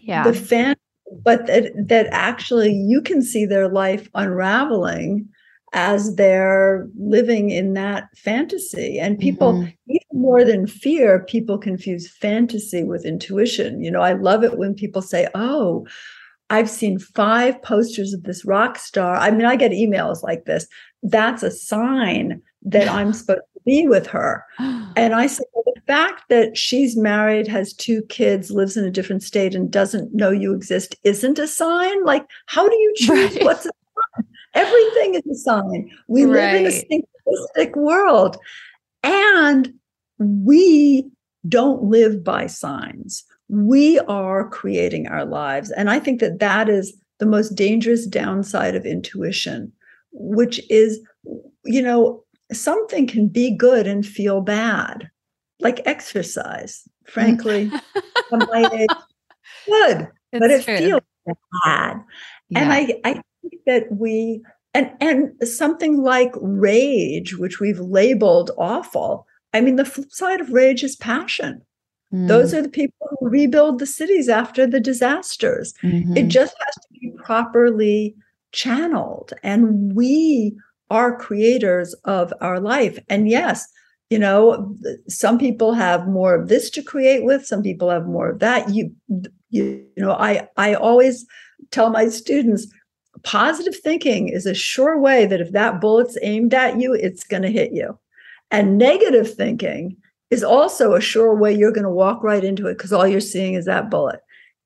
yeah. 0.00 0.24
the 0.24 0.34
fan 0.34 0.76
but 1.24 1.46
that 1.46 1.72
that 1.88 2.06
actually 2.10 2.72
you 2.72 3.02
can 3.02 3.22
see 3.22 3.44
their 3.44 3.68
life 3.68 4.08
unraveling 4.14 5.28
as 5.74 6.16
they're 6.16 6.86
living 6.98 7.50
in 7.50 7.74
that 7.74 8.04
fantasy 8.16 8.98
and 8.98 9.18
people 9.18 9.54
mm-hmm. 9.54 9.70
even 9.88 10.20
more 10.20 10.44
than 10.44 10.66
fear 10.66 11.24
people 11.24 11.58
confuse 11.58 12.10
fantasy 12.10 12.82
with 12.82 13.04
intuition 13.04 13.82
you 13.82 13.90
know 13.90 14.00
i 14.00 14.12
love 14.12 14.42
it 14.42 14.58
when 14.58 14.74
people 14.74 15.02
say 15.02 15.28
oh 15.34 15.86
I've 16.50 16.68
seen 16.68 16.98
five 16.98 17.62
posters 17.62 18.12
of 18.12 18.24
this 18.24 18.44
rock 18.44 18.78
star. 18.78 19.16
I 19.16 19.30
mean, 19.30 19.46
I 19.46 19.56
get 19.56 19.72
emails 19.72 20.22
like 20.22 20.44
this 20.44 20.66
that's 21.02 21.42
a 21.42 21.50
sign 21.50 22.42
that 22.64 22.88
I'm 22.88 23.12
supposed 23.12 23.40
to 23.54 23.60
be 23.64 23.86
with 23.86 24.06
her. 24.08 24.44
And 24.94 25.14
I 25.14 25.26
said, 25.26 25.46
well, 25.54 25.64
the 25.74 25.80
fact 25.86 26.24
that 26.28 26.54
she's 26.54 26.98
married, 26.98 27.48
has 27.48 27.72
two 27.72 28.02
kids, 28.10 28.50
lives 28.50 28.76
in 28.76 28.84
a 28.84 28.90
different 28.90 29.22
state, 29.22 29.54
and 29.54 29.70
doesn't 29.70 30.14
know 30.14 30.30
you 30.30 30.52
exist 30.54 30.94
isn't 31.02 31.38
a 31.38 31.48
sign. 31.48 32.04
Like, 32.04 32.26
how 32.44 32.68
do 32.68 32.74
you 32.74 32.92
choose 32.96 33.34
right. 33.36 33.44
what's 33.44 33.64
a 33.64 33.70
sign? 33.70 34.26
Everything 34.52 35.14
is 35.14 35.26
a 35.26 35.34
sign. 35.34 35.90
We 36.08 36.24
right. 36.24 36.34
live 36.34 36.54
in 36.60 36.66
a 36.66 37.04
synchronistic 37.56 37.74
world. 37.74 38.36
And 39.02 39.72
we 40.18 41.10
don't 41.48 41.84
live 41.84 42.22
by 42.22 42.48
signs. 42.48 43.24
We 43.48 43.98
are 44.00 44.48
creating 44.48 45.08
our 45.08 45.24
lives. 45.24 45.70
And 45.70 45.90
I 45.90 45.98
think 45.98 46.20
that 46.20 46.38
that 46.40 46.68
is 46.68 46.94
the 47.18 47.26
most 47.26 47.54
dangerous 47.54 48.06
downside 48.06 48.74
of 48.74 48.84
intuition 48.84 49.72
which 50.12 50.60
is, 50.70 51.00
you 51.64 51.82
know, 51.82 52.24
something 52.52 53.06
can 53.06 53.28
be 53.28 53.56
good 53.56 53.86
and 53.86 54.06
feel 54.06 54.40
bad, 54.40 55.10
like 55.60 55.80
exercise, 55.86 56.82
frankly, 57.06 57.70
age, 58.54 58.88
good, 59.66 60.08
it's 60.32 60.40
but 60.40 60.50
it 60.50 60.64
true. 60.64 60.78
feels 60.78 61.02
bad. 61.64 62.02
Yeah. 62.50 62.60
And 62.60 62.72
I, 62.72 63.00
I 63.04 63.12
think 63.12 63.62
that 63.66 63.86
we, 63.90 64.42
and, 64.74 64.90
and 65.00 65.32
something 65.48 66.02
like 66.02 66.32
rage, 66.36 67.36
which 67.36 67.60
we've 67.60 67.80
labeled 67.80 68.50
awful. 68.58 69.26
I 69.54 69.60
mean, 69.60 69.76
the 69.76 69.84
flip 69.84 70.12
side 70.12 70.40
of 70.40 70.50
rage 70.50 70.82
is 70.82 70.96
passion. 70.96 71.62
Mm. 72.12 72.28
Those 72.28 72.52
are 72.54 72.62
the 72.62 72.68
people 72.68 73.08
who 73.18 73.28
rebuild 73.28 73.78
the 73.78 73.86
cities 73.86 74.28
after 74.28 74.66
the 74.66 74.80
disasters. 74.80 75.74
Mm-hmm. 75.82 76.16
It 76.16 76.28
just 76.28 76.54
has 76.64 76.74
to 76.74 76.88
be 76.92 77.12
properly 77.22 78.14
channeled 78.52 79.32
and 79.42 79.94
we 79.94 80.56
are 80.90 81.16
creators 81.16 81.94
of 82.04 82.32
our 82.40 82.60
life. 82.60 82.98
And 83.08 83.28
yes 83.28 83.66
you 84.12 84.18
know 84.18 84.76
some 85.08 85.38
people 85.38 85.72
have 85.72 86.06
more 86.06 86.34
of 86.34 86.48
this 86.48 86.68
to 86.68 86.82
create 86.82 87.24
with 87.24 87.46
some 87.46 87.62
people 87.62 87.88
have 87.88 88.04
more 88.04 88.28
of 88.28 88.40
that. 88.40 88.68
You 88.68 88.94
you, 89.08 89.86
you 89.96 90.02
know 90.04 90.12
i 90.12 90.46
i 90.58 90.74
always 90.74 91.24
tell 91.70 91.88
my 91.88 92.08
students 92.08 92.66
positive 93.22 93.74
thinking 93.76 94.28
is 94.28 94.44
a 94.44 94.52
sure 94.54 95.00
way 95.00 95.24
that 95.24 95.40
if 95.40 95.52
that 95.52 95.80
bullet's 95.80 96.18
aimed 96.20 96.52
at 96.52 96.78
you 96.78 96.92
it's 96.92 97.24
going 97.24 97.42
to 97.42 97.50
hit 97.50 97.72
you. 97.72 97.98
And 98.50 98.76
negative 98.76 99.32
thinking 99.34 99.96
is 100.30 100.44
also 100.44 100.94
a 100.94 101.00
sure 101.00 101.34
way 101.34 101.50
you're 101.54 101.72
going 101.72 101.84
to 101.84 101.90
walk 102.04 102.22
right 102.22 102.44
into 102.44 102.66
it 102.66 102.76
because 102.76 102.92
all 102.92 103.06
you're 103.06 103.20
seeing 103.20 103.54
is 103.54 103.64
that 103.64 103.88
bullet. 103.88 104.20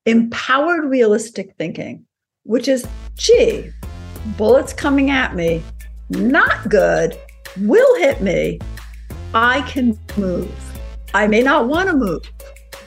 Empowered 0.05 0.83
realistic 0.83 1.55
thinking 1.57 2.05
which 2.47 2.69
is, 2.69 2.87
gee, 3.15 3.71
bullets 4.37 4.73
coming 4.73 5.11
at 5.11 5.35
me, 5.35 5.61
not 6.09 6.69
good, 6.69 7.17
will 7.59 7.95
hit 7.97 8.21
me. 8.21 8.59
I 9.33 9.61
can 9.63 9.99
move. 10.15 10.49
I 11.13 11.27
may 11.27 11.43
not 11.43 11.67
want 11.67 11.89
to 11.89 11.95
move, 11.95 12.21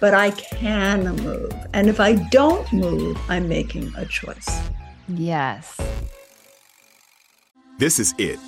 but 0.00 0.14
I 0.14 0.30
can 0.30 1.14
move. 1.16 1.52
And 1.74 1.88
if 1.88 2.00
I 2.00 2.14
don't 2.30 2.70
move, 2.72 3.18
I'm 3.28 3.48
making 3.48 3.92
a 3.96 4.06
choice. 4.06 4.48
Yes. 5.08 5.78
This 7.78 7.98
is 7.98 8.14
it. 8.18 8.38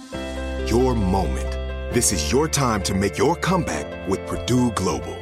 Your 0.67 0.95
moment. 0.95 1.51
This 1.93 2.13
is 2.13 2.33
your 2.33 2.49
time 2.49 2.83
to 2.85 2.95
make 2.95 3.19
your 3.19 3.37
comeback 3.37 4.09
with 4.09 4.27
Purdue 4.27 4.71
Global. 4.73 5.22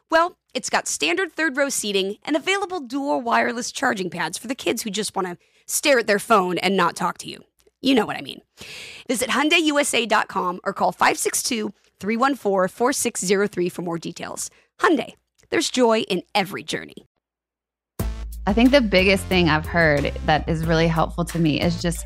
Well, 0.11 0.37
it's 0.53 0.69
got 0.69 0.89
standard 0.89 1.31
third 1.31 1.55
row 1.55 1.69
seating 1.69 2.17
and 2.23 2.35
available 2.35 2.81
dual 2.81 3.21
wireless 3.21 3.71
charging 3.71 4.09
pads 4.09 4.37
for 4.37 4.47
the 4.47 4.55
kids 4.55 4.83
who 4.83 4.89
just 4.89 5.15
want 5.15 5.29
to 5.29 5.37
stare 5.67 5.99
at 5.99 6.07
their 6.07 6.19
phone 6.19 6.57
and 6.57 6.75
not 6.75 6.97
talk 6.97 7.17
to 7.19 7.29
you. 7.29 7.37
You 7.81 7.95
know 7.95 8.05
what 8.05 8.17
I 8.17 8.21
mean. 8.21 8.41
Visit 9.07 9.29
HyundaiUSA.com 9.29 10.59
or 10.65 10.73
call 10.73 10.91
562-314-4603 10.91 13.71
for 13.71 13.81
more 13.83 13.97
details. 13.97 14.49
Hyundai, 14.81 15.13
there's 15.49 15.69
joy 15.69 16.01
in 16.01 16.23
every 16.35 16.63
journey. 16.63 17.05
I 18.45 18.51
think 18.51 18.71
the 18.71 18.81
biggest 18.81 19.23
thing 19.27 19.47
I've 19.47 19.65
heard 19.65 20.11
that 20.25 20.49
is 20.49 20.65
really 20.65 20.87
helpful 20.87 21.23
to 21.25 21.39
me 21.39 21.61
is 21.61 21.81
just 21.81 22.05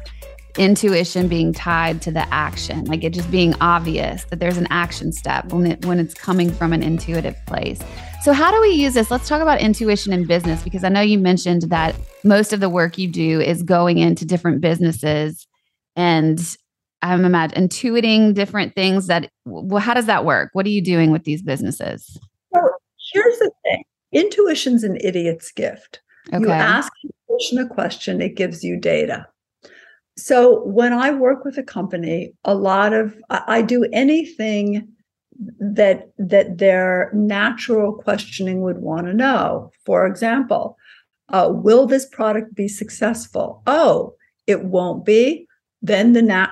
intuition 0.58 1.28
being 1.28 1.54
tied 1.54 2.02
to 2.04 2.12
the 2.12 2.32
action, 2.34 2.86
like 2.86 3.04
it 3.04 3.14
just 3.14 3.30
being 3.30 3.54
obvious 3.62 4.24
that 4.26 4.40
there's 4.40 4.58
an 4.58 4.68
action 4.70 5.12
step 5.12 5.52
when 5.52 5.66
it 5.66 5.86
when 5.86 6.00
it's 6.00 6.14
coming 6.14 6.50
from 6.52 6.74
an 6.74 6.82
intuitive 6.82 7.36
place. 7.46 7.80
So 8.24 8.34
how 8.34 8.52
do 8.52 8.62
we 8.62 8.70
use 8.70 8.94
this? 8.94 9.12
Let's 9.12 9.28
talk 9.28 9.42
about 9.42 9.60
intuition 9.60 10.14
in 10.14 10.26
business 10.26 10.64
because 10.64 10.84
I 10.84 10.90
know 10.90 11.02
you 11.02 11.20
mentioned 11.20 11.64
that 11.64 11.96
most 12.24 12.54
of 12.54 12.60
the 12.60 12.70
work 12.70 12.98
you 12.98 13.08
do 13.08 13.42
is 13.42 13.64
going 13.64 13.98
into 13.98 14.26
different 14.26 14.62
businesses 14.62 15.46
and 15.96 16.58
I'm 17.02 17.24
imagine 17.24 17.68
intuiting 17.68 18.34
different 18.34 18.74
things 18.74 19.08
that 19.08 19.30
well 19.46 19.82
how 19.82 19.94
does 19.94 20.08
that 20.08 20.26
work? 20.26 20.50
What 20.54 20.66
are 20.66 20.70
you 20.70 20.82
doing 20.82 21.12
with 21.12 21.24
these 21.24 21.44
businesses? 21.44 22.18
So 22.54 22.62
here's 23.14 23.38
the 23.40 23.52
thing. 23.64 23.84
Intuition's 24.12 24.84
an 24.84 24.98
idiot's 25.02 25.52
gift. 25.52 26.02
Okay. 26.34 26.46
You 26.46 26.50
ask 26.50 26.92
intuition 27.04 27.58
a 27.60 27.68
question, 27.68 28.22
it 28.22 28.36
gives 28.36 28.64
you 28.64 28.80
data. 28.80 29.28
So 30.18 30.64
when 30.64 30.94
I 30.94 31.12
work 31.12 31.44
with 31.44 31.58
a 31.58 31.64
company, 31.64 32.34
a 32.46 32.56
lot 32.56 32.94
of 32.94 33.16
I 33.30 33.62
do 33.62 33.86
anything 33.92 34.88
that 35.60 36.12
that 36.18 36.58
their 36.58 37.12
natural 37.14 37.94
questioning 37.94 38.62
would 38.62 38.78
want 38.78 39.08
to 39.08 39.14
know. 39.14 39.72
For 39.86 40.06
example, 40.06 40.78
uh, 41.30 41.50
will 41.52 41.86
this 41.86 42.06
product 42.06 42.56
be 42.56 42.68
successful? 42.68 43.62
Oh, 43.68 44.14
it 44.48 44.64
won't 44.64 45.06
be. 45.06 45.48
Then 45.82 46.14
the 46.14 46.22
na- 46.22 46.48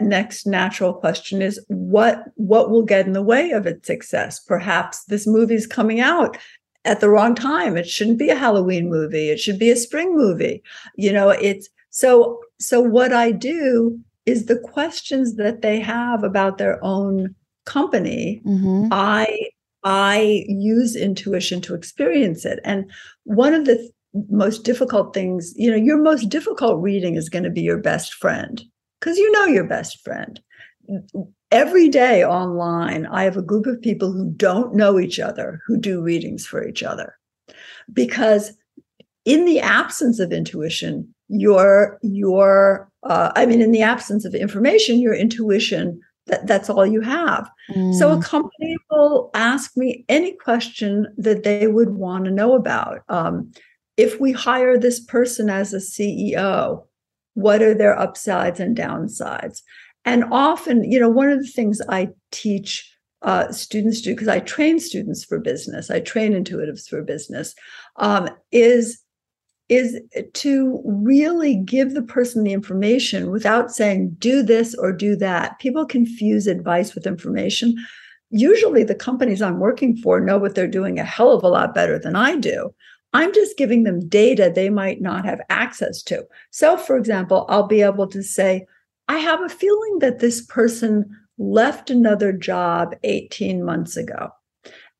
next 0.00 0.46
natural 0.46 0.94
question 0.94 1.42
is 1.42 1.60
what 1.68 2.22
what 2.36 2.70
will 2.70 2.84
get 2.84 3.06
in 3.06 3.12
the 3.12 3.22
way 3.22 3.50
of 3.50 3.66
its 3.66 3.86
success? 3.86 4.38
Perhaps 4.38 5.04
this 5.06 5.26
movie's 5.26 5.66
coming 5.66 6.00
out 6.00 6.38
at 6.84 7.00
the 7.00 7.10
wrong 7.10 7.34
time. 7.34 7.76
It 7.76 7.88
shouldn't 7.88 8.18
be 8.18 8.30
a 8.30 8.36
Halloween 8.36 8.88
movie. 8.88 9.28
It 9.28 9.40
should 9.40 9.58
be 9.58 9.70
a 9.70 9.76
spring 9.76 10.16
movie. 10.16 10.62
You 10.96 11.12
know, 11.12 11.30
it's 11.30 11.68
so 11.90 12.40
so 12.58 12.80
what 12.80 13.12
I 13.12 13.30
do 13.32 13.98
is 14.26 14.46
the 14.46 14.58
questions 14.58 15.36
that 15.36 15.62
they 15.62 15.80
have 15.80 16.22
about 16.22 16.58
their 16.58 16.82
own 16.84 17.34
company, 17.64 18.42
mm-hmm. 18.44 18.88
I 18.90 19.48
I 19.84 20.44
use 20.48 20.96
intuition 20.96 21.60
to 21.62 21.74
experience 21.74 22.44
it. 22.44 22.60
And 22.64 22.90
one 23.24 23.54
of 23.54 23.64
the 23.64 23.76
th- 23.76 23.90
most 24.28 24.64
difficult 24.64 25.14
things, 25.14 25.54
you 25.56 25.70
know, 25.70 25.76
your 25.76 25.98
most 25.98 26.28
difficult 26.28 26.82
reading 26.82 27.14
is 27.14 27.28
going 27.28 27.44
to 27.44 27.50
be 27.50 27.62
your 27.62 27.78
best 27.78 28.14
friend 28.14 28.62
because 29.00 29.18
you 29.18 29.30
know 29.32 29.46
your 29.46 29.64
best 29.64 30.02
friend 30.02 30.40
every 31.50 31.88
day 31.88 32.24
online, 32.24 33.06
I 33.06 33.24
have 33.24 33.36
a 33.36 33.42
group 33.42 33.66
of 33.66 33.80
people 33.80 34.12
who 34.12 34.30
don't 34.30 34.74
know 34.74 34.98
each 34.98 35.18
other 35.18 35.60
who 35.66 35.78
do 35.78 36.02
readings 36.02 36.46
for 36.46 36.66
each 36.66 36.82
other. 36.82 37.14
Because 37.92 38.52
in 39.24 39.44
the 39.44 39.60
absence 39.60 40.18
of 40.18 40.32
intuition, 40.32 41.14
your 41.28 41.98
your 42.02 42.90
uh, 43.04 43.32
I 43.36 43.46
mean, 43.46 43.62
in 43.62 43.72
the 43.72 43.82
absence 43.82 44.24
of 44.24 44.34
information, 44.34 45.00
your 45.00 45.14
intuition 45.14 46.00
that, 46.28 46.46
that's 46.46 46.70
all 46.70 46.86
you 46.86 47.00
have. 47.00 47.50
Mm. 47.70 47.94
So 47.94 48.12
a 48.12 48.16
mm. 48.16 48.22
company 48.22 48.76
will 48.90 49.30
ask 49.34 49.76
me 49.76 50.04
any 50.08 50.32
question 50.32 51.06
that 51.16 51.42
they 51.42 51.66
would 51.66 51.90
want 51.90 52.24
to 52.26 52.30
know 52.30 52.54
about. 52.54 53.00
Um, 53.08 53.52
if 53.96 54.20
we 54.20 54.32
hire 54.32 54.78
this 54.78 55.00
person 55.00 55.50
as 55.50 55.72
a 55.74 55.78
CEO, 55.78 56.84
what 57.34 57.62
are 57.62 57.74
their 57.74 57.98
upsides 57.98 58.60
and 58.60 58.76
downsides? 58.76 59.62
And 60.04 60.24
often, 60.30 60.90
you 60.90 61.00
know, 61.00 61.08
one 61.08 61.28
of 61.28 61.40
the 61.40 61.50
things 61.50 61.80
I 61.88 62.08
teach 62.30 62.90
uh, 63.22 63.50
students 63.50 64.00
do, 64.00 64.14
because 64.14 64.28
I 64.28 64.38
train 64.40 64.78
students 64.78 65.24
for 65.24 65.40
business, 65.40 65.90
I 65.90 66.00
train 66.00 66.32
intuitives 66.32 66.88
for 66.88 67.02
business, 67.02 67.54
um, 67.96 68.28
is 68.52 69.00
is 69.68 70.00
to 70.32 70.82
really 70.84 71.56
give 71.56 71.94
the 71.94 72.02
person 72.02 72.42
the 72.42 72.52
information 72.52 73.30
without 73.30 73.70
saying 73.70 74.16
do 74.18 74.42
this 74.42 74.74
or 74.74 74.92
do 74.92 75.14
that. 75.16 75.58
People 75.58 75.84
confuse 75.84 76.46
advice 76.46 76.94
with 76.94 77.06
information. 77.06 77.74
Usually, 78.30 78.82
the 78.82 78.94
companies 78.94 79.42
I'm 79.42 79.58
working 79.58 79.96
for 79.96 80.20
know 80.20 80.38
what 80.38 80.54
they're 80.54 80.66
doing 80.66 80.98
a 80.98 81.04
hell 81.04 81.32
of 81.32 81.42
a 81.42 81.48
lot 81.48 81.74
better 81.74 81.98
than 81.98 82.16
I 82.16 82.36
do. 82.36 82.74
I'm 83.12 83.32
just 83.32 83.56
giving 83.56 83.84
them 83.84 84.06
data 84.08 84.52
they 84.54 84.68
might 84.68 85.00
not 85.00 85.24
have 85.24 85.40
access 85.48 86.02
to. 86.04 86.24
So, 86.50 86.76
for 86.76 86.96
example, 86.96 87.46
I'll 87.48 87.66
be 87.66 87.82
able 87.82 88.06
to 88.08 88.22
say, 88.22 88.66
I 89.08 89.18
have 89.18 89.40
a 89.40 89.48
feeling 89.48 89.98
that 90.00 90.18
this 90.18 90.44
person 90.44 91.08
left 91.38 91.88
another 91.88 92.32
job 92.32 92.94
18 93.04 93.64
months 93.64 93.96
ago. 93.96 94.30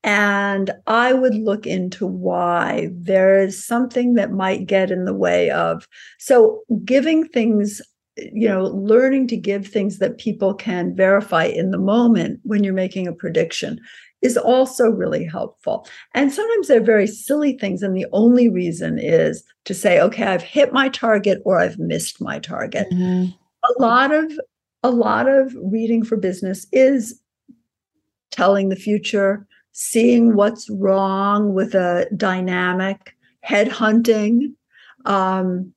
And 0.09 0.71
I 0.87 1.13
would 1.13 1.35
look 1.35 1.67
into 1.67 2.07
why 2.07 2.89
there 2.93 3.39
is 3.39 3.65
something 3.65 4.15
that 4.15 4.33
might 4.33 4.67
get 4.67 4.91
in 4.91 5.05
the 5.05 5.15
way 5.15 5.51
of. 5.51 5.87
So, 6.19 6.63
giving 6.85 7.29
things, 7.29 7.83
you 8.17 8.49
know, 8.49 8.65
learning 8.65 9.29
to 9.29 9.37
give 9.37 9.67
things 9.67 9.99
that 9.99 10.19
people 10.19 10.55
can 10.55 10.97
verify 10.97 11.45
in 11.45 11.71
the 11.71 11.79
moment 11.79 12.41
when 12.43 12.65
you're 12.65 12.73
making 12.75 13.07
a 13.07 13.13
prediction 13.13 13.79
is 14.23 14.37
also 14.37 14.89
really 14.89 15.25
helpful. 15.25 15.87
And 16.15 16.33
sometimes 16.33 16.69
they're 16.69 16.81
very 16.81 17.07
silly 17.07 17.57
things. 17.57 17.83
And 17.83 17.97
the 17.97 18.07
only 18.13 18.49
reason 18.49 18.99
is 18.99 19.45
to 19.67 19.75
say, 19.75 20.01
okay, 20.01 20.25
I've 20.25 20.43
hit 20.43 20.73
my 20.73 20.89
target 20.89 21.41
or 21.45 21.61
I've 21.61 21.79
missed 21.79 22.21
my 22.21 22.39
target. 22.39 22.89
Mm-hmm 22.93 23.31
a 23.65 23.83
lot 23.83 24.13
of 24.13 24.33
a 24.83 24.91
lot 24.91 25.29
of 25.29 25.55
reading 25.61 26.05
for 26.05 26.17
business 26.17 26.67
is 26.73 27.21
telling 28.31 28.69
the 28.69 28.77
future, 28.77 29.47
seeing 29.81 30.35
what's 30.35 30.69
wrong 30.71 31.55
with 31.55 31.73
a 31.73 32.09
dynamic, 32.17 33.15
headhunting, 33.49 34.53
um, 35.05 35.73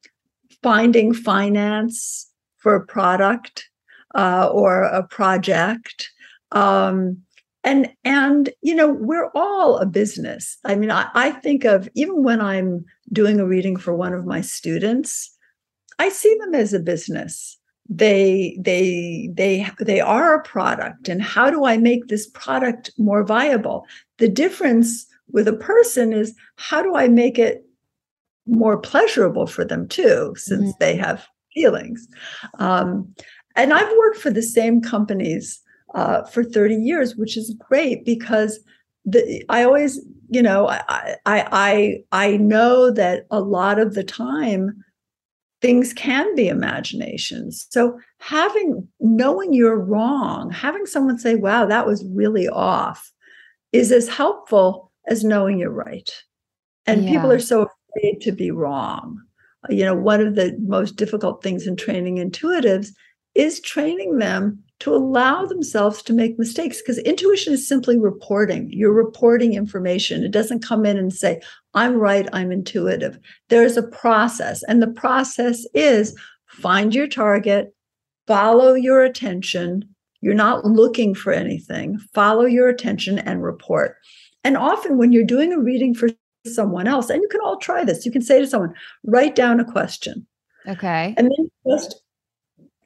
finding 0.63 1.13
finance 1.13 2.27
for 2.57 2.73
a 2.73 2.83
product 2.83 3.69
uh, 4.15 4.49
or 4.51 4.83
a 4.85 5.03
project, 5.03 6.09
Um, 6.51 7.21
and 7.63 7.93
and 8.03 8.49
you 8.61 8.73
know 8.73 8.89
we're 8.91 9.29
all 9.35 9.77
a 9.77 9.85
business. 9.85 10.57
I 10.65 10.73
mean 10.73 10.89
I, 10.89 11.07
I 11.13 11.29
think 11.29 11.63
of 11.63 11.87
even 11.93 12.23
when 12.23 12.41
i'm 12.41 12.83
doing 13.13 13.39
a 13.39 13.45
reading 13.45 13.77
for 13.77 13.93
one 13.95 14.13
of 14.13 14.25
my 14.25 14.41
students 14.41 15.37
i 15.99 16.09
see 16.09 16.35
them 16.39 16.55
as 16.55 16.73
a 16.73 16.79
business 16.79 17.60
they 17.93 18.57
they 18.57 19.29
they 19.33 19.69
they 19.79 19.99
are 19.99 20.35
a 20.35 20.43
product 20.43 21.09
and 21.09 21.21
how 21.21 21.49
do 21.49 21.65
i 21.65 21.75
make 21.75 22.07
this 22.07 22.27
product 22.27 22.89
more 22.97 23.23
viable 23.23 23.85
the 24.17 24.29
difference 24.29 25.05
with 25.31 25.45
a 25.45 25.53
person 25.53 26.13
is 26.13 26.33
how 26.55 26.81
do 26.81 26.95
i 26.95 27.07
make 27.07 27.37
it 27.37 27.65
more 28.47 28.77
pleasurable 28.77 29.45
for 29.45 29.65
them 29.65 29.87
too 29.89 30.33
since 30.37 30.61
mm-hmm. 30.61 30.79
they 30.79 30.95
have 30.95 31.27
feelings 31.53 32.07
um, 32.59 33.13
and 33.57 33.73
i've 33.73 33.97
worked 33.97 34.17
for 34.17 34.31
the 34.31 34.41
same 34.41 34.81
companies 34.81 35.61
uh, 35.93 36.23
for 36.23 36.43
30 36.43 36.75
years, 36.75 37.15
which 37.15 37.37
is 37.37 37.55
great 37.59 38.05
because 38.05 38.59
the, 39.05 39.43
I 39.49 39.63
always, 39.63 39.99
you 40.29 40.41
know, 40.41 40.69
I, 40.69 41.17
I, 41.25 41.47
I, 41.51 42.03
I 42.11 42.37
know 42.37 42.91
that 42.91 43.25
a 43.31 43.41
lot 43.41 43.79
of 43.79 43.93
the 43.93 44.03
time 44.03 44.83
things 45.61 45.93
can 45.93 46.33
be 46.35 46.47
imaginations. 46.47 47.67
So 47.69 47.99
having, 48.19 48.87
knowing 48.99 49.53
you're 49.53 49.79
wrong, 49.79 50.49
having 50.49 50.85
someone 50.85 51.19
say, 51.19 51.35
wow, 51.35 51.65
that 51.65 51.85
was 51.85 52.03
really 52.05 52.49
off 52.49 53.11
is 53.71 53.91
as 53.91 54.09
helpful 54.09 54.91
as 55.07 55.23
knowing 55.23 55.59
you're 55.59 55.69
right. 55.69 56.11
And 56.85 57.03
yeah. 57.03 57.11
people 57.11 57.31
are 57.31 57.39
so 57.39 57.67
afraid 57.95 58.21
to 58.21 58.31
be 58.31 58.51
wrong. 58.51 59.21
You 59.69 59.85
know, 59.85 59.95
one 59.95 60.19
of 60.19 60.35
the 60.35 60.57
most 60.59 60.95
difficult 60.95 61.43
things 61.43 61.67
in 61.67 61.75
training 61.75 62.17
intuitives 62.17 62.89
is 63.35 63.61
training 63.61 64.17
them 64.17 64.63
to 64.81 64.93
allow 64.93 65.45
themselves 65.45 66.01
to 66.03 66.13
make 66.13 66.39
mistakes 66.39 66.81
because 66.81 66.97
intuition 66.99 67.53
is 67.53 67.67
simply 67.67 67.97
reporting. 67.97 68.69
You're 68.71 68.91
reporting 68.91 69.53
information. 69.53 70.23
It 70.23 70.31
doesn't 70.31 70.65
come 70.65 70.85
in 70.85 70.97
and 70.97 71.13
say, 71.13 71.41
I'm 71.73 71.95
right, 71.95 72.27
I'm 72.33 72.51
intuitive. 72.51 73.19
There's 73.49 73.77
a 73.77 73.83
process, 73.83 74.63
and 74.63 74.81
the 74.81 74.87
process 74.87 75.65
is 75.73 76.17
find 76.47 76.93
your 76.93 77.07
target, 77.07 77.73
follow 78.27 78.73
your 78.73 79.03
attention. 79.03 79.83
You're 80.19 80.33
not 80.33 80.65
looking 80.65 81.15
for 81.15 81.31
anything, 81.31 81.99
follow 82.13 82.45
your 82.45 82.67
attention 82.67 83.19
and 83.19 83.43
report. 83.43 83.97
And 84.43 84.57
often, 84.57 84.97
when 84.97 85.11
you're 85.11 85.23
doing 85.23 85.53
a 85.53 85.59
reading 85.59 85.93
for 85.93 86.09
someone 86.47 86.87
else, 86.87 87.09
and 87.09 87.21
you 87.21 87.27
can 87.27 87.41
all 87.41 87.57
try 87.57 87.83
this, 87.85 88.05
you 88.05 88.11
can 88.11 88.21
say 88.21 88.39
to 88.39 88.47
someone, 88.47 88.73
write 89.05 89.35
down 89.35 89.59
a 89.59 89.71
question. 89.71 90.25
Okay. 90.67 91.13
And 91.17 91.29
then 91.29 91.51
just 91.67 92.01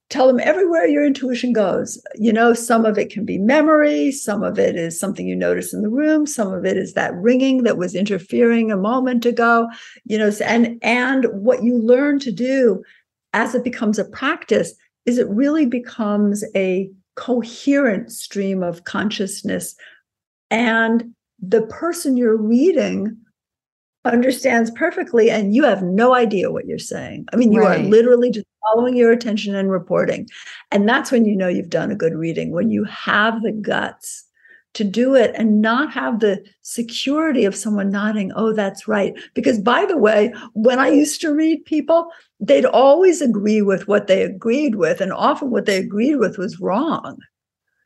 tell 0.09 0.27
them 0.27 0.39
everywhere 0.39 0.85
your 0.85 1.05
intuition 1.05 1.51
goes. 1.51 2.01
You 2.15 2.31
know, 2.31 2.53
some 2.53 2.85
of 2.85 2.97
it 2.97 3.09
can 3.09 3.25
be 3.25 3.37
memory, 3.37 4.11
some 4.11 4.43
of 4.43 4.59
it 4.59 4.75
is 4.75 4.99
something 4.99 5.27
you 5.27 5.35
notice 5.35 5.73
in 5.73 5.81
the 5.81 5.89
room, 5.89 6.27
some 6.27 6.53
of 6.53 6.65
it 6.65 6.77
is 6.77 6.93
that 6.93 7.15
ringing 7.15 7.63
that 7.63 7.77
was 7.77 7.95
interfering 7.95 8.71
a 8.71 8.77
moment 8.77 9.25
ago, 9.25 9.67
you 10.05 10.17
know, 10.17 10.31
and 10.45 10.77
and 10.81 11.25
what 11.31 11.63
you 11.63 11.77
learn 11.77 12.19
to 12.19 12.31
do 12.31 12.83
as 13.33 13.55
it 13.55 13.63
becomes 13.63 13.99
a 13.99 14.05
practice 14.05 14.73
is 15.05 15.17
it 15.17 15.29
really 15.29 15.65
becomes 15.65 16.43
a 16.55 16.89
coherent 17.15 18.11
stream 18.11 18.61
of 18.61 18.83
consciousness 18.83 19.75
and 20.51 21.13
the 21.39 21.63
person 21.63 22.17
you're 22.17 22.37
reading 22.37 23.17
understands 24.05 24.71
perfectly 24.71 25.29
and 25.29 25.53
you 25.53 25.63
have 25.63 25.83
no 25.83 26.13
idea 26.13 26.51
what 26.51 26.65
you're 26.65 26.77
saying. 26.77 27.25
I 27.33 27.35
mean, 27.35 27.51
you 27.51 27.61
right. 27.61 27.79
are 27.79 27.83
literally 27.83 28.31
just 28.31 28.45
following 28.61 28.95
your 28.95 29.11
attention 29.11 29.55
and 29.55 29.71
reporting. 29.71 30.27
And 30.71 30.87
that's 30.87 31.11
when 31.11 31.25
you 31.25 31.35
know 31.35 31.47
you've 31.47 31.69
done 31.69 31.91
a 31.91 31.95
good 31.95 32.13
reading, 32.13 32.51
when 32.51 32.69
you 32.69 32.83
have 32.85 33.41
the 33.41 33.51
guts 33.51 34.25
to 34.75 34.83
do 34.83 35.15
it 35.15 35.31
and 35.35 35.61
not 35.61 35.91
have 35.91 36.19
the 36.19 36.43
security 36.61 37.45
of 37.45 37.55
someone 37.55 37.89
nodding, 37.89 38.31
oh, 38.35 38.53
that's 38.53 38.87
right. 38.87 39.13
Because 39.33 39.57
by 39.57 39.85
the 39.85 39.97
way, 39.97 40.33
when 40.53 40.79
I 40.79 40.89
used 40.89 41.21
to 41.21 41.33
read 41.33 41.63
people, 41.65 42.09
they'd 42.39 42.65
always 42.65 43.21
agree 43.21 43.61
with 43.61 43.87
what 43.87 44.07
they 44.07 44.21
agreed 44.21 44.75
with. 44.75 44.99
And 44.99 45.13
often 45.13 45.49
what 45.49 45.65
they 45.65 45.77
agreed 45.77 46.17
with 46.17 46.37
was 46.37 46.59
wrong. 46.59 47.17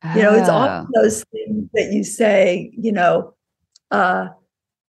Oh. 0.04 0.16
You 0.16 0.24
know, 0.24 0.34
it's 0.34 0.50
all 0.50 0.68
oh. 0.68 0.88
those 0.96 1.24
things 1.26 1.70
that 1.74 1.92
you 1.92 2.04
say, 2.04 2.72
you 2.76 2.92
know, 2.92 3.36
uh, 3.92 4.30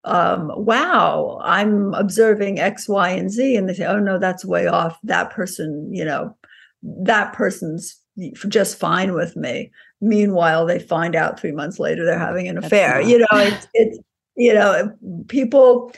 um, 0.04 0.50
wow, 0.56 1.40
I'm 1.44 1.94
observing 1.94 2.58
X, 2.58 2.88
Y, 2.88 3.10
and 3.10 3.30
Z. 3.30 3.56
And 3.56 3.68
they 3.68 3.74
say, 3.74 3.86
oh, 3.86 3.98
no, 3.98 4.18
that's 4.18 4.44
way 4.44 4.66
off. 4.66 4.98
That 5.02 5.30
person, 5.30 5.88
you 5.92 6.04
know, 6.04 6.36
that 6.82 7.32
person's 7.32 8.00
just 8.48 8.78
fine 8.78 9.14
with 9.14 9.36
me. 9.36 9.70
Meanwhile, 10.00 10.66
they 10.66 10.78
find 10.78 11.14
out 11.14 11.38
three 11.38 11.52
months 11.52 11.78
later 11.78 12.04
they're 12.04 12.18
having 12.18 12.48
an 12.48 12.58
affair. 12.58 13.00
You 13.00 13.18
know, 13.18 13.26
it's, 13.32 13.66
it's, 13.74 13.98
you 14.36 14.54
know, 14.54 14.92
people, 15.28 15.92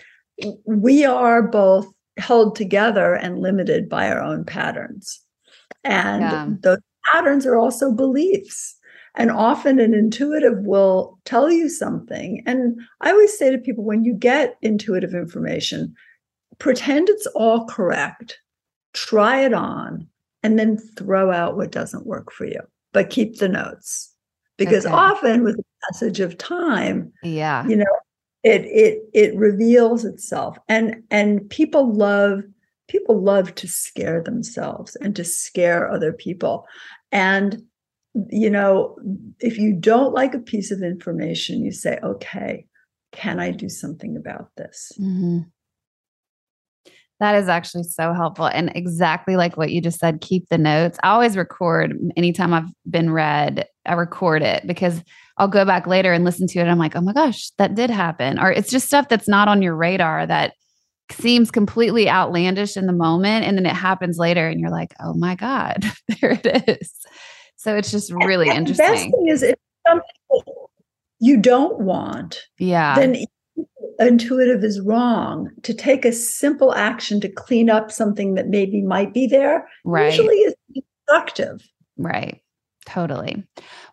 we 0.65 1.05
are 1.05 1.43
both 1.43 1.87
held 2.17 2.57
together 2.57 3.15
and 3.15 3.39
limited 3.39 3.89
by 3.89 4.11
our 4.11 4.21
own 4.21 4.45
patterns. 4.45 5.21
And 5.85 6.23
yeah. 6.23 6.49
those 6.63 6.79
patterns 7.13 7.47
are 7.47 7.57
also 7.57 7.93
beliefs. 7.93 8.77
And 9.15 9.31
often 9.31 9.79
an 9.79 9.93
intuitive 9.93 10.59
will 10.61 11.19
tell 11.25 11.51
you 11.51 11.69
something. 11.69 12.43
And 12.47 12.81
I 13.01 13.11
always 13.11 13.37
say 13.37 13.51
to 13.51 13.59
people 13.59 13.85
when 13.85 14.05
you 14.05 14.15
get 14.15 14.57
intuitive 14.63 15.15
information, 15.15 15.95
pretend 16.59 17.09
it's 17.09 17.27
all 17.29 17.67
correct, 17.67 18.39
try 18.95 19.45
it 19.45 19.53
on, 19.53 20.09
and 20.43 20.59
then 20.59 20.79
throw 20.79 21.31
out 21.31 21.57
what 21.57 21.73
doesn't 21.73 22.07
work 22.07 22.33
for 22.33 22.47
you, 22.47 22.61
but 22.93 23.11
keep 23.11 23.39
the 23.39 23.49
notes. 23.49 24.15
Because 24.57 24.87
okay. 24.87 24.95
often 24.95 25.45
with 25.45 25.57
the 25.57 25.65
passage 25.85 26.21
of 26.21 26.39
time, 26.39 27.13
yeah, 27.23 27.67
you 27.67 27.77
know, 27.77 27.85
it 28.43 28.63
it 28.67 29.03
it 29.13 29.37
reveals 29.37 30.05
itself. 30.05 30.57
And 30.69 31.03
and 31.11 31.49
people 31.51 31.93
love 31.93 32.43
people 32.89 33.21
love 33.21 33.55
to 33.57 33.67
scare 33.67 34.23
themselves 34.23 34.97
and 34.97 35.17
to 35.17 35.25
scare 35.25 35.91
other 35.91 36.13
people. 36.13 36.67
And 37.11 37.63
you 38.31 38.51
know, 38.51 38.97
if 39.41 39.59
you 39.59 39.73
don't 39.73 40.13
like 40.13 40.35
a 40.35 40.39
piece 40.39 40.71
of 40.71 40.83
information, 40.83 41.65
you 41.65 41.73
say, 41.73 41.99
okay, 42.03 42.67
can 43.13 43.41
I 43.41 43.51
do 43.51 43.69
something 43.69 44.17
about 44.17 44.49
this? 44.57 44.93
Mm-hmm. 45.01 45.41
That 47.21 47.37
is 47.37 47.49
actually 47.49 47.85
so 47.85 48.13
helpful. 48.13 48.47
And 48.47 48.73
exactly 48.75 49.37
like 49.37 49.57
what 49.57 49.71
you 49.71 49.81
just 49.81 50.01
said, 50.01 50.21
keep 50.21 50.49
the 50.49 50.59
notes. 50.59 50.99
I 51.05 51.11
always 51.11 51.37
record 51.37 51.97
anytime 52.17 52.53
I've 52.53 52.69
been 52.91 53.13
read, 53.13 53.67
I 53.87 53.93
record 53.93 54.43
it 54.43 54.67
because 54.67 55.01
I'll 55.37 55.49
go 55.49 55.65
back 55.65 55.87
later 55.87 56.13
and 56.13 56.25
listen 56.25 56.49
to 56.49 56.59
it. 56.59 56.67
I'm 56.67 56.79
like, 56.79 56.97
oh 56.97 57.01
my 57.01 57.13
gosh, 57.13 57.51
that 57.59 57.77
did 57.77 57.91
happen. 57.91 58.41
Or 58.41 58.51
it's 58.51 58.71
just 58.71 58.87
stuff 58.87 59.09
that's 59.09 59.29
not 59.29 59.47
on 59.47 59.63
your 59.63 59.77
radar 59.77 60.27
that 60.27 60.55
seems 61.13 61.51
completely 61.51 62.09
outlandish 62.09 62.77
in 62.77 62.87
the 62.87 62.93
moment. 62.93 63.45
And 63.45 63.57
then 63.57 63.67
it 63.67 63.77
happens 63.77 64.19
later 64.19 64.49
and 64.49 64.59
you're 64.59 64.71
like, 64.71 64.93
oh 65.01 65.15
my 65.15 65.37
God, 65.37 65.85
there 66.21 66.41
it 66.43 66.69
is. 66.69 67.02
So 67.63 67.77
it's 67.77 67.93
just 67.93 68.13
really 68.13 68.49
and, 68.49 68.59
interesting. 68.59 68.87
The 68.87 68.93
best 68.93 69.05
thing 69.05 69.29
is 69.29 69.43
if 69.45 69.55
something 69.87 70.05
you 71.21 71.37
don't 71.37 71.79
want, 71.79 72.41
yeah, 72.59 72.97
then 72.97 73.25
intuitive 74.01 74.65
is 74.65 74.81
wrong. 74.81 75.49
To 75.63 75.73
take 75.73 76.05
a 76.05 76.11
simple 76.11 76.75
action 76.75 77.21
to 77.21 77.29
clean 77.29 77.71
up 77.71 77.93
something 77.93 78.35
that 78.35 78.49
maybe 78.49 78.83
might 78.83 79.15
be 79.15 79.29
there 79.29 79.69
right. 79.85 80.13
usually 80.13 80.35
is 80.39 80.55
destructive. 80.75 81.63
Right. 81.97 82.41
Totally. 82.85 83.45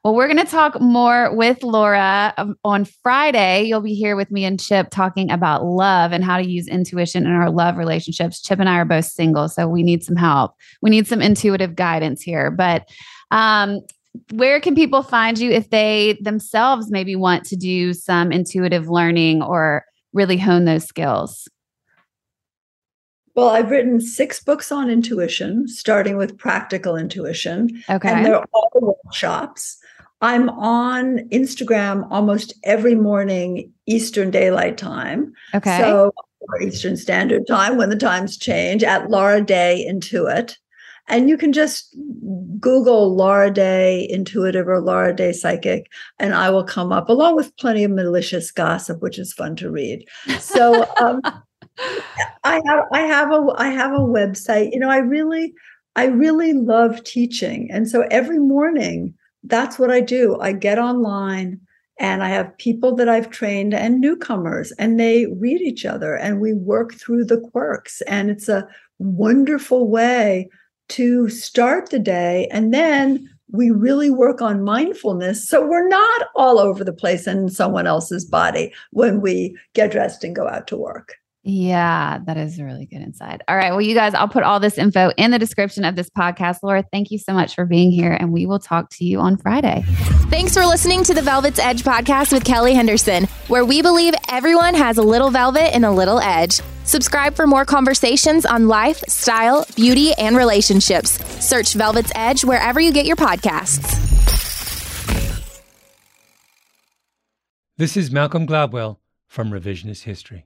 Well, 0.04 0.16
we're 0.16 0.28
going 0.28 0.44
to 0.44 0.52
talk 0.52 0.82
more 0.82 1.36
with 1.36 1.62
Laura 1.62 2.34
um, 2.38 2.56
on 2.64 2.86
Friday. 2.86 3.66
You'll 3.66 3.82
be 3.82 3.94
here 3.94 4.16
with 4.16 4.32
me 4.32 4.46
and 4.46 4.60
Chip 4.60 4.90
talking 4.90 5.30
about 5.30 5.64
love 5.64 6.12
and 6.12 6.24
how 6.24 6.38
to 6.38 6.50
use 6.50 6.68
intuition 6.68 7.28
in 7.28 7.32
our 7.32 7.52
love 7.52 7.78
relationships. 7.78 8.42
Chip 8.42 8.60
and 8.60 8.68
I 8.68 8.78
are 8.78 8.86
both 8.86 9.06
single, 9.06 9.48
so 9.48 9.68
we 9.68 9.84
need 9.84 10.04
some 10.04 10.16
help. 10.16 10.56
We 10.82 10.90
need 10.90 11.06
some 11.06 11.22
intuitive 11.22 11.76
guidance 11.76 12.24
here. 12.24 12.50
But 12.50 12.90
um, 13.32 13.82
where 14.32 14.60
can 14.60 14.76
people 14.76 15.04
find 15.04 15.38
you 15.38 15.52
if 15.52 15.70
they 15.70 16.18
themselves 16.22 16.90
maybe 16.90 17.16
want 17.16 17.46
to 17.46 17.56
do 17.56 17.94
some 17.94 18.32
intuitive 18.32 18.90
learning 18.90 19.42
or 19.42 19.86
really 20.14 20.38
hone 20.38 20.66
those 20.66 20.86
skills? 20.86 21.48
Well, 23.36 23.50
I've 23.50 23.70
written 23.70 24.02
six 24.02 24.44
books 24.44 24.72
on 24.72 24.90
intuition, 24.90 25.68
starting 25.68 26.18
with 26.18 26.38
practical 26.38 26.96
intuition. 26.96 27.84
Okay. 27.90 28.10
And 28.10 28.26
they're 28.26 28.44
all 28.52 28.98
workshops. 29.06 29.78
I'm 30.22 30.50
on 30.50 31.20
Instagram 31.30 32.06
almost 32.12 32.54
every 32.64 32.96
morning, 32.96 33.72
Eastern 33.86 34.32
Daylight 34.32 34.78
Time. 34.78 35.34
Okay. 35.56 35.78
So, 35.78 36.12
Eastern 36.62 36.98
Standard 36.98 37.48
Time 37.48 37.78
when 37.78 37.90
the 37.90 37.96
times 37.96 38.38
change 38.38 38.84
at 38.84 39.10
Laura 39.10 39.40
Day 39.42 39.88
Intuit. 39.90 40.58
And 41.10 41.30
you 41.30 41.38
can 41.38 41.52
just 41.52 41.96
Google 42.60 43.16
Laura 43.16 43.52
Day 43.52 44.08
Intuitive 44.10 44.68
or 44.68 44.80
Laura 44.80 45.14
Day 45.16 45.32
Psychic, 45.32 45.92
and 46.20 46.34
I 46.34 46.50
will 46.50 46.64
come 46.64 46.92
up 46.92 47.10
along 47.10 47.36
with 47.36 47.56
plenty 47.58 47.84
of 47.84 47.92
malicious 47.92 48.52
gossip, 48.52 49.02
which 49.02 49.18
is 49.18 49.34
fun 49.34 49.56
to 49.58 49.72
read. 49.72 50.06
So 50.40 50.86
um, 51.02 51.22
I 52.44 52.62
have 52.66 52.86
I 52.92 53.02
have 53.02 53.32
a 53.32 53.54
I 53.58 53.70
have 53.70 53.92
a 53.92 54.00
website. 54.00 54.72
You 54.72 54.80
know, 54.80 54.90
I 54.90 54.98
really 54.98 55.54
I 55.96 56.06
really 56.06 56.54
love 56.54 57.04
teaching, 57.04 57.70
and 57.72 57.90
so 57.90 58.06
every 58.12 58.40
morning 58.40 59.14
that's 59.44 59.80
what 59.80 59.90
I 59.92 60.02
do. 60.02 60.38
I 60.40 60.52
get 60.52 60.80
online 60.80 61.60
and 62.00 62.24
I 62.24 62.30
have 62.30 62.58
people 62.58 62.96
that 62.96 63.10
I've 63.10 63.30
trained 63.30 63.74
and 63.74 64.00
newcomers, 64.00 64.72
and 64.74 65.00
they 65.00 65.26
read 65.38 65.62
each 65.62 65.86
other 65.86 66.16
and 66.16 66.40
we 66.40 66.54
work 66.54 66.94
through 66.94 67.26
the 67.26 67.40
quirks. 67.40 68.02
And 68.02 68.30
it's 68.30 68.48
a 68.48 68.68
wonderful 69.00 69.90
way 69.90 70.50
to 70.90 71.30
start 71.30 71.90
the 71.90 72.00
day. 72.00 72.48
And 72.52 72.74
then 72.74 73.30
we 73.52 73.72
really 73.72 74.10
work 74.10 74.42
on 74.42 74.64
mindfulness. 74.64 75.48
So 75.48 75.66
we're 75.66 75.88
not 75.88 76.28
all 76.36 76.60
over 76.60 76.84
the 76.84 76.94
place 76.94 77.26
in 77.28 77.50
someone 77.50 77.88
else's 77.88 78.26
body 78.26 78.74
when 78.92 79.22
we 79.22 79.58
get 79.74 79.92
dressed 79.92 80.24
and 80.24 80.36
go 80.36 80.48
out 80.48 80.68
to 80.68 80.78
work. 80.78 81.16
Yeah, 81.44 82.20
that 82.26 82.36
is 82.36 82.60
a 82.60 82.66
really 82.66 82.86
good 82.86 83.02
insight. 83.02 83.42
All 83.48 83.56
right. 83.56 83.72
Well, 83.72 83.82
you 83.82 83.96
guys, 83.96 84.14
I'll 84.14 84.28
put 84.28 84.44
all 84.44 84.60
this 84.60 84.78
info 84.78 85.12
in 85.16 85.32
the 85.32 85.40
description 85.40 85.86
of 85.86 85.96
this 85.96 86.10
podcast. 86.10 86.58
Laura, 86.64 86.84
thank 86.92 87.12
you 87.12 87.18
so 87.18 87.34
much 87.34 87.56
for 87.56 87.66
being 87.66 87.92
here, 87.92 88.12
and 88.12 88.34
we 88.34 88.46
will 88.46 88.60
talk 88.60 88.90
to 88.92 89.06
you 89.06 89.20
on 89.20 89.38
Friday. 89.38 89.84
Thanks 90.30 90.54
for 90.54 90.66
listening 90.66 91.04
to 91.06 91.14
the 91.14 91.22
Velvet's 91.22 91.58
Edge 91.58 91.84
podcast 91.84 92.34
with 92.34 92.44
Kelly 92.44 92.74
Henderson, 92.74 93.24
where 93.48 93.64
we 93.64 93.82
believe 93.82 94.14
everyone 94.28 94.76
has 94.76 94.98
a 94.98 95.02
little 95.02 95.30
velvet 95.32 95.74
and 95.74 95.86
a 95.86 95.92
little 95.92 96.20
edge. 96.20 96.60
Subscribe 96.84 97.36
for 97.36 97.48
more 97.48 97.64
conversations 97.64 98.46
on 98.46 98.68
life, 98.68 98.98
style, 99.08 99.66
beauty, 99.76 100.12
and 100.16 100.36
relationships. 100.36 101.12
Search 101.44 101.74
Velvet's 101.74 102.12
Edge 102.16 102.44
wherever 102.44 102.82
you 102.82 102.92
get 102.92 103.06
your 103.06 103.16
podcasts. 103.16 103.96
This 107.78 107.96
is 107.96 108.12
Malcolm 108.12 108.46
Gladwell 108.46 108.98
from 109.28 109.52
Revisionist 109.52 110.04
History 110.04 110.46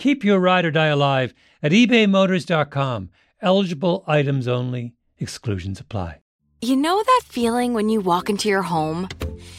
Keep 0.00 0.24
your 0.24 0.40
ride 0.40 0.64
or 0.64 0.70
die 0.70 0.86
alive 0.86 1.34
at 1.62 1.72
ebaymotors.com. 1.72 3.10
Eligible 3.42 4.02
items 4.06 4.48
only, 4.48 4.94
exclusions 5.18 5.78
apply. 5.78 6.22
You 6.62 6.76
know 6.76 7.02
that 7.02 7.20
feeling 7.26 7.74
when 7.74 7.90
you 7.90 8.00
walk 8.00 8.30
into 8.30 8.48
your 8.48 8.62
home, 8.62 9.10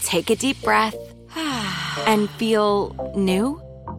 take 0.01 0.31
a 0.31 0.35
deep 0.35 0.59
breath, 0.63 0.95
and 2.07 2.27
feel 2.31 3.13
new? 3.15 3.61